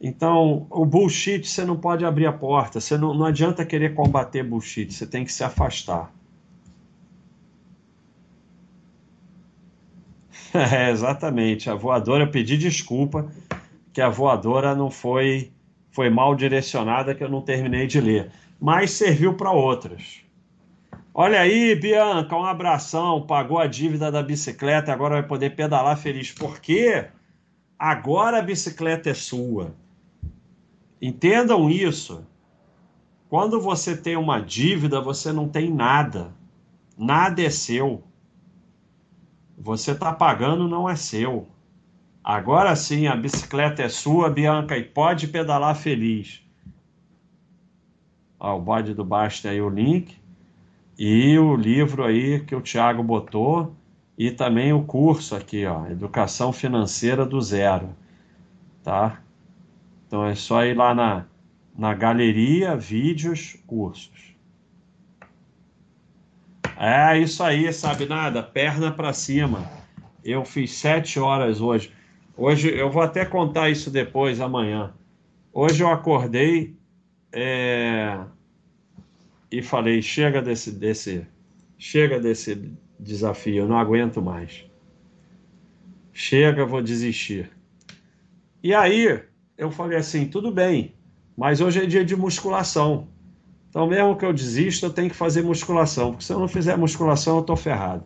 Então, 0.00 0.66
o 0.70 0.84
bullshit, 0.84 1.46
você 1.46 1.64
não 1.64 1.76
pode 1.76 2.04
abrir 2.04 2.26
a 2.26 2.32
porta. 2.32 2.80
Você 2.80 2.98
não, 2.98 3.14
não 3.14 3.24
adianta 3.24 3.64
querer 3.64 3.94
combater 3.94 4.42
bullshit, 4.42 4.92
você 4.92 5.06
tem 5.06 5.24
que 5.24 5.32
se 5.32 5.44
afastar. 5.44 6.12
É, 10.54 10.90
exatamente. 10.90 11.68
A 11.68 11.74
voadora, 11.74 12.24
eu 12.24 12.30
pedi 12.30 12.56
desculpa 12.56 13.30
que 13.92 14.00
a 14.00 14.08
voadora 14.08 14.74
não 14.74 14.90
foi, 14.90 15.52
foi 15.90 16.08
mal 16.08 16.34
direcionada, 16.34 17.14
que 17.14 17.22
eu 17.22 17.28
não 17.28 17.42
terminei 17.42 17.86
de 17.86 18.00
ler 18.00 18.32
mas 18.60 18.92
serviu 18.92 19.34
para 19.34 19.50
outras. 19.50 20.22
Olha 21.14 21.40
aí, 21.40 21.74
Bianca, 21.74 22.36
um 22.36 22.44
abração, 22.44 23.26
pagou 23.26 23.58
a 23.58 23.66
dívida 23.66 24.10
da 24.10 24.22
bicicleta, 24.22 24.92
agora 24.92 25.16
vai 25.16 25.26
poder 25.26 25.56
pedalar 25.56 25.96
feliz. 25.96 26.30
Por 26.30 26.60
quê? 26.60 27.08
Agora 27.78 28.38
a 28.38 28.42
bicicleta 28.42 29.10
é 29.10 29.14
sua. 29.14 29.74
Entendam 31.00 31.70
isso. 31.70 32.26
Quando 33.28 33.60
você 33.60 33.96
tem 33.96 34.16
uma 34.16 34.40
dívida, 34.40 35.00
você 35.00 35.32
não 35.32 35.48
tem 35.48 35.72
nada. 35.72 36.32
Nada 36.96 37.42
é 37.42 37.50
seu. 37.50 38.02
Você 39.56 39.92
está 39.92 40.12
pagando, 40.12 40.68
não 40.68 40.88
é 40.88 40.96
seu. 40.96 41.48
Agora 42.22 42.74
sim, 42.76 43.06
a 43.06 43.16
bicicleta 43.16 43.82
é 43.82 43.88
sua, 43.88 44.30
Bianca, 44.30 44.76
e 44.76 44.84
pode 44.84 45.28
pedalar 45.28 45.74
feliz. 45.76 46.47
Ó, 48.38 48.56
o 48.56 48.60
bode 48.60 48.94
do 48.94 49.06
tem 49.42 49.50
aí 49.50 49.60
o 49.60 49.68
link. 49.68 50.16
E 50.98 51.38
o 51.38 51.54
livro 51.54 52.04
aí 52.04 52.40
que 52.40 52.54
o 52.54 52.60
Thiago 52.60 53.02
botou, 53.02 53.74
e 54.16 54.32
também 54.32 54.72
o 54.72 54.82
curso 54.82 55.36
aqui, 55.36 55.64
ó, 55.64 55.86
Educação 55.86 56.52
Financeira 56.52 57.24
do 57.24 57.40
Zero, 57.40 57.90
tá? 58.82 59.20
Então 60.06 60.24
é 60.26 60.34
só 60.34 60.64
ir 60.64 60.76
lá 60.76 60.92
na, 60.92 61.24
na 61.76 61.94
galeria, 61.94 62.74
vídeos, 62.76 63.56
cursos. 63.64 64.34
É 66.76 67.18
isso 67.18 67.42
aí, 67.42 67.72
sabe 67.72 68.06
nada? 68.06 68.42
Perna 68.42 68.90
para 68.90 69.12
cima. 69.12 69.68
Eu 70.24 70.44
fiz 70.44 70.72
sete 70.72 71.20
horas 71.20 71.60
hoje. 71.60 71.92
Hoje 72.36 72.72
eu 72.72 72.90
vou 72.90 73.02
até 73.02 73.24
contar 73.24 73.68
isso 73.68 73.90
depois, 73.90 74.40
amanhã. 74.40 74.92
Hoje 75.52 75.82
eu 75.82 75.90
acordei 75.90 76.77
é, 77.32 78.18
e 79.50 79.62
falei: 79.62 80.02
chega 80.02 80.42
desse, 80.42 80.72
desse, 80.72 81.26
chega 81.76 82.18
desse 82.18 82.72
desafio, 82.98 83.64
eu 83.64 83.68
não 83.68 83.78
aguento 83.78 84.20
mais. 84.20 84.64
Chega, 86.12 86.66
vou 86.66 86.82
desistir. 86.82 87.50
E 88.62 88.74
aí 88.74 89.22
eu 89.56 89.70
falei 89.70 89.98
assim: 89.98 90.26
tudo 90.26 90.50
bem, 90.50 90.94
mas 91.36 91.60
hoje 91.60 91.80
é 91.80 91.86
dia 91.86 92.04
de 92.04 92.16
musculação. 92.16 93.08
Então, 93.70 93.86
mesmo 93.86 94.16
que 94.16 94.24
eu 94.24 94.32
desista, 94.32 94.86
eu 94.86 94.90
tenho 94.90 95.10
que 95.10 95.16
fazer 95.16 95.42
musculação, 95.42 96.12
porque 96.12 96.24
se 96.24 96.32
eu 96.32 96.38
não 96.38 96.48
fizer 96.48 96.76
musculação, 96.76 97.36
eu 97.36 97.40
estou 97.42 97.56
ferrado. 97.56 98.04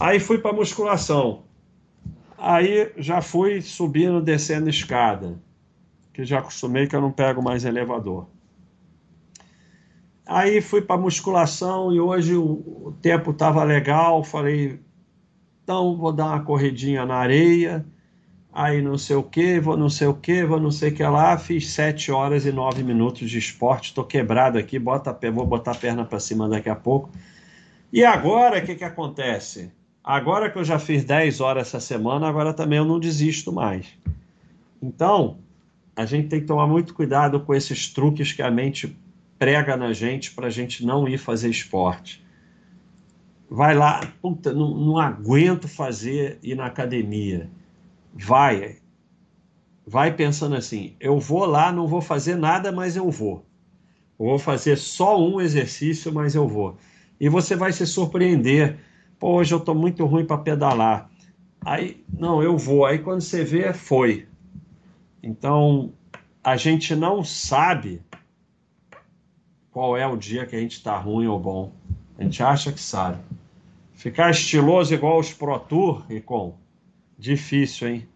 Aí 0.00 0.18
fui 0.18 0.38
para 0.38 0.52
musculação. 0.52 1.44
Aí 2.36 2.90
já 2.96 3.20
fui 3.20 3.60
subindo, 3.60 4.20
descendo 4.20 4.68
escada, 4.68 5.38
que 6.14 6.24
já 6.24 6.38
acostumei 6.38 6.86
que 6.86 6.94
eu 6.94 7.00
não 7.00 7.10
pego 7.10 7.42
mais 7.42 7.64
elevador. 7.64 8.28
Aí 10.24 10.62
fui 10.62 10.80
para 10.80 10.98
musculação 10.98 11.92
e 11.92 12.00
hoje 12.00 12.36
o, 12.36 12.94
tempo 13.02 13.32
estava 13.32 13.62
legal, 13.64 14.22
falei, 14.24 14.80
então 15.62 15.96
vou 15.96 16.12
dar 16.12 16.26
uma 16.26 16.40
corridinha 16.40 17.04
na 17.04 17.16
areia, 17.16 17.84
aí 18.50 18.80
não 18.80 18.96
sei 18.96 19.16
o 19.16 19.22
que, 19.22 19.60
vou 19.60 19.76
não 19.76 19.90
sei 19.90 20.06
o 20.06 20.14
que, 20.14 20.44
vou 20.44 20.60
não 20.60 20.70
sei 20.70 20.90
o 20.90 20.94
que 20.94 21.02
lá, 21.02 21.36
fiz 21.36 21.72
sete 21.72 22.10
horas 22.10 22.46
e 22.46 22.52
nove 22.52 22.82
minutos 22.82 23.28
de 23.28 23.38
esporte, 23.38 23.86
estou 23.86 24.04
quebrado 24.04 24.56
aqui, 24.56 24.78
bota, 24.78 25.12
vou 25.30 25.44
botar 25.44 25.72
a 25.72 25.74
perna 25.74 26.04
para 26.04 26.20
cima 26.20 26.48
daqui 26.48 26.70
a 26.70 26.76
pouco. 26.76 27.10
E 27.92 28.04
agora 28.04 28.60
o 28.60 28.64
que, 28.64 28.76
que 28.76 28.84
acontece? 28.84 29.70
Agora 30.02 30.48
que 30.48 30.58
eu 30.58 30.64
já 30.64 30.78
fiz 30.78 31.04
10 31.04 31.40
horas 31.40 31.68
essa 31.68 31.80
semana, 31.80 32.28
agora 32.28 32.54
também 32.54 32.78
eu 32.78 32.84
não 32.84 33.00
desisto 33.00 33.52
mais. 33.52 33.86
Então, 34.80 35.38
a 35.96 36.04
gente 36.04 36.28
tem 36.28 36.40
que 36.40 36.46
tomar 36.46 36.66
muito 36.66 36.94
cuidado 36.94 37.40
com 37.40 37.54
esses 37.54 37.92
truques 37.92 38.32
que 38.32 38.42
a 38.42 38.50
mente 38.50 38.96
prega 39.38 39.76
na 39.76 39.92
gente 39.92 40.32
para 40.32 40.48
a 40.48 40.50
gente 40.50 40.84
não 40.84 41.08
ir 41.08 41.18
fazer 41.18 41.48
esporte. 41.48 42.24
Vai 43.48 43.74
lá, 43.74 44.00
puta, 44.20 44.52
não, 44.52 44.74
não 44.74 44.98
aguento 44.98 45.68
fazer 45.68 46.38
ir 46.42 46.56
na 46.56 46.66
academia. 46.66 47.48
Vai, 48.12 48.78
vai 49.86 50.12
pensando 50.12 50.56
assim: 50.56 50.96
eu 50.98 51.18
vou 51.20 51.44
lá, 51.44 51.70
não 51.70 51.86
vou 51.86 52.00
fazer 52.00 52.36
nada, 52.36 52.72
mas 52.72 52.96
eu 52.96 53.10
vou. 53.10 53.44
Eu 54.18 54.26
vou 54.26 54.38
fazer 54.38 54.76
só 54.76 55.20
um 55.20 55.40
exercício, 55.40 56.12
mas 56.12 56.34
eu 56.34 56.48
vou. 56.48 56.76
E 57.20 57.28
você 57.28 57.54
vai 57.54 57.72
se 57.72 57.86
surpreender. 57.86 58.78
Pô, 59.18 59.36
hoje 59.36 59.54
eu 59.54 59.58
estou 59.58 59.74
muito 59.74 60.04
ruim 60.04 60.24
para 60.24 60.38
pedalar. 60.38 61.10
Aí, 61.64 62.04
não, 62.18 62.42
eu 62.42 62.56
vou. 62.56 62.84
Aí 62.84 62.98
quando 62.98 63.20
você 63.20 63.44
vê, 63.44 63.72
foi. 63.72 64.26
Então, 65.26 65.90
a 66.42 66.54
gente 66.54 66.94
não 66.94 67.24
sabe 67.24 68.02
qual 69.70 69.96
é 69.96 70.06
o 70.06 70.18
dia 70.18 70.44
que 70.44 70.54
a 70.54 70.60
gente 70.60 70.72
está 70.72 70.98
ruim 70.98 71.26
ou 71.26 71.40
bom. 71.40 71.72
A 72.18 72.22
gente 72.22 72.42
acha 72.42 72.70
que 72.70 72.80
sabe. 72.80 73.22
Ficar 73.94 74.30
estiloso 74.30 74.92
igual 74.92 75.18
os 75.18 75.32
Pro 75.32 75.58
Tour, 75.58 76.04
com 76.26 76.54
difícil, 77.18 77.88
hein? 77.88 78.08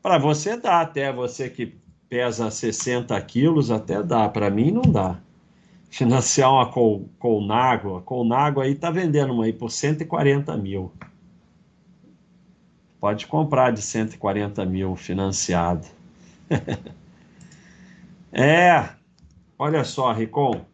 Para 0.00 0.18
você 0.18 0.56
dá, 0.56 0.82
até 0.82 1.12
você 1.12 1.50
que 1.50 1.74
pesa 2.08 2.48
60 2.48 3.20
quilos, 3.22 3.72
até 3.72 4.00
dá. 4.00 4.28
Para 4.28 4.50
mim, 4.50 4.70
não 4.70 4.82
dá. 4.82 5.18
Financiar 5.90 6.52
uma 6.52 6.70
Col 6.70 7.10
a 7.18 8.00
Colnago 8.02 8.60
aí 8.60 8.76
tá 8.76 8.88
vendendo 8.88 9.32
uma 9.32 9.46
aí 9.46 9.52
por 9.52 9.72
140 9.72 10.56
mil. 10.56 10.92
Pode 13.00 13.26
comprar 13.26 13.72
de 13.72 13.82
140 13.82 14.64
mil 14.64 14.94
financiado. 14.94 15.99
é, 18.32 18.88
olha 19.58 19.84
só, 19.84 20.12
Ricom 20.12 20.64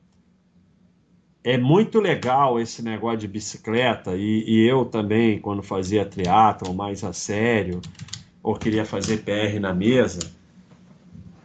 é 1.45 1.57
muito 1.57 2.01
legal 2.01 2.59
esse 2.59 2.83
negócio 2.83 3.19
de 3.19 3.29
bicicleta 3.29 4.17
e, 4.17 4.43
e 4.49 4.67
eu 4.67 4.85
também 4.85 5.39
quando 5.39 5.63
fazia 5.63 6.05
triatlo 6.05 6.75
mais 6.75 7.05
a 7.05 7.13
sério 7.13 7.81
ou 8.43 8.57
queria 8.57 8.85
fazer 8.85 9.19
PR 9.19 9.61
na 9.61 9.73
mesa 9.73 10.35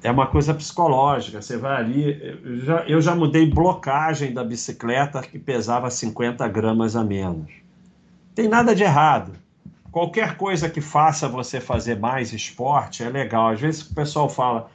é 0.03 0.09
uma 0.09 0.25
coisa 0.25 0.55
psicológica. 0.55 1.39
Você 1.39 1.57
vai 1.57 1.77
ali 1.77 2.39
eu 2.43 2.59
já, 2.61 2.83
eu 2.87 3.01
já 3.01 3.15
mudei 3.15 3.45
blocagem 3.45 4.33
da 4.33 4.43
bicicleta 4.43 5.21
que 5.21 5.37
pesava 5.37 5.89
50 5.91 6.47
gramas 6.47 6.95
a 6.95 7.03
menos. 7.03 7.51
Tem 8.33 8.47
nada 8.47 8.73
de 8.73 8.81
errado 8.81 9.33
qualquer 9.91 10.37
coisa 10.37 10.69
que 10.69 10.81
faça 10.81 11.27
você 11.27 11.59
fazer 11.59 11.99
mais 11.99 12.33
esporte 12.33 13.03
é 13.03 13.09
legal 13.09 13.49
às 13.49 13.59
vezes 13.59 13.81
o 13.81 13.93
pessoal 13.93 14.29
fala 14.29 14.69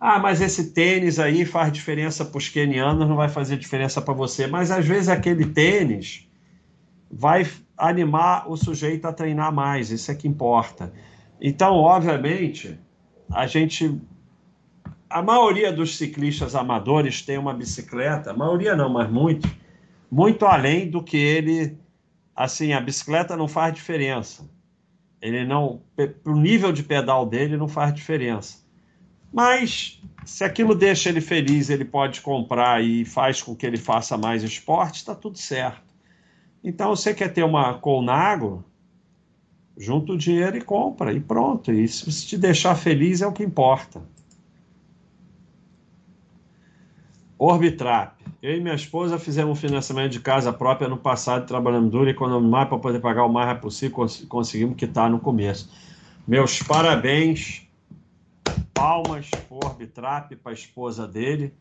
ah, 0.00 0.18
mas 0.18 0.40
esse 0.40 0.72
tênis 0.72 1.18
aí 1.18 1.44
faz 1.44 1.70
diferença 1.70 2.24
para 2.24 2.38
os 2.38 2.48
quenianos, 2.48 3.06
não 3.06 3.16
vai 3.16 3.28
fazer 3.28 3.58
diferença 3.58 4.00
para 4.00 4.14
você. 4.14 4.46
Mas 4.46 4.70
às 4.70 4.86
vezes 4.86 5.10
aquele 5.10 5.44
tênis 5.44 6.26
vai 7.10 7.46
animar 7.76 8.50
o 8.50 8.56
sujeito 8.56 9.06
a 9.06 9.12
treinar 9.12 9.52
mais, 9.52 9.90
isso 9.90 10.10
é 10.10 10.14
que 10.14 10.26
importa. 10.26 10.90
Então, 11.38 11.74
obviamente, 11.74 12.78
a 13.30 13.46
gente. 13.46 14.00
A 15.08 15.20
maioria 15.20 15.72
dos 15.72 15.98
ciclistas 15.98 16.54
amadores 16.54 17.20
tem 17.20 17.36
uma 17.36 17.52
bicicleta, 17.52 18.30
a 18.30 18.36
maioria 18.36 18.76
não, 18.76 18.88
mas 18.88 19.10
muito, 19.10 19.50
muito 20.10 20.46
além 20.46 20.88
do 20.88 21.02
que 21.02 21.16
ele. 21.16 21.76
Assim, 22.34 22.72
a 22.72 22.80
bicicleta 22.80 23.36
não 23.36 23.48
faz 23.48 23.74
diferença. 23.74 24.48
Ele 25.20 25.44
não. 25.44 25.82
Para 25.94 26.32
o 26.32 26.36
nível 26.36 26.72
de 26.72 26.82
pedal 26.82 27.26
dele, 27.26 27.56
não 27.56 27.68
faz 27.68 27.94
diferença. 27.94 28.58
Mas 29.32 30.00
se 30.24 30.42
aquilo 30.42 30.74
deixa 30.74 31.08
ele 31.08 31.20
feliz, 31.20 31.70
ele 31.70 31.84
pode 31.84 32.20
comprar 32.20 32.82
e 32.82 33.04
faz 33.04 33.42
com 33.42 33.54
que 33.54 33.64
ele 33.64 33.76
faça 33.76 34.18
mais 34.18 34.42
esporte, 34.42 34.96
está 34.96 35.14
tudo 35.14 35.38
certo. 35.38 35.90
Então, 36.62 36.94
você 36.94 37.14
quer 37.14 37.32
ter 37.32 37.42
uma 37.42 37.74
Colnago, 37.74 38.64
junta 39.76 40.12
o 40.12 40.18
dinheiro 40.18 40.56
e 40.56 40.60
compra, 40.60 41.12
e 41.12 41.20
pronto. 41.20 41.72
E 41.72 41.86
se 41.86 42.26
te 42.26 42.36
deixar 42.36 42.74
feliz 42.74 43.22
é 43.22 43.26
o 43.26 43.32
que 43.32 43.42
importa. 43.42 44.02
Orbitrap. 47.40 48.20
Eu 48.42 48.54
e 48.54 48.60
minha 48.60 48.74
esposa 48.74 49.18
fizemos 49.18 49.56
um 49.56 49.58
financiamento 49.58 50.12
de 50.12 50.20
casa 50.20 50.52
própria 50.52 50.90
no 50.90 50.98
passado, 50.98 51.46
trabalhando 51.46 51.88
duro 51.88 52.06
e 52.06 52.10
economizando 52.10 52.50
mais 52.50 52.68
para 52.68 52.78
poder 52.78 53.00
pagar 53.00 53.24
o 53.24 53.32
mais 53.32 53.46
rápido 53.46 53.62
possível, 53.62 54.06
conseguimos 54.28 54.76
quitar 54.76 55.08
no 55.08 55.18
começo. 55.18 55.72
Meus 56.28 56.62
parabéns 56.62 57.66
palmas 58.74 59.30
por 59.48 59.64
Orbitrap 59.64 60.36
para 60.36 60.52
a 60.52 60.54
esposa 60.54 61.08
dele. 61.08 61.54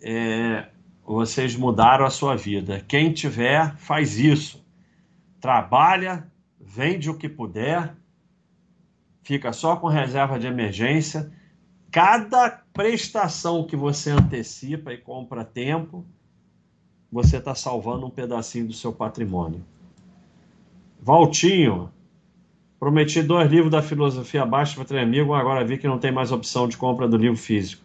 É, 0.00 0.68
vocês 1.04 1.54
mudaram 1.56 2.06
a 2.06 2.10
sua 2.10 2.34
vida. 2.34 2.82
Quem 2.88 3.12
tiver, 3.12 3.76
faz 3.76 4.18
isso. 4.18 4.64
Trabalha, 5.38 6.26
vende 6.58 7.10
o 7.10 7.18
que 7.18 7.28
puder, 7.28 7.94
fica 9.22 9.52
só 9.52 9.76
com 9.76 9.88
reserva 9.88 10.38
de 10.38 10.46
emergência. 10.46 11.30
Cada 11.90 12.61
prestação 12.72 13.64
que 13.64 13.76
você 13.76 14.10
antecipa 14.10 14.92
e 14.92 14.98
compra 14.98 15.44
tempo, 15.44 16.04
você 17.10 17.36
está 17.36 17.54
salvando 17.54 18.06
um 18.06 18.10
pedacinho 18.10 18.66
do 18.66 18.72
seu 18.72 18.92
patrimônio. 18.92 19.64
Valtinho, 21.00 21.90
Prometi 22.82 23.22
dois 23.22 23.48
livros 23.48 23.70
da 23.70 23.80
filosofia 23.80 24.42
abaixo 24.42 24.74
para 24.74 24.84
ter 24.84 24.98
amigo, 24.98 25.34
agora 25.34 25.64
vi 25.64 25.78
que 25.78 25.86
não 25.86 26.00
tem 26.00 26.10
mais 26.10 26.32
opção 26.32 26.66
de 26.66 26.76
compra 26.76 27.06
do 27.06 27.16
livro 27.16 27.36
físico. 27.36 27.80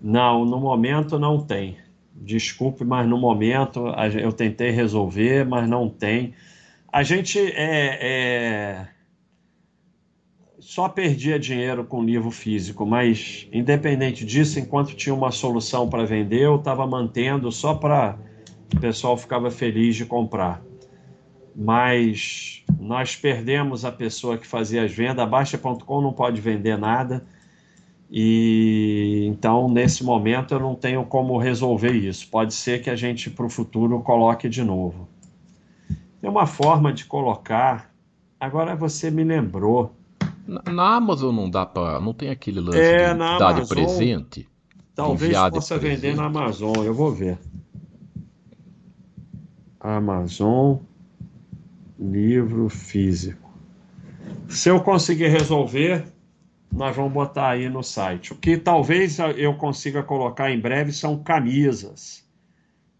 Não, 0.00 0.44
no 0.44 0.60
momento 0.60 1.18
não 1.18 1.40
tem. 1.40 1.76
Desculpe, 2.14 2.84
mas 2.84 3.04
no 3.04 3.18
momento 3.18 3.92
eu 4.16 4.32
tentei 4.32 4.70
resolver, 4.70 5.44
mas 5.44 5.68
não 5.68 5.88
tem. 5.88 6.34
A 6.92 7.02
gente 7.02 7.36
é, 7.40 7.98
é... 8.00 8.88
só 10.64 10.88
perdia 10.88 11.38
dinheiro 11.38 11.84
com 11.84 12.02
livro 12.02 12.30
físico, 12.30 12.86
mas 12.86 13.48
independente 13.52 14.24
disso, 14.24 14.58
enquanto 14.58 14.94
tinha 14.94 15.14
uma 15.14 15.30
solução 15.30 15.88
para 15.88 16.04
vender, 16.04 16.42
eu 16.42 16.56
estava 16.56 16.86
mantendo 16.86 17.50
só 17.52 17.74
para 17.74 18.18
o 18.74 18.80
pessoal 18.80 19.16
ficava 19.16 19.50
feliz 19.50 19.94
de 19.94 20.04
comprar 20.04 20.62
mas 21.54 22.64
nós 22.78 23.14
perdemos 23.14 23.84
a 23.84 23.92
pessoa 23.92 24.36
que 24.36 24.46
fazia 24.46 24.82
as 24.82 24.92
vendas. 24.92 25.20
A 25.20 25.26
Baixa.com 25.26 26.00
não 26.00 26.12
pode 26.12 26.40
vender 26.40 26.76
nada. 26.76 27.24
E 28.10 29.26
então, 29.26 29.68
nesse 29.68 30.02
momento, 30.02 30.54
eu 30.54 30.60
não 30.60 30.74
tenho 30.74 31.04
como 31.04 31.38
resolver 31.38 31.92
isso. 31.92 32.28
Pode 32.28 32.54
ser 32.54 32.82
que 32.82 32.90
a 32.90 32.96
gente, 32.96 33.30
para 33.30 33.46
o 33.46 33.50
futuro, 33.50 34.00
coloque 34.00 34.48
de 34.48 34.62
novo. 34.62 35.08
Tem 36.20 36.28
uma 36.28 36.46
forma 36.46 36.92
de 36.92 37.04
colocar. 37.04 37.92
Agora 38.38 38.74
você 38.74 39.10
me 39.10 39.22
lembrou. 39.22 39.94
Na, 40.46 40.62
na 40.72 40.96
Amazon 40.96 41.34
não 41.34 41.48
dá 41.48 41.64
para, 41.64 42.00
não 42.00 42.12
tem 42.12 42.30
aquele 42.30 42.60
lance 42.60 42.78
é, 42.78 43.12
de 43.12 43.18
dar 43.18 43.52
de 43.60 43.68
presente. 43.68 44.48
Talvez 44.94 45.36
possa 45.50 45.78
vender 45.78 46.14
na 46.14 46.26
Amazon, 46.26 46.76
eu 46.84 46.94
vou 46.94 47.10
ver. 47.10 47.38
Amazon 49.80 50.78
livro 51.98 52.68
físico. 52.68 53.50
Se 54.48 54.68
eu 54.68 54.80
conseguir 54.80 55.28
resolver, 55.28 56.04
nós 56.72 56.94
vamos 56.94 57.12
botar 57.12 57.50
aí 57.50 57.68
no 57.68 57.82
site. 57.82 58.32
O 58.32 58.36
que 58.36 58.56
talvez 58.56 59.18
eu 59.36 59.54
consiga 59.54 60.02
colocar 60.02 60.50
em 60.50 60.60
breve 60.60 60.92
são 60.92 61.22
camisas. 61.22 62.24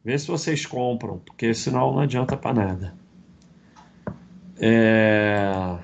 Vê 0.04 0.18
se 0.18 0.26
vocês 0.26 0.66
compram, 0.66 1.18
porque 1.18 1.54
senão 1.54 1.92
não 1.92 2.00
adianta 2.00 2.36
para 2.36 2.54
nada. 2.54 2.94
É... 4.58 5.78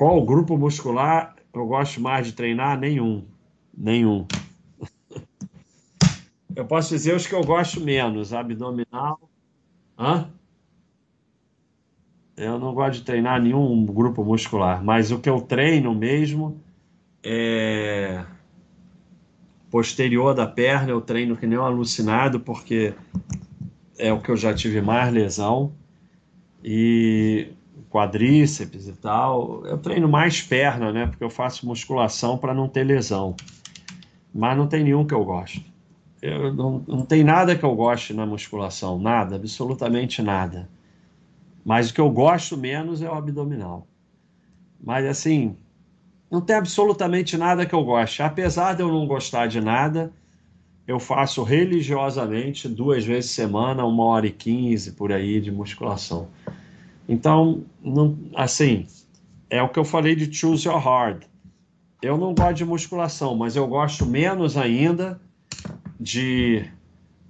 Qual 0.00 0.24
grupo 0.24 0.56
muscular 0.56 1.36
eu 1.52 1.66
gosto 1.66 2.00
mais 2.00 2.26
de 2.26 2.32
treinar? 2.32 2.80
Nenhum. 2.80 3.22
Nenhum. 3.76 4.26
Eu 6.56 6.64
posso 6.64 6.88
dizer 6.88 7.14
os 7.14 7.26
que 7.26 7.34
eu 7.34 7.44
gosto 7.44 7.82
menos: 7.82 8.32
abdominal. 8.32 9.20
Hã? 9.98 10.30
Eu 12.34 12.58
não 12.58 12.72
gosto 12.72 13.00
de 13.00 13.04
treinar 13.04 13.42
nenhum 13.42 13.84
grupo 13.84 14.24
muscular, 14.24 14.82
mas 14.82 15.12
o 15.12 15.18
que 15.18 15.28
eu 15.28 15.42
treino 15.42 15.94
mesmo 15.94 16.58
é 17.22 18.24
posterior 19.70 20.34
da 20.34 20.46
perna. 20.46 20.92
Eu 20.92 21.02
treino 21.02 21.36
que 21.36 21.46
nem 21.46 21.58
um 21.58 21.64
alucinado, 21.64 22.40
porque 22.40 22.94
é 23.98 24.10
o 24.10 24.20
que 24.20 24.30
eu 24.30 24.36
já 24.36 24.54
tive 24.54 24.80
mais 24.80 25.12
lesão. 25.12 25.74
E 26.64 27.52
quadríceps 27.88 28.86
e 28.86 28.92
tal. 28.92 29.64
Eu 29.66 29.78
treino 29.78 30.08
mais 30.08 30.42
perna, 30.42 30.92
né? 30.92 31.06
Porque 31.06 31.24
eu 31.24 31.30
faço 31.30 31.66
musculação 31.66 32.36
para 32.36 32.52
não 32.52 32.68
ter 32.68 32.84
lesão. 32.84 33.34
Mas 34.34 34.56
não 34.56 34.66
tem 34.66 34.84
nenhum 34.84 35.06
que 35.06 35.14
eu 35.14 35.24
gosto. 35.24 35.62
Eu, 36.20 36.52
não, 36.52 36.84
não 36.86 37.04
tem 37.04 37.24
nada 37.24 37.56
que 37.56 37.64
eu 37.64 37.74
goste 37.74 38.12
na 38.12 38.26
musculação, 38.26 38.98
nada, 38.98 39.36
absolutamente 39.36 40.20
nada. 40.20 40.68
Mas 41.64 41.90
o 41.90 41.94
que 41.94 42.00
eu 42.00 42.10
gosto 42.10 42.56
menos 42.56 43.00
é 43.00 43.08
o 43.08 43.14
abdominal. 43.14 43.86
Mas 44.82 45.06
assim, 45.06 45.56
não 46.30 46.40
tem 46.40 46.56
absolutamente 46.56 47.36
nada 47.36 47.66
que 47.66 47.74
eu 47.74 47.84
goste. 47.84 48.22
Apesar 48.22 48.74
de 48.74 48.82
eu 48.82 48.88
não 48.88 49.06
gostar 49.06 49.46
de 49.46 49.60
nada, 49.60 50.12
eu 50.86 50.98
faço 50.98 51.42
religiosamente 51.42 52.68
duas 52.68 53.04
vezes 53.04 53.30
semana, 53.30 53.84
uma 53.84 54.04
hora 54.04 54.26
e 54.26 54.32
quinze 54.32 54.92
por 54.92 55.12
aí 55.12 55.40
de 55.40 55.50
musculação. 55.50 56.28
Então, 57.10 57.64
não, 57.82 58.16
assim, 58.36 58.86
é 59.50 59.60
o 59.60 59.68
que 59.68 59.80
eu 59.80 59.84
falei 59.84 60.14
de 60.14 60.32
choose 60.32 60.68
your 60.68 60.78
hard. 60.78 61.24
Eu 62.00 62.16
não 62.16 62.32
gosto 62.32 62.58
de 62.58 62.64
musculação, 62.64 63.34
mas 63.36 63.56
eu 63.56 63.66
gosto 63.66 64.06
menos 64.06 64.56
ainda 64.56 65.20
de 65.98 66.64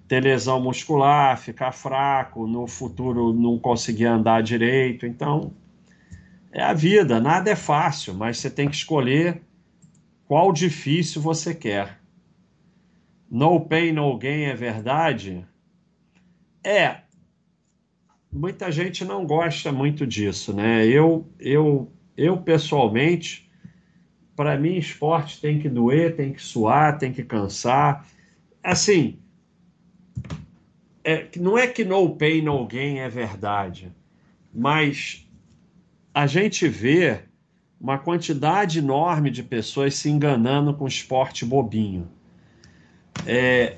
ter 0.07 0.23
lesão 0.23 0.61
muscular, 0.61 1.39
ficar 1.39 1.73
fraco, 1.73 2.47
no 2.47 2.67
futuro 2.67 3.33
não 3.33 3.59
conseguir 3.59 4.05
andar 4.05 4.43
direito. 4.43 5.07
Então, 5.07 5.51
é 6.53 6.63
a 6.63 6.75
vida, 6.75 7.19
nada 7.19 7.51
é 7.51 7.57
fácil, 7.57 8.13
mas 8.13 8.37
você 8.37 8.51
tem 8.51 8.69
que 8.69 8.77
escolher 8.77 9.41
qual 10.29 10.53
difícil 10.53 11.23
você 11.23 11.55
quer. 11.55 11.99
No 13.31 13.59
pain, 13.59 13.93
no 13.93 14.15
gain 14.19 14.43
é 14.43 14.55
verdade? 14.55 15.43
É. 16.63 16.99
Muita 18.33 18.71
gente 18.71 19.05
não 19.05 19.27
gosta 19.27 19.73
muito 19.73 20.07
disso, 20.07 20.53
né? 20.53 20.87
Eu, 20.87 21.29
eu, 21.39 21.91
eu 22.17 22.37
pessoalmente, 22.37 23.51
para 24.37 24.57
mim, 24.57 24.77
esporte 24.77 25.41
tem 25.41 25.59
que 25.59 25.69
doer, 25.69 26.15
tem 26.15 26.33
que 26.33 26.41
suar, 26.41 26.97
tem 26.97 27.13
que 27.13 27.25
cansar. 27.25 28.07
Assim, 28.63 29.19
é, 31.03 31.27
não 31.37 31.59
é 31.59 31.67
que 31.67 31.85
no 31.85 32.15
pain, 32.17 32.43
no 32.43 32.65
gain 32.67 32.99
é 32.99 33.09
verdade, 33.09 33.93
mas 34.55 35.27
a 36.15 36.27
gente 36.27 36.69
vê 36.69 37.21
uma 37.81 37.99
quantidade 37.99 38.79
enorme 38.79 39.31
de 39.31 39.43
pessoas 39.43 39.95
se 39.95 40.09
enganando 40.09 40.75
com 40.75 40.87
esporte 40.87 41.45
bobinho. 41.45 42.09
É, 43.27 43.77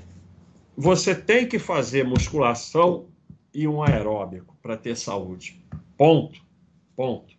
você 0.76 1.14
tem 1.14 1.46
que 1.46 1.58
fazer 1.58 2.04
musculação 2.04 3.06
e 3.54 3.68
um 3.68 3.82
aeróbico 3.82 4.56
para 4.62 4.76
ter 4.76 4.96
saúde. 4.96 5.62
Ponto. 5.96 6.40
Ponto. 6.96 7.34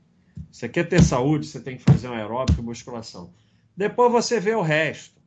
Você 0.51 0.69
quer 0.69 0.87
ter 0.87 1.01
saúde, 1.01 1.47
você 1.47 1.59
tem 1.59 1.77
que 1.77 1.83
fazer 1.83 2.07
um 2.07 2.13
aeróbico 2.13 2.61
e 2.61 2.63
musculação. 2.63 3.31
Depois 3.75 4.11
você 4.11 4.39
vê 4.39 4.53
o 4.53 4.61
resto. 4.61 5.21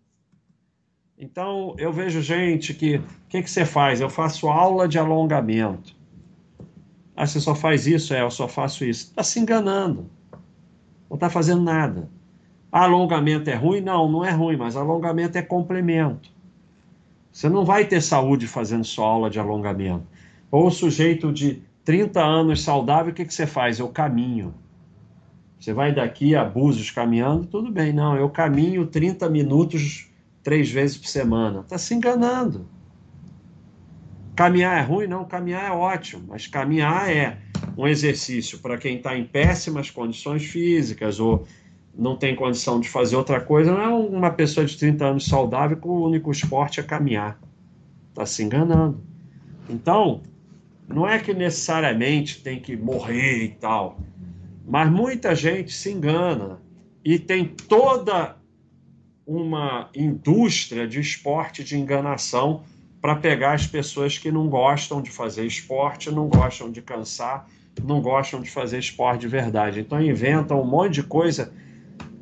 Então, 1.18 1.74
eu 1.78 1.92
vejo 1.92 2.20
gente 2.20 2.74
que. 2.74 2.96
O 2.96 3.04
que, 3.28 3.42
que 3.42 3.50
você 3.50 3.64
faz? 3.64 4.00
Eu 4.00 4.10
faço 4.10 4.48
aula 4.48 4.86
de 4.86 4.98
alongamento. 4.98 5.96
Ah, 7.16 7.26
você 7.26 7.40
só 7.40 7.54
faz 7.54 7.86
isso? 7.86 8.12
É, 8.12 8.20
eu 8.20 8.30
só 8.30 8.46
faço 8.46 8.84
isso. 8.84 9.06
Está 9.06 9.22
se 9.22 9.40
enganando. 9.40 10.10
Não 11.08 11.14
está 11.16 11.30
fazendo 11.30 11.62
nada. 11.62 12.10
Alongamento 12.70 13.48
é 13.48 13.54
ruim? 13.54 13.80
Não, 13.80 14.10
não 14.10 14.24
é 14.24 14.30
ruim, 14.30 14.56
mas 14.56 14.76
alongamento 14.76 15.38
é 15.38 15.42
complemento. 15.42 16.30
Você 17.32 17.48
não 17.48 17.64
vai 17.64 17.86
ter 17.86 18.02
saúde 18.02 18.46
fazendo 18.46 18.84
só 18.84 19.04
aula 19.04 19.30
de 19.30 19.38
alongamento. 19.38 20.06
Ou 20.50 20.70
sujeito 20.70 21.32
de 21.32 21.62
30 21.84 22.22
anos 22.22 22.62
saudável, 22.62 23.12
o 23.12 23.14
que, 23.14 23.24
que 23.24 23.34
você 23.34 23.46
faz? 23.46 23.78
Eu 23.78 23.88
caminho. 23.88 24.54
Você 25.58 25.72
vai 25.72 25.94
daqui 25.94 26.34
a 26.34 26.44
Búzios 26.44 26.90
caminhando, 26.90 27.46
tudo 27.46 27.70
bem. 27.70 27.92
Não, 27.92 28.16
eu 28.16 28.28
caminho 28.28 28.86
30 28.86 29.28
minutos 29.28 30.08
três 30.42 30.70
vezes 30.70 30.96
por 30.96 31.08
semana. 31.08 31.60
Está 31.60 31.78
se 31.78 31.94
enganando. 31.94 32.68
Caminhar 34.36 34.78
é 34.78 34.82
ruim? 34.82 35.06
Não, 35.06 35.24
caminhar 35.24 35.64
é 35.64 35.70
ótimo, 35.70 36.24
mas 36.28 36.46
caminhar 36.46 37.10
é 37.10 37.38
um 37.76 37.86
exercício 37.86 38.58
para 38.58 38.76
quem 38.76 38.96
está 38.96 39.16
em 39.16 39.24
péssimas 39.24 39.90
condições 39.90 40.44
físicas 40.44 41.18
ou 41.18 41.46
não 41.96 42.16
tem 42.16 42.36
condição 42.36 42.78
de 42.78 42.88
fazer 42.88 43.16
outra 43.16 43.40
coisa. 43.40 43.72
Não 43.72 43.80
é 43.80 43.88
uma 43.88 44.30
pessoa 44.30 44.66
de 44.66 44.76
30 44.76 45.04
anos 45.04 45.24
saudável 45.24 45.78
que 45.78 45.88
o 45.88 46.04
único 46.04 46.30
esporte 46.30 46.80
é 46.80 46.82
caminhar. 46.82 47.40
Está 48.10 48.26
se 48.26 48.42
enganando. 48.42 49.00
Então, 49.68 50.20
não 50.88 51.08
é 51.08 51.18
que 51.18 51.34
necessariamente 51.34 52.42
tem 52.42 52.60
que 52.60 52.76
morrer 52.76 53.44
e 53.44 53.48
tal, 53.48 53.98
mas 54.66 54.90
muita 54.90 55.34
gente 55.34 55.72
se 55.72 55.90
engana 55.92 56.60
e 57.04 57.18
tem 57.18 57.44
toda 57.44 58.36
uma 59.26 59.90
indústria 59.94 60.86
de 60.86 61.00
esporte 61.00 61.64
de 61.64 61.76
enganação 61.76 62.62
para 63.00 63.16
pegar 63.16 63.52
as 63.52 63.66
pessoas 63.66 64.18
que 64.18 64.30
não 64.30 64.48
gostam 64.48 65.02
de 65.02 65.10
fazer 65.10 65.44
esporte, 65.44 66.10
não 66.10 66.28
gostam 66.28 66.70
de 66.70 66.80
cansar, 66.80 67.48
não 67.84 68.00
gostam 68.00 68.40
de 68.40 68.50
fazer 68.50 68.78
esporte 68.78 69.20
de 69.20 69.28
verdade. 69.28 69.80
Então 69.80 70.00
inventam 70.00 70.60
um 70.60 70.66
monte 70.66 70.94
de 70.94 71.02
coisa 71.02 71.52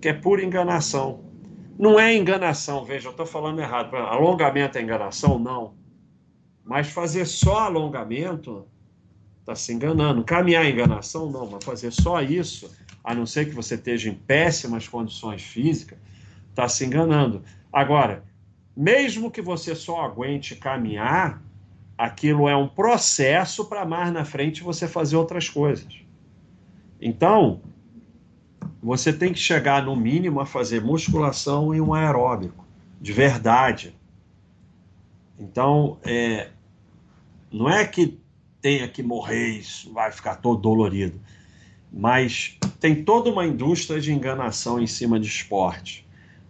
que 0.00 0.08
é 0.08 0.12
pura 0.12 0.44
enganação. 0.44 1.20
Não 1.78 1.98
é 1.98 2.14
enganação, 2.14 2.84
veja, 2.84 3.08
eu 3.08 3.10
estou 3.10 3.26
falando 3.26 3.60
errado. 3.60 3.94
Alongamento 3.96 4.78
é 4.78 4.82
enganação? 4.82 5.38
Não. 5.38 5.74
Mas 6.64 6.88
fazer 6.88 7.26
só 7.26 7.60
alongamento 7.60 8.66
está 9.40 9.54
se 9.54 9.72
enganando. 9.72 10.24
Caminhar 10.24 10.64
é 10.64 10.70
enganação? 10.70 11.30
Não, 11.30 11.46
mas 11.50 11.62
fazer 11.62 11.92
só 11.92 12.22
isso, 12.22 12.74
a 13.02 13.14
não 13.14 13.26
ser 13.26 13.46
que 13.46 13.54
você 13.54 13.74
esteja 13.74 14.08
em 14.08 14.14
péssimas 14.14 14.88
condições 14.88 15.42
físicas, 15.42 15.98
está 16.48 16.66
se 16.66 16.84
enganando. 16.86 17.42
Agora, 17.70 18.24
mesmo 18.74 19.30
que 19.30 19.42
você 19.42 19.74
só 19.74 20.02
aguente 20.02 20.56
caminhar, 20.56 21.42
aquilo 21.98 22.48
é 22.48 22.56
um 22.56 22.66
processo 22.66 23.66
para 23.66 23.84
mais 23.84 24.12
na 24.12 24.24
frente 24.24 24.62
você 24.62 24.88
fazer 24.88 25.16
outras 25.16 25.48
coisas. 25.48 26.00
Então, 27.00 27.60
você 28.82 29.12
tem 29.12 29.32
que 29.32 29.38
chegar 29.38 29.82
no 29.82 29.94
mínimo 29.94 30.40
a 30.40 30.46
fazer 30.46 30.80
musculação 30.80 31.74
e 31.74 31.80
um 31.80 31.92
aeróbico, 31.92 32.66
de 33.00 33.12
verdade. 33.12 33.94
Então, 35.38 35.98
é, 36.02 36.50
não 37.54 37.68
é 37.68 37.86
que 37.86 38.18
tenha 38.60 38.88
que 38.88 39.02
morrer, 39.02 39.58
isso 39.58 39.92
vai 39.92 40.10
ficar 40.10 40.36
todo 40.36 40.60
dolorido, 40.60 41.20
mas 41.92 42.58
tem 42.80 43.04
toda 43.04 43.30
uma 43.30 43.46
indústria 43.46 44.00
de 44.00 44.12
enganação 44.12 44.80
em 44.80 44.86
cima 44.86 45.18
de 45.20 45.26
esporte 45.26 46.04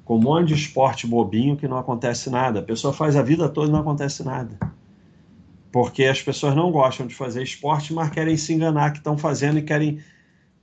com 0.05 0.17
um 0.17 0.21
monte 0.21 0.49
de 0.49 0.55
esporte 0.55 1.07
bobinho 1.07 1.57
que 1.57 1.67
não 1.67 1.79
acontece 1.79 2.29
nada. 2.29 2.61
A 2.61 2.63
pessoa 2.63 2.93
faz 2.93 3.17
a 3.17 3.23
vida 3.23 3.49
toda 3.49 3.69
e 3.69 3.73
não 3.73 3.81
acontece 3.81 4.23
nada. 4.23 4.59
Porque 5.73 6.05
as 6.05 6.23
pessoas 6.23 6.55
não 6.55 6.71
gostam 6.71 7.07
de 7.07 7.15
fazer 7.15 7.43
esporte, 7.43 7.93
mas 7.93 8.11
querem 8.11 8.37
se 8.37 8.53
enganar 8.53 8.93
que 8.93 8.99
estão 8.99 9.17
fazendo 9.17 9.59
e 9.59 9.63
querem 9.63 9.99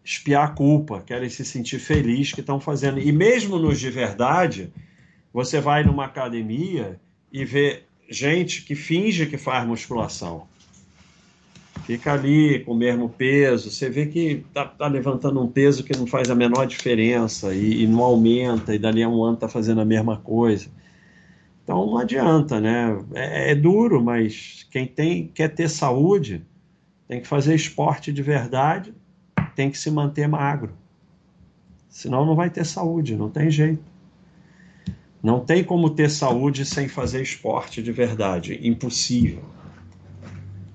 espiar 0.03 0.45
a 0.45 0.51
culpa, 0.51 1.01
querem 1.01 1.29
se 1.29 1.43
sentir 1.43 1.79
feliz 1.79 2.31
que 2.31 2.39
estão 2.39 2.59
fazendo. 2.59 2.99
E 2.99 3.11
mesmo 3.11 3.57
nos 3.57 3.79
de 3.79 3.89
verdade, 3.89 4.71
você 5.33 5.59
vai 5.59 5.83
numa 5.83 6.05
academia 6.05 6.99
e 7.31 7.43
vê 7.43 7.83
gente 8.11 8.63
que 8.63 8.75
finge 8.75 9.25
que 9.25 9.37
faz 9.37 9.65
musculação. 9.65 10.43
Fica 11.85 12.13
ali 12.13 12.59
com 12.59 12.73
o 12.73 12.77
mesmo 12.77 13.09
peso, 13.09 13.71
você 13.71 13.89
vê 13.89 14.05
que 14.05 14.45
tá, 14.53 14.65
tá 14.65 14.87
levantando 14.87 15.41
um 15.41 15.47
peso 15.47 15.83
que 15.83 15.97
não 15.97 16.05
faz 16.05 16.29
a 16.29 16.35
menor 16.35 16.67
diferença 16.67 17.55
e, 17.55 17.83
e 17.83 17.87
não 17.87 18.03
aumenta, 18.03 18.75
e 18.75 18.79
dali 18.79 19.01
a 19.01 19.09
um 19.09 19.23
ano 19.23 19.37
tá 19.37 19.47
fazendo 19.47 19.81
a 19.81 19.85
mesma 19.85 20.17
coisa. 20.17 20.69
Então 21.63 21.85
não 21.85 21.97
adianta, 21.97 22.59
né? 22.59 23.01
É, 23.13 23.51
é, 23.51 23.55
duro, 23.55 24.03
mas 24.03 24.67
quem 24.69 24.85
tem 24.85 25.27
quer 25.33 25.47
ter 25.47 25.69
saúde 25.69 26.45
tem 27.07 27.21
que 27.21 27.27
fazer 27.27 27.55
esporte 27.55 28.11
de 28.11 28.21
verdade, 28.21 28.93
tem 29.55 29.71
que 29.71 29.77
se 29.77 29.89
manter 29.89 30.27
magro. 30.27 30.73
Senão 31.89 32.25
não 32.25 32.35
vai 32.35 32.49
ter 32.49 32.65
saúde, 32.65 33.15
não 33.15 33.29
tem 33.29 33.49
jeito. 33.49 33.90
Não 35.21 35.39
tem 35.39 35.63
como 35.63 35.89
ter 35.89 36.09
saúde 36.09 36.65
sem 36.65 36.87
fazer 36.87 37.21
esporte 37.21 37.81
de 37.83 37.91
verdade, 37.91 38.59
impossível. 38.67 39.43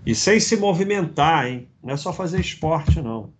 E 0.04 0.14
sem 0.14 0.38
se 0.38 0.56
movimentar, 0.56 1.48
hein? 1.48 1.68
Não 1.82 1.92
é 1.92 1.96
só 1.96 2.12
fazer 2.12 2.40
esporte, 2.40 3.02
não. 3.02 3.32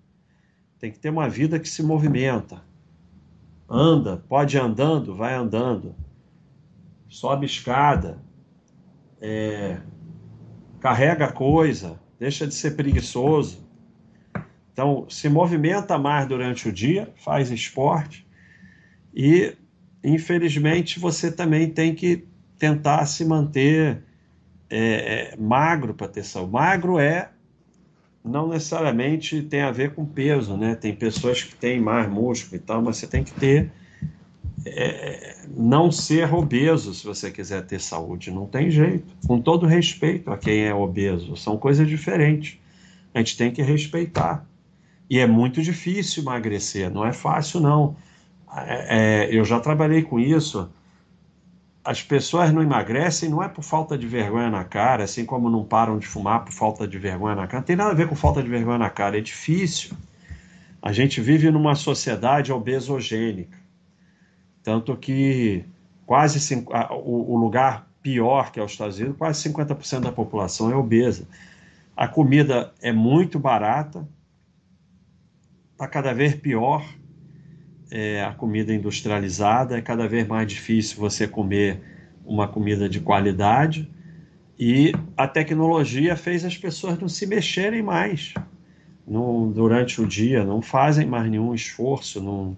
Tem 0.81 0.91
que 0.91 0.99
ter 0.99 1.11
uma 1.11 1.29
vida 1.29 1.61
que 1.61 1.69
se 1.69 1.83
movimenta. 1.83 2.63
Anda, 3.69 4.25
pode 4.29 4.57
ir 4.57 4.61
andando, 4.61 5.15
vai 5.15 5.35
andando. 5.35 5.95
Sobe 7.09 7.47
escada. 7.47 8.21
É, 9.21 9.81
carrega 10.81 11.31
coisa. 11.31 12.01
Deixa 12.19 12.47
de 12.47 12.55
ser 12.55 12.77
preguiçoso. 12.77 13.65
Então, 14.73 15.07
se 15.09 15.29
movimenta 15.29 15.97
mais 15.97 16.29
durante 16.29 16.69
o 16.69 16.73
dia, 16.73 17.13
faz 17.17 17.51
esporte. 17.51 18.27
E, 19.15 19.57
infelizmente, 20.07 20.99
você 20.99 21.31
também 21.33 21.69
tem 21.69 21.95
que 21.95 22.25
tentar 22.59 23.05
se 23.07 23.25
manter 23.25 24.03
é, 24.71 25.33
é, 25.33 25.37
magro 25.37 25.95
para 25.95 26.09
ter 26.09 26.25
saúde. 26.25 26.53
Magro 26.53 26.99
é 26.99 27.31
não 28.25 28.49
necessariamente 28.49 29.43
tem 29.43 29.63
a 29.63 29.71
ver 29.71 29.95
com 29.95 30.05
peso, 30.05 30.57
né? 30.57 30.75
Tem 30.75 30.95
pessoas 30.95 31.43
que 31.43 31.55
têm 31.55 31.81
mais 31.81 32.09
músculo 32.09 32.57
e 32.57 32.59
tal, 32.59 32.83
mas 32.83 32.97
você 32.97 33.07
tem 33.07 33.23
que 33.23 33.33
ter 33.33 33.71
é, 34.65 35.37
não 35.57 35.93
ser 35.93 36.33
obeso 36.35 36.93
se 36.93 37.05
você 37.05 37.31
quiser 37.31 37.65
ter 37.67 37.81
saúde. 37.81 38.31
Não 38.31 38.47
tem 38.47 38.71
jeito. 38.71 39.07
Com 39.27 39.41
todo 39.41 39.67
respeito 39.67 40.31
a 40.33 40.37
quem 40.37 40.65
é 40.65 40.75
obeso, 40.75 41.37
são 41.37 41.57
coisas 41.57 41.89
diferentes. 41.89 42.59
A 43.15 43.19
gente 43.19 43.37
tem 43.37 43.51
que 43.51 43.63
respeitar. 43.63 44.45
E 45.09 45.21
é 45.21 45.27
muito 45.27 45.63
difícil 45.63 46.25
emagrecer, 46.25 46.91
não 46.91 47.07
é 47.07 47.13
fácil, 47.13 47.61
não. 47.61 47.97
É, 48.57 49.27
é 49.27 49.35
eu 49.35 49.45
já 49.45 49.61
trabalhei 49.61 50.03
com 50.03 50.19
isso 50.19 50.71
as 51.87 52.03
pessoas 52.03 52.53
não 52.53 52.61
emagrecem 52.61 53.29
não 53.29 53.41
é 53.41 53.49
por 53.49 53.63
falta 53.63 53.97
de 53.97 54.09
vergonha 54.09 54.51
na 54.51 54.65
cara, 54.65 55.05
assim 55.05 55.25
como 55.25 55.49
não 55.49 55.65
param 55.65 56.01
de 56.01 56.07
fumar 56.07 56.45
por 56.45 56.53
falta 56.53 56.87
de 56.87 56.99
vergonha 56.99 57.37
na 57.37 57.47
cara. 57.47 57.61
Não 57.61 57.67
tem 57.67 57.77
nada 57.77 57.93
a 57.93 57.95
ver 57.95 58.09
com 58.09 58.17
falta 58.17 58.43
de 58.43 58.49
vergonha 58.49 58.77
na 58.77 58.91
cara, 58.91 59.17
é 59.17 59.21
difícil. 59.21 59.97
A 60.83 60.93
gente 60.93 61.21
vive 61.21 61.49
numa 61.49 61.77
sociedade 61.77 62.53
obesogênica. 62.53 63.57
Tanto 64.65 64.97
que 64.97 65.65
quase 66.05 66.61
o 66.91 67.37
lugar 67.37 67.87
pior 68.03 68.51
que 68.51 68.59
é 68.59 68.65
os 68.65 68.73
Estados 68.73 68.99
Unidos, 68.99 69.17
quase 69.17 69.49
50% 69.49 70.01
da 70.01 70.11
população 70.11 70.73
é 70.73 70.75
obesa. 70.75 71.29
A 71.97 72.09
comida 72.09 72.75
é 72.83 72.91
muito 72.91 73.39
barata, 73.39 74.07
está 75.73 75.87
cada 75.87 76.13
vez 76.13 76.35
pior 76.35 76.85
é, 77.91 78.23
a 78.25 78.33
comida 78.33 78.75
industrializada, 78.75 79.77
é 79.79 79.81
cada 79.81 80.09
vez 80.09 80.27
mais 80.27 80.47
difícil 80.47 80.99
você 80.99 81.27
comer 81.27 81.81
uma 82.25 82.49
comida 82.49 82.89
de 82.89 83.01
qualidade. 83.01 83.89
E 84.59 84.93
a 85.17 85.29
tecnologia 85.29 86.17
fez 86.17 86.45
as 86.45 86.57
pessoas 86.57 86.99
não 86.99 87.09
se 87.09 87.27
mexerem 87.27 87.83
mais. 87.83 88.35
No, 89.07 89.53
durante 89.53 90.01
o 90.01 90.07
dia, 90.07 90.45
não 90.45 90.61
fazem 90.61 91.07
mais 91.07 91.31
nenhum 91.31 91.55
esforço, 91.55 92.21
não, 92.21 92.57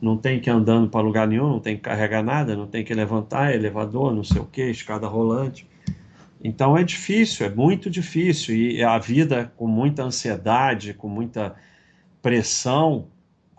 não 0.00 0.16
tem 0.16 0.40
que 0.40 0.48
ir 0.48 0.52
andando 0.52 0.88
para 0.88 1.00
lugar 1.00 1.28
nenhum, 1.28 1.48
não 1.50 1.60
tem 1.60 1.76
que 1.76 1.82
carregar 1.82 2.22
nada, 2.22 2.56
não 2.56 2.66
tem 2.66 2.82
que 2.82 2.94
levantar 2.94 3.54
elevador, 3.54 4.14
não 4.14 4.24
sei 4.24 4.40
o 4.40 4.46
que, 4.46 4.62
escada 4.62 5.06
rolante. 5.06 5.68
Então 6.42 6.74
é 6.74 6.82
difícil, 6.82 7.44
é 7.44 7.50
muito 7.50 7.90
difícil. 7.90 8.56
E 8.56 8.82
a 8.82 8.98
vida 8.98 9.52
com 9.56 9.66
muita 9.66 10.02
ansiedade, 10.02 10.94
com 10.94 11.08
muita 11.08 11.54
pressão, 12.22 13.06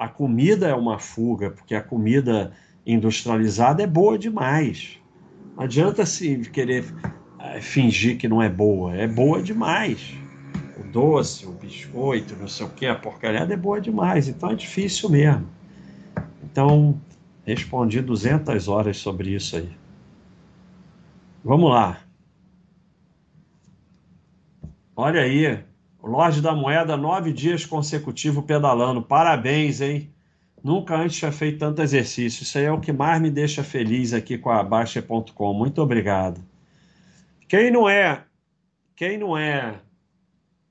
a 0.01 0.07
comida 0.07 0.67
é 0.67 0.73
uma 0.73 0.97
fuga, 0.97 1.51
porque 1.51 1.75
a 1.75 1.83
comida 1.83 2.51
industrializada 2.83 3.83
é 3.83 3.87
boa 3.87 4.17
demais. 4.17 4.97
Não 5.55 5.63
adianta 5.63 6.07
se 6.07 6.39
querer 6.49 6.83
eh, 7.39 7.61
fingir 7.61 8.17
que 8.17 8.27
não 8.27 8.41
é 8.41 8.49
boa, 8.49 8.95
é 8.95 9.05
boa 9.05 9.43
demais. 9.43 10.11
O 10.75 10.91
doce, 10.91 11.45
o 11.45 11.51
biscoito, 11.51 12.35
não 12.35 12.47
sei 12.47 12.65
o 12.65 12.69
que, 12.69 12.87
a 12.87 12.95
porcariada 12.95 13.53
é 13.53 13.57
boa 13.57 13.79
demais, 13.79 14.27
então 14.27 14.49
é 14.49 14.55
difícil 14.55 15.07
mesmo. 15.07 15.47
Então, 16.43 16.99
respondi 17.45 18.01
200 18.01 18.67
horas 18.67 18.97
sobre 18.97 19.35
isso 19.35 19.55
aí. 19.55 19.69
Vamos 21.43 21.69
lá. 21.69 21.99
Olha 24.95 25.21
aí, 25.21 25.63
o 26.01 26.07
Lorde 26.07 26.41
da 26.41 26.55
Moeda, 26.55 26.97
nove 26.97 27.31
dias 27.31 27.65
consecutivos 27.65 28.43
pedalando. 28.43 29.01
Parabéns, 29.03 29.81
hein? 29.81 30.11
Nunca 30.63 30.95
antes 30.95 31.17
tinha 31.17 31.31
feito 31.31 31.59
tanto 31.59 31.81
exercício. 31.81 32.43
Isso 32.43 32.57
aí 32.57 32.65
é 32.65 32.71
o 32.71 32.79
que 32.79 32.91
mais 32.91 33.21
me 33.21 33.29
deixa 33.29 33.63
feliz 33.63 34.11
aqui 34.13 34.37
com 34.37 34.49
a 34.49 34.63
Baixa.com. 34.63 35.53
Muito 35.53 35.81
obrigado. 35.81 36.43
Quem 37.47 37.69
não 37.69 37.87
é, 37.87 38.23
quem 38.95 39.17
não 39.17 39.37
é 39.37 39.79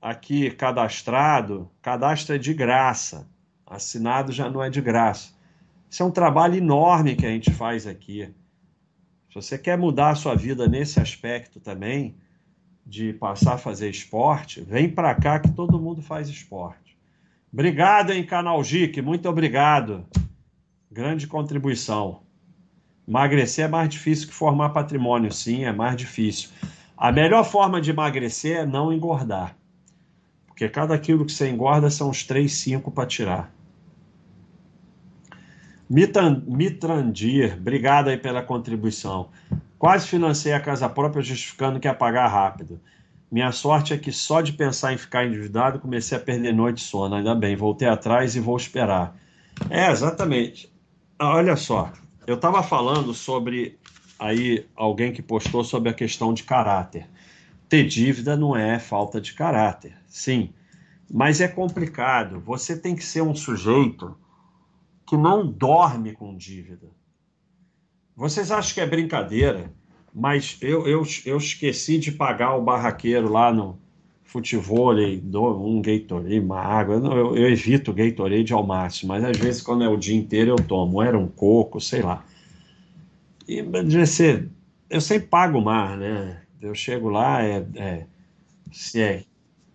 aqui 0.01 0.51
cadastrado, 0.51 1.69
cadastro 1.81 2.35
é 2.35 2.37
de 2.37 2.53
graça. 2.53 3.27
Assinado 3.65 4.33
já 4.33 4.49
não 4.49 4.61
é 4.61 4.69
de 4.69 4.81
graça. 4.81 5.31
Isso 5.89 6.03
é 6.03 6.05
um 6.05 6.11
trabalho 6.11 6.55
enorme 6.55 7.15
que 7.15 7.25
a 7.25 7.29
gente 7.29 7.51
faz 7.51 7.87
aqui. 7.87 8.29
Se 9.29 9.35
você 9.35 9.57
quer 9.57 9.77
mudar 9.77 10.09
a 10.09 10.15
sua 10.15 10.35
vida 10.35 10.67
nesse 10.67 10.99
aspecto 10.99 11.59
também, 11.59 12.15
de 12.85 13.13
passar 13.13 13.53
a 13.53 13.57
fazer 13.57 13.89
esporte, 13.89 14.61
vem 14.61 14.89
para 14.89 15.13
cá 15.15 15.39
que 15.39 15.51
todo 15.51 15.79
mundo 15.79 16.01
faz 16.01 16.27
esporte. 16.29 16.97
Obrigado, 17.51 18.11
hein, 18.11 18.25
Canal 18.25 18.63
Gic, 18.63 19.01
muito 19.01 19.27
obrigado. 19.27 20.05
Grande 20.91 21.27
contribuição. 21.27 22.21
Emagrecer 23.07 23.65
é 23.65 23.67
mais 23.67 23.89
difícil 23.89 24.27
que 24.27 24.33
formar 24.33 24.69
patrimônio, 24.69 25.31
sim, 25.31 25.65
é 25.65 25.71
mais 25.71 25.97
difícil. 25.97 26.49
A 26.95 27.11
melhor 27.11 27.43
forma 27.43 27.81
de 27.81 27.89
emagrecer 27.89 28.57
é 28.57 28.65
não 28.65 28.93
engordar. 28.93 29.55
Porque 30.47 30.69
cada 30.69 30.97
quilo 30.97 31.25
que 31.25 31.31
você 31.31 31.49
engorda 31.49 31.89
são 31.89 32.09
uns 32.09 32.23
3, 32.23 32.51
5 32.51 32.91
para 32.91 33.07
tirar. 33.07 33.53
Mitrandir, 35.89 37.57
obrigado 37.57 38.09
aí 38.09 38.17
pela 38.17 38.41
contribuição. 38.41 39.29
Quase 39.81 40.07
financei 40.07 40.53
a 40.53 40.59
casa 40.59 40.87
própria 40.87 41.23
justificando 41.23 41.79
que 41.79 41.87
ia 41.87 41.93
pagar 41.95 42.27
rápido. 42.27 42.79
Minha 43.31 43.51
sorte 43.51 43.95
é 43.95 43.97
que 43.97 44.11
só 44.11 44.39
de 44.39 44.53
pensar 44.53 44.93
em 44.93 44.97
ficar 44.97 45.25
endividado 45.25 45.79
comecei 45.79 46.15
a 46.15 46.21
perder 46.21 46.53
noite 46.53 46.75
de 46.75 46.83
sono. 46.83 47.15
Ainda 47.15 47.33
bem, 47.33 47.55
voltei 47.55 47.87
atrás 47.87 48.35
e 48.35 48.39
vou 48.39 48.55
esperar. 48.55 49.17
É, 49.71 49.89
exatamente. 49.89 50.71
Olha 51.19 51.55
só, 51.55 51.91
eu 52.27 52.35
estava 52.35 52.61
falando 52.61 53.11
sobre 53.11 53.79
aí 54.19 54.67
alguém 54.75 55.11
que 55.11 55.23
postou 55.23 55.63
sobre 55.63 55.89
a 55.89 55.95
questão 55.95 56.31
de 56.31 56.43
caráter. 56.43 57.09
Ter 57.67 57.83
dívida 57.87 58.37
não 58.37 58.55
é 58.55 58.77
falta 58.77 59.19
de 59.19 59.33
caráter, 59.33 59.97
sim, 60.05 60.53
mas 61.11 61.41
é 61.41 61.47
complicado. 61.47 62.39
Você 62.41 62.77
tem 62.77 62.95
que 62.95 63.03
ser 63.03 63.23
um 63.23 63.33
sujeito 63.33 64.15
que 65.07 65.17
não 65.17 65.51
dorme 65.51 66.13
com 66.13 66.37
dívida. 66.37 67.00
Vocês 68.21 68.51
acham 68.51 68.75
que 68.75 68.79
é 68.79 68.85
brincadeira, 68.85 69.73
mas 70.13 70.55
eu, 70.61 70.85
eu, 70.85 71.01
eu 71.25 71.37
esqueci 71.37 71.97
de 71.97 72.11
pagar 72.11 72.55
o 72.55 72.61
barraqueiro 72.61 73.27
lá 73.27 73.51
no 73.51 73.79
futebol, 74.23 74.93
um 74.93 75.81
Gatorade, 75.81 76.39
uma 76.39 76.59
água. 76.59 76.97
Eu, 76.97 77.35
eu, 77.35 77.49
evito 77.49 77.91
Gatorade 77.91 78.53
ao 78.53 78.63
máximo, 78.63 79.07
mas 79.07 79.23
às 79.23 79.35
vezes 79.35 79.63
quando 79.63 79.83
é 79.83 79.89
o 79.89 79.97
dia 79.97 80.15
inteiro 80.15 80.51
eu 80.51 80.55
tomo. 80.57 81.01
Era 81.01 81.17
um 81.17 81.27
coco, 81.27 81.81
sei 81.81 82.03
lá. 82.03 82.23
E 83.47 83.65
ser, 84.05 84.47
eu 84.87 85.01
sempre 85.01 85.27
pago 85.27 85.59
mais, 85.59 85.99
né? 85.99 86.41
Eu 86.61 86.75
chego 86.75 87.09
lá, 87.09 87.43
é, 87.43 87.65
é, 87.73 88.05
se 88.71 89.01
é 89.01 89.23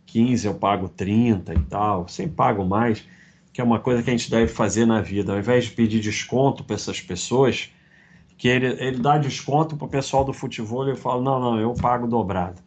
15 0.06 0.46
eu 0.46 0.54
pago 0.54 0.88
30 0.88 1.52
e 1.52 1.62
tal, 1.62 2.06
sempre 2.06 2.36
pago 2.36 2.64
mais, 2.64 3.04
que 3.52 3.60
é 3.60 3.64
uma 3.64 3.80
coisa 3.80 4.04
que 4.04 4.10
a 4.10 4.16
gente 4.16 4.30
deve 4.30 4.46
fazer 4.46 4.86
na 4.86 5.00
vida. 5.00 5.32
Ao 5.32 5.38
invés 5.40 5.64
de 5.64 5.72
pedir 5.72 5.98
desconto 5.98 6.62
para 6.62 6.76
essas 6.76 7.00
pessoas, 7.00 7.72
que 8.36 8.48
ele, 8.48 8.66
ele 8.82 8.98
dá 8.98 9.18
desconto 9.18 9.76
para 9.76 9.86
o 9.86 9.88
pessoal 9.88 10.24
do 10.24 10.32
futebol, 10.32 10.86
ele 10.86 10.96
fala, 10.96 11.22
não, 11.22 11.40
não, 11.40 11.60
eu 11.60 11.72
pago 11.74 12.06
dobrado. 12.06 12.60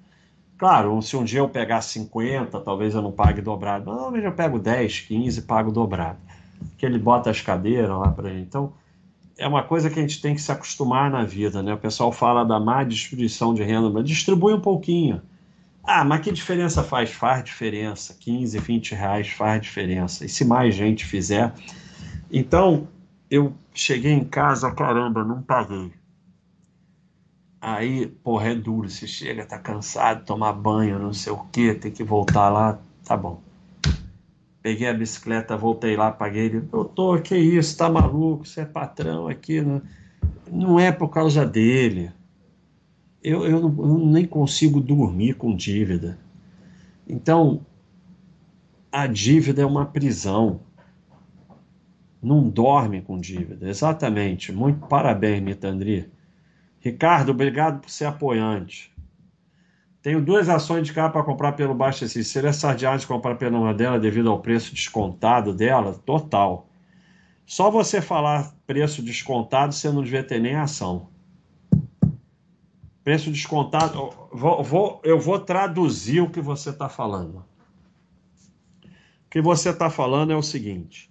Claro, 0.58 1.02
se 1.02 1.16
um 1.16 1.24
dia 1.24 1.40
eu 1.40 1.48
pegar 1.48 1.82
50, 1.82 2.60
talvez 2.60 2.94
eu 2.94 3.02
não 3.02 3.14
pague 3.14 3.42
dobrado. 3.42 3.86
Não, 3.86 4.16
eu 4.18 4.32
pego 4.34 4.60
10, 4.60 5.02
15 5.02 5.44
pago 5.44 5.72
dobrado. 5.72 6.18
Que 6.78 6.86
ele 6.86 7.00
bota 7.00 7.30
as 7.30 7.40
cadeiras 7.40 7.92
lá 7.92 8.12
para 8.12 8.30
ele. 8.30 8.42
Então, 8.42 8.74
é 9.38 9.48
uma 9.48 9.64
coisa 9.64 9.90
que 9.90 9.98
a 9.98 10.02
gente 10.02 10.22
tem 10.22 10.36
que 10.36 10.42
se 10.42 10.52
acostumar 10.52 11.10
na 11.10 11.24
vida, 11.24 11.64
né? 11.64 11.74
O 11.74 11.78
pessoal 11.78 12.12
fala 12.12 12.44
da 12.44 12.60
má 12.60 12.84
distribuição 12.84 13.54
de 13.54 13.64
renda, 13.64 13.90
mas 13.90 14.04
distribui 14.04 14.54
um 14.54 14.60
pouquinho. 14.60 15.22
Ah, 15.82 16.04
mas 16.04 16.20
que 16.20 16.32
diferença 16.32 16.84
faz? 16.84 17.10
Faz 17.10 17.42
diferença. 17.42 18.14
15, 18.20 18.60
20 18.60 18.96
reais 18.96 19.30
faz 19.30 19.62
diferença. 19.62 20.26
E 20.26 20.30
se 20.30 20.44
mais 20.44 20.76
gente 20.76 21.06
fizer. 21.06 21.54
Então, 22.30 22.86
eu 23.30 23.54
cheguei 23.74 24.12
em 24.12 24.24
casa, 24.24 24.72
caramba, 24.72 25.24
não 25.24 25.42
paguei. 25.42 25.92
Aí, 27.62 28.08
porra, 28.08 28.50
é 28.50 28.56
duro. 28.56 28.90
Você 28.90 29.06
chega, 29.06 29.46
tá 29.46 29.60
cansado, 29.60 30.26
tomar 30.26 30.54
banho, 30.54 30.98
não 30.98 31.14
sei 31.14 31.34
o 31.34 31.46
que, 31.52 31.74
tem 31.74 31.92
que 31.92 32.04
voltar 32.04 32.50
lá. 32.50 32.80
Tá 33.04 33.18
bom. 33.18 33.42
Peguei 34.62 34.88
a 34.88 34.94
bicicleta, 34.94 35.58
voltei 35.58 35.96
lá, 35.96 36.12
paguei. 36.12 36.46
Ele, 36.46 36.62
doutor, 36.62 37.22
que 37.22 37.38
isso? 37.38 37.78
Tá 37.78 37.90
maluco? 37.90 38.46
Você 38.46 38.62
é 38.62 38.66
patrão 38.66 39.28
aqui. 39.28 39.62
Não, 39.62 39.82
não 40.50 40.80
é 40.80 40.92
por 40.92 41.10
causa 41.10 41.46
dele 41.46 42.12
eu, 43.24 43.46
eu, 43.46 43.62
não, 43.62 43.86
eu 43.86 43.98
nem 44.06 44.26
consigo 44.26 44.80
dormir 44.80 45.34
com 45.34 45.56
dívida. 45.56 46.18
Então, 47.08 47.66
a 48.92 49.08
dívida 49.08 49.62
é 49.62 49.66
uma 49.66 49.86
prisão. 49.86 50.62
Não 52.22 52.50
dorme 52.50 53.02
com 53.02 53.18
dívida. 53.18 53.70
Exatamente. 53.70 54.52
Muito 54.52 54.88
parabéns, 54.88 55.42
Mitandri. 55.42 56.12
Ricardo, 56.80 57.32
obrigado 57.32 57.82
por 57.82 57.90
ser 57.90 58.06
apoiante. 58.06 58.94
Tenho 60.02 60.22
duas 60.22 60.48
ações 60.48 60.88
de 60.88 60.94
carro 60.94 61.12
para 61.12 61.24
comprar 61.24 61.52
pelo 61.54 61.76
Baixa 61.76 62.08
Se 62.08 62.24
Seria 62.24 62.54
sardiado 62.54 63.00
de 63.00 63.08
comprar 63.08 63.36
pela 63.36 63.58
uma 63.58 63.74
dela 63.74 64.00
devido 64.00 64.30
ao 64.30 64.40
preço 64.40 64.74
descontado 64.74 65.54
dela? 65.54 65.94
Total. 66.06 66.68
Só 67.46 67.70
você 67.70 68.02
falar 68.02 68.54
preço 68.66 69.02
descontado, 69.02 69.74
você 69.74 69.92
não 69.92 70.04
devia 70.04 70.24
ter 70.24 70.40
nem 70.40 70.56
ação. 70.56 71.10
Preço 73.04 73.32
descontado. 73.32 74.12
Vou, 74.32 74.64
vou, 74.64 75.02
eu 75.04 75.20
vou 75.20 75.40
traduzir 75.40 76.22
o 76.22 76.30
que 76.30 76.40
você 76.40 76.70
está 76.70 76.88
falando. 76.88 77.44
O 78.86 79.30
que 79.30 79.42
você 79.42 79.70
está 79.70 79.90
falando 79.90 80.32
é 80.32 80.36
o 80.36 80.44
seguinte: 80.44 81.09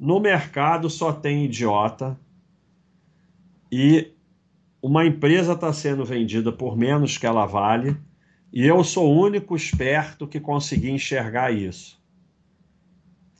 no 0.00 0.20
mercado 0.20 0.88
só 0.88 1.12
tem 1.12 1.44
idiota 1.44 2.18
e 3.70 4.12
uma 4.80 5.04
empresa 5.04 5.54
está 5.54 5.72
sendo 5.72 6.04
vendida 6.04 6.52
por 6.52 6.76
menos 6.76 7.18
que 7.18 7.26
ela 7.26 7.46
vale 7.46 7.96
e 8.52 8.64
eu 8.64 8.82
sou 8.84 9.12
o 9.12 9.20
único 9.20 9.56
esperto 9.56 10.26
que 10.26 10.40
consegui 10.40 10.90
enxergar 10.90 11.52
isso. 11.52 12.00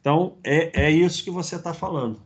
Então 0.01 0.37
é, 0.43 0.87
é 0.87 0.91
isso 0.91 1.23
que 1.23 1.31
você 1.31 1.57
está 1.57 1.73
falando. 1.73 2.21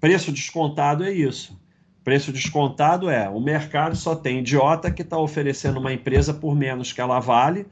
Preço 0.00 0.32
descontado 0.32 1.04
é 1.04 1.12
isso. 1.12 1.58
Preço 2.02 2.30
descontado 2.30 3.08
é 3.08 3.30
o 3.30 3.40
mercado 3.40 3.96
só 3.96 4.14
tem 4.14 4.40
idiota 4.40 4.90
que 4.90 5.00
está 5.00 5.16
oferecendo 5.16 5.80
uma 5.80 5.92
empresa 5.92 6.34
por 6.34 6.54
menos 6.54 6.92
que 6.92 7.00
ela 7.00 7.18
vale, 7.18 7.66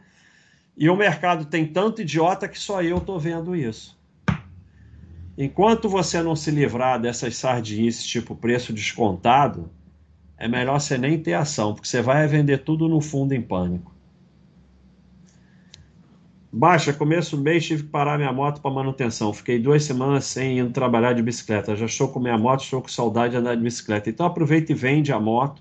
e 0.75 0.89
o 0.89 0.97
mercado 0.97 1.45
tem 1.45 1.67
tanto 1.67 2.01
idiota 2.01 2.49
que 2.49 2.59
só 2.59 2.83
eu 2.83 2.97
estou 2.97 3.21
vendo 3.21 3.55
isso. 3.55 4.01
Enquanto 5.43 5.89
você 5.89 6.23
não 6.23 6.37
se 6.37 6.53
livrar 6.53 7.01
dessas 7.01 7.35
sardinhas 7.35 8.01
tipo 8.05 8.37
preço 8.37 8.73
descontado, 8.73 9.69
é 10.39 10.47
melhor 10.47 10.79
você 10.79 10.97
nem 10.97 11.19
ter 11.19 11.35
ação, 11.35 11.75
porque 11.75 11.89
você 11.89 12.01
vai 12.01 12.29
vender 12.29 12.59
tudo 12.59 12.87
no 12.87 13.01
fundo 13.01 13.33
em 13.33 13.43
pânico. 13.43 13.93
Baixa, 16.53 16.93
começo 16.93 17.37
do 17.37 17.43
mês 17.43 17.67
tive 17.67 17.83
que 17.83 17.89
parar 17.89 18.19
minha 18.19 18.33
moto 18.33 18.61
para 18.61 18.71
manutenção. 18.71 19.33
Fiquei 19.33 19.59
duas 19.59 19.83
semanas 19.83 20.27
sem 20.27 20.61
ir 20.61 20.71
trabalhar 20.71 21.13
de 21.13 21.23
bicicleta. 21.25 21.75
Já 21.75 21.87
estou 21.87 22.07
com 22.07 22.21
minha 22.21 22.39
moto, 22.39 22.63
estou 22.63 22.81
com 22.81 22.87
saudade 22.87 23.33
de 23.33 23.39
andar 23.39 23.57
de 23.57 23.63
bicicleta. 23.65 24.09
Então 24.09 24.25
aproveita 24.25 24.71
e 24.71 24.77
vende 24.77 25.13
a 25.13 25.19
moto, 25.19 25.61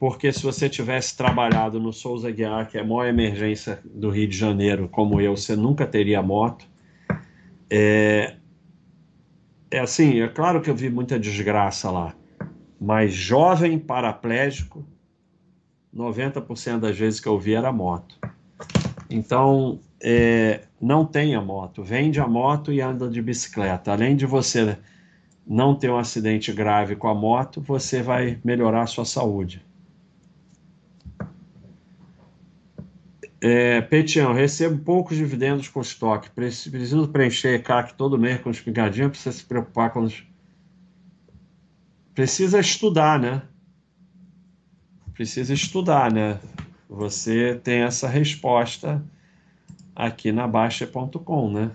porque 0.00 0.32
se 0.32 0.42
você 0.42 0.68
tivesse 0.68 1.16
trabalhado 1.16 1.78
no 1.78 1.92
Souza 1.92 2.28
Guiar, 2.28 2.66
que 2.68 2.76
é 2.76 2.80
a 2.80 2.84
maior 2.84 3.06
emergência 3.06 3.78
do 3.84 4.10
Rio 4.10 4.26
de 4.26 4.36
Janeiro, 4.36 4.88
como 4.88 5.20
eu, 5.20 5.36
você 5.36 5.54
nunca 5.54 5.86
teria 5.86 6.20
moto. 6.20 6.66
É, 7.70 8.34
é 9.74 9.80
assim, 9.80 10.20
é 10.20 10.28
claro 10.28 10.60
que 10.60 10.70
eu 10.70 10.74
vi 10.76 10.88
muita 10.88 11.18
desgraça 11.18 11.90
lá, 11.90 12.14
mas 12.80 13.12
jovem 13.12 13.76
paraplégico, 13.76 14.86
90% 15.92 16.78
das 16.78 16.96
vezes 16.96 17.18
que 17.18 17.26
eu 17.26 17.36
vi 17.40 17.54
era 17.54 17.72
moto. 17.72 18.16
Então, 19.10 19.80
é, 20.00 20.60
não 20.80 21.04
tenha 21.04 21.40
moto, 21.40 21.82
vende 21.82 22.20
a 22.20 22.28
moto 22.28 22.72
e 22.72 22.80
anda 22.80 23.08
de 23.08 23.20
bicicleta. 23.20 23.90
Além 23.90 24.14
de 24.14 24.26
você 24.26 24.78
não 25.44 25.74
ter 25.74 25.90
um 25.90 25.98
acidente 25.98 26.52
grave 26.52 26.94
com 26.94 27.08
a 27.08 27.14
moto, 27.14 27.60
você 27.60 28.00
vai 28.00 28.38
melhorar 28.44 28.82
a 28.82 28.86
sua 28.86 29.04
saúde. 29.04 29.60
É, 33.46 33.82
Petião, 33.82 34.32
recebo 34.32 34.78
poucos 34.78 35.18
dividendos 35.18 35.68
com 35.68 35.82
estoque. 35.82 36.30
Preciso 36.30 37.06
preencher 37.08 37.62
CAC 37.62 37.92
todo 37.92 38.18
mês 38.18 38.40
com 38.40 38.50
espingadinha 38.50 39.06
você 39.06 39.30
se 39.30 39.44
preocupar 39.44 39.92
com 39.92 40.04
os... 40.04 40.26
Precisa 42.14 42.58
estudar, 42.58 43.20
né? 43.20 43.42
Precisa 45.12 45.52
estudar, 45.52 46.10
né? 46.10 46.40
Você 46.88 47.60
tem 47.62 47.82
essa 47.82 48.08
resposta 48.08 49.04
aqui 49.94 50.32
na 50.32 50.48
Baixa.com, 50.48 51.52
né? 51.52 51.70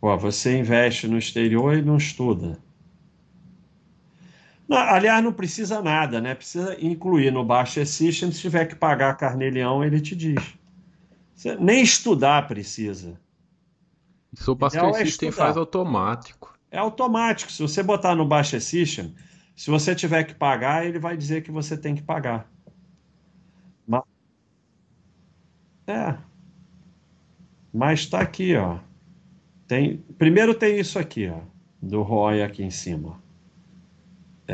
Pô, 0.00 0.18
você 0.18 0.58
investe 0.58 1.06
no 1.06 1.16
exterior 1.16 1.78
e 1.78 1.82
não 1.82 1.98
estuda. 1.98 2.58
Aliás, 4.74 5.22
não 5.22 5.32
precisa 5.32 5.82
nada, 5.82 6.20
né? 6.20 6.34
Precisa 6.34 6.76
incluir 6.80 7.30
no 7.30 7.44
Baixa 7.44 7.84
System. 7.84 8.30
Se 8.30 8.40
tiver 8.40 8.66
que 8.66 8.74
pagar 8.74 9.16
carnê-leão, 9.16 9.84
ele 9.84 10.00
te 10.00 10.16
diz. 10.16 10.42
Você 11.34 11.56
nem 11.56 11.82
estudar 11.82 12.46
precisa. 12.46 13.18
Isso 14.32 14.52
o 14.52 14.54
Baixa 14.54 14.80
é 14.80 15.04
System 15.04 15.30
faz 15.30 15.56
automático. 15.56 16.56
É 16.70 16.78
automático. 16.78 17.52
Se 17.52 17.62
você 17.62 17.82
botar 17.82 18.14
no 18.14 18.26
Baixa 18.26 18.58
System, 18.60 19.14
se 19.56 19.70
você 19.70 19.94
tiver 19.94 20.24
que 20.24 20.34
pagar, 20.34 20.86
ele 20.86 20.98
vai 20.98 21.16
dizer 21.16 21.42
que 21.42 21.50
você 21.50 21.76
tem 21.76 21.94
que 21.94 22.02
pagar. 22.02 22.50
É. 25.86 26.16
Mas 27.72 28.00
está 28.00 28.20
aqui, 28.20 28.56
ó. 28.56 28.78
Tem, 29.66 29.98
primeiro 30.18 30.54
tem 30.54 30.78
isso 30.78 30.98
aqui, 30.98 31.28
ó, 31.28 31.40
do 31.80 32.02
ROI 32.02 32.42
aqui 32.42 32.62
em 32.62 32.70
cima. 32.70 33.21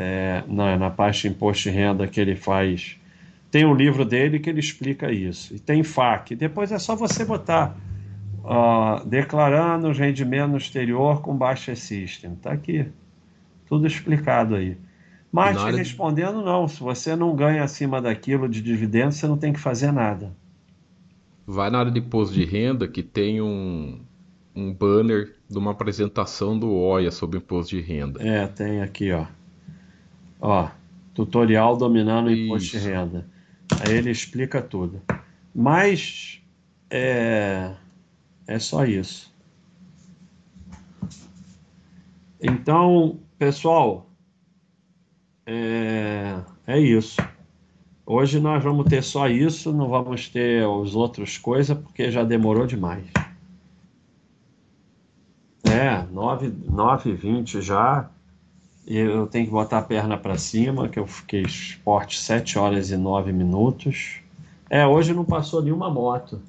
É, 0.01 0.43
na, 0.47 0.77
na 0.77 0.89
parte 0.89 1.23
de 1.23 1.27
imposto 1.27 1.63
de 1.63 1.71
renda 1.71 2.07
que 2.07 2.21
ele 2.21 2.35
faz. 2.35 2.97
Tem 3.51 3.65
um 3.65 3.73
livro 3.73 4.05
dele 4.05 4.39
que 4.39 4.49
ele 4.49 4.61
explica 4.61 5.11
isso. 5.11 5.53
E 5.53 5.59
tem 5.59 5.83
FAQ. 5.83 6.35
Depois 6.35 6.71
é 6.71 6.79
só 6.79 6.95
você 6.95 7.25
botar 7.25 7.75
uh, 8.45 9.05
declarando 9.05 9.89
os 9.89 9.97
rendimentos 9.97 10.51
no 10.51 10.57
exterior 10.57 11.21
com 11.21 11.35
baixa 11.35 11.75
system. 11.75 12.33
Está 12.33 12.53
aqui. 12.53 12.85
Tudo 13.67 13.85
explicado 13.87 14.55
aí. 14.55 14.77
Mas 15.31 15.61
te 15.61 15.71
respondendo, 15.71 16.41
não. 16.41 16.67
Se 16.67 16.79
você 16.79 17.15
não 17.15 17.35
ganha 17.35 17.63
acima 17.63 18.01
daquilo 18.01 18.47
de 18.47 18.61
dividendos, 18.61 19.17
você 19.17 19.27
não 19.27 19.37
tem 19.37 19.51
que 19.51 19.59
fazer 19.59 19.91
nada. 19.91 20.31
Vai 21.45 21.69
na 21.69 21.79
área 21.79 21.91
de 21.91 21.99
imposto 21.99 22.33
de 22.33 22.45
renda 22.45 22.87
que 22.87 23.03
tem 23.03 23.41
um, 23.41 23.99
um 24.55 24.73
banner 24.73 25.35
de 25.49 25.57
uma 25.57 25.71
apresentação 25.71 26.57
do 26.57 26.71
OIA 26.71 27.11
sobre 27.11 27.37
imposto 27.37 27.75
de 27.75 27.81
renda. 27.81 28.21
É, 28.25 28.47
tem 28.47 28.81
aqui, 28.81 29.11
ó. 29.11 29.25
Ó, 30.39 30.69
tutorial 31.13 31.75
dominando 31.75 32.27
o 32.27 32.31
imposto 32.31 32.71
de 32.71 32.77
renda. 32.77 33.27
Aí 33.81 33.95
ele 33.95 34.09
explica 34.09 34.61
tudo. 34.61 35.01
Mas 35.53 36.41
é, 36.89 37.73
é 38.47 38.59
só 38.59 38.85
isso. 38.85 39.33
Então, 42.41 43.19
pessoal, 43.37 44.09
é, 45.45 46.39
é 46.65 46.79
isso. 46.79 47.17
Hoje 48.05 48.39
nós 48.39 48.63
vamos 48.63 48.89
ter 48.89 49.03
só 49.03 49.27
isso, 49.27 49.73
não 49.73 49.87
vamos 49.87 50.29
ter 50.29 50.63
as 50.63 50.95
outras 50.95 51.37
coisas, 51.37 51.77
porque 51.77 52.09
já 52.09 52.23
demorou 52.23 52.65
demais. 52.65 53.05
É, 55.63 56.01
9, 56.11 56.51
9 56.67 57.13
20 57.13 57.61
já. 57.61 58.09
Eu 58.89 59.27
tenho 59.27 59.45
que 59.45 59.51
botar 59.51 59.77
a 59.77 59.83
perna 59.83 60.17
para 60.17 60.35
cima, 60.37 60.89
que 60.89 60.97
eu 60.97 61.05
fiquei 61.05 61.43
esporte 61.43 62.19
7 62.19 62.57
horas 62.57 62.89
e 62.89 62.97
9 62.97 63.31
minutos. 63.31 64.19
É, 64.67 64.85
hoje 64.87 65.13
não 65.13 65.23
passou 65.23 65.61
nenhuma 65.61 65.91
moto. 65.91 66.41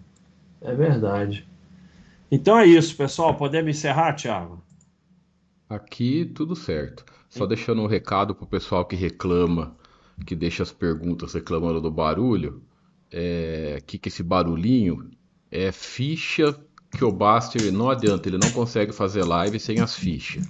É 0.60 0.74
verdade. 0.74 1.46
Então 2.30 2.58
é 2.58 2.66
isso, 2.66 2.96
pessoal. 2.96 3.34
Podemos 3.34 3.76
encerrar, 3.76 4.14
Thiago? 4.14 4.62
Aqui 5.68 6.24
tudo 6.24 6.56
certo. 6.56 7.04
Só 7.28 7.44
Sim. 7.44 7.48
deixando 7.48 7.82
um 7.82 7.86
recado 7.86 8.34
pro 8.34 8.46
pessoal 8.46 8.84
que 8.86 8.96
reclama 8.96 9.76
que 10.24 10.34
deixa 10.34 10.62
as 10.62 10.72
perguntas 10.72 11.34
reclamando 11.34 11.80
do 11.80 11.90
barulho, 11.90 12.62
é, 13.10 13.82
que, 13.86 13.98
que 13.98 14.08
esse 14.08 14.22
barulhinho 14.22 15.10
é 15.50 15.72
ficha 15.72 16.56
que 16.90 17.04
o 17.04 17.12
Baster 17.12 17.72
não 17.72 17.88
adianta, 17.88 18.28
ele 18.28 18.38
não 18.38 18.50
consegue 18.50 18.92
fazer 18.92 19.24
live 19.24 19.58
sem 19.60 19.80
as 19.80 19.94
fichas. 19.94 20.44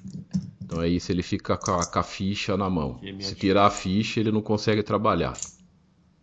Então 0.70 0.80
é 0.80 0.88
isso, 0.88 1.10
ele 1.10 1.24
fica 1.24 1.56
com 1.56 1.72
a, 1.72 1.84
com 1.84 1.98
a 1.98 2.02
ficha 2.04 2.56
na 2.56 2.70
mão. 2.70 3.00
Se 3.18 3.34
tirar 3.34 3.66
a 3.66 3.70
ficha, 3.70 4.20
ele 4.20 4.30
não 4.30 4.40
consegue 4.40 4.84
trabalhar. 4.84 5.36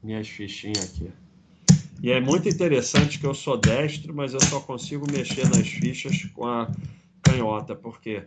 minhas 0.02 0.30
fichinhas 0.30 0.86
aqui. 0.86 1.11
E 2.02 2.11
é 2.11 2.22
muito 2.22 2.48
interessante 2.48 3.19
que 3.19 3.26
eu 3.26 3.34
sou 3.34 3.57
destro, 3.57 4.15
mas 4.15 4.34
eu 4.34 4.40
só 4.40 4.61
consigo 4.61 5.06
mexer 5.11 5.49
nas 5.49 5.68
fichas 5.68 6.24
com 6.34 6.45
a 6.45 6.72
canhota. 7.22 7.76
Por 7.76 7.99
quê? 7.99 8.24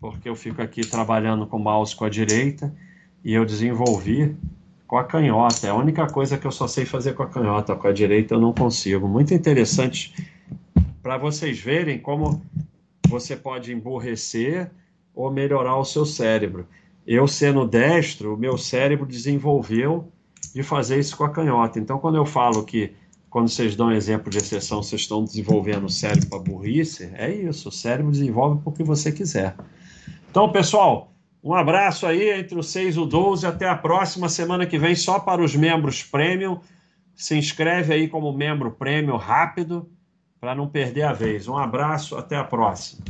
Porque 0.00 0.28
eu 0.28 0.34
fico 0.34 0.60
aqui 0.60 0.80
trabalhando 0.80 1.46
com 1.46 1.56
o 1.56 1.60
mouse 1.60 1.94
com 1.94 2.04
a 2.04 2.10
direita 2.10 2.74
e 3.24 3.32
eu 3.32 3.44
desenvolvi 3.44 4.34
com 4.88 4.98
a 4.98 5.04
canhota. 5.04 5.68
É 5.68 5.70
a 5.70 5.74
única 5.74 6.04
coisa 6.08 6.36
que 6.36 6.48
eu 6.48 6.52
só 6.52 6.66
sei 6.66 6.84
fazer 6.84 7.14
com 7.14 7.22
a 7.22 7.28
canhota. 7.28 7.76
Com 7.76 7.86
a 7.86 7.92
direita 7.92 8.34
eu 8.34 8.40
não 8.40 8.52
consigo. 8.52 9.06
Muito 9.06 9.32
interessante 9.32 10.12
para 11.00 11.16
vocês 11.16 11.60
verem 11.60 11.96
como 11.96 12.42
você 13.08 13.36
pode 13.36 13.72
emburrecer 13.72 14.68
ou 15.14 15.30
melhorar 15.30 15.76
o 15.76 15.84
seu 15.84 16.04
cérebro. 16.04 16.66
Eu 17.06 17.26
sendo 17.26 17.66
destro, 17.66 18.34
o 18.34 18.38
meu 18.38 18.56
cérebro 18.56 19.06
desenvolveu 19.06 20.12
de 20.54 20.62
fazer 20.62 20.98
isso 20.98 21.16
com 21.16 21.24
a 21.24 21.30
canhota. 21.30 21.78
Então, 21.78 21.98
quando 21.98 22.16
eu 22.16 22.24
falo 22.24 22.64
que, 22.64 22.92
quando 23.28 23.48
vocês 23.48 23.76
dão 23.76 23.88
um 23.88 23.92
exemplo 23.92 24.30
de 24.30 24.38
exceção, 24.38 24.82
vocês 24.82 25.02
estão 25.02 25.24
desenvolvendo 25.24 25.84
o 25.84 25.90
cérebro 25.90 26.28
para 26.28 26.38
burrice, 26.38 27.10
é 27.14 27.32
isso. 27.32 27.68
O 27.68 27.72
cérebro 27.72 28.12
desenvolve 28.12 28.60
porque 28.62 28.82
você 28.82 29.10
quiser. 29.12 29.56
Então, 30.30 30.50
pessoal, 30.52 31.12
um 31.42 31.54
abraço 31.54 32.06
aí 32.06 32.30
entre 32.38 32.58
o 32.58 32.62
6 32.62 32.96
e 32.96 32.98
o 32.98 33.06
12. 33.06 33.46
Até 33.46 33.68
a 33.68 33.76
próxima 33.76 34.28
semana 34.28 34.66
que 34.66 34.78
vem, 34.78 34.94
só 34.94 35.18
para 35.18 35.42
os 35.42 35.56
membros 35.56 36.02
premium. 36.02 36.60
Se 37.14 37.36
inscreve 37.36 37.92
aí 37.92 38.08
como 38.08 38.32
membro 38.32 38.70
premium 38.70 39.16
rápido 39.16 39.90
para 40.40 40.54
não 40.54 40.68
perder 40.68 41.02
a 41.02 41.12
vez. 41.12 41.48
Um 41.48 41.56
abraço, 41.56 42.16
até 42.16 42.36
a 42.36 42.44
próxima. 42.44 43.04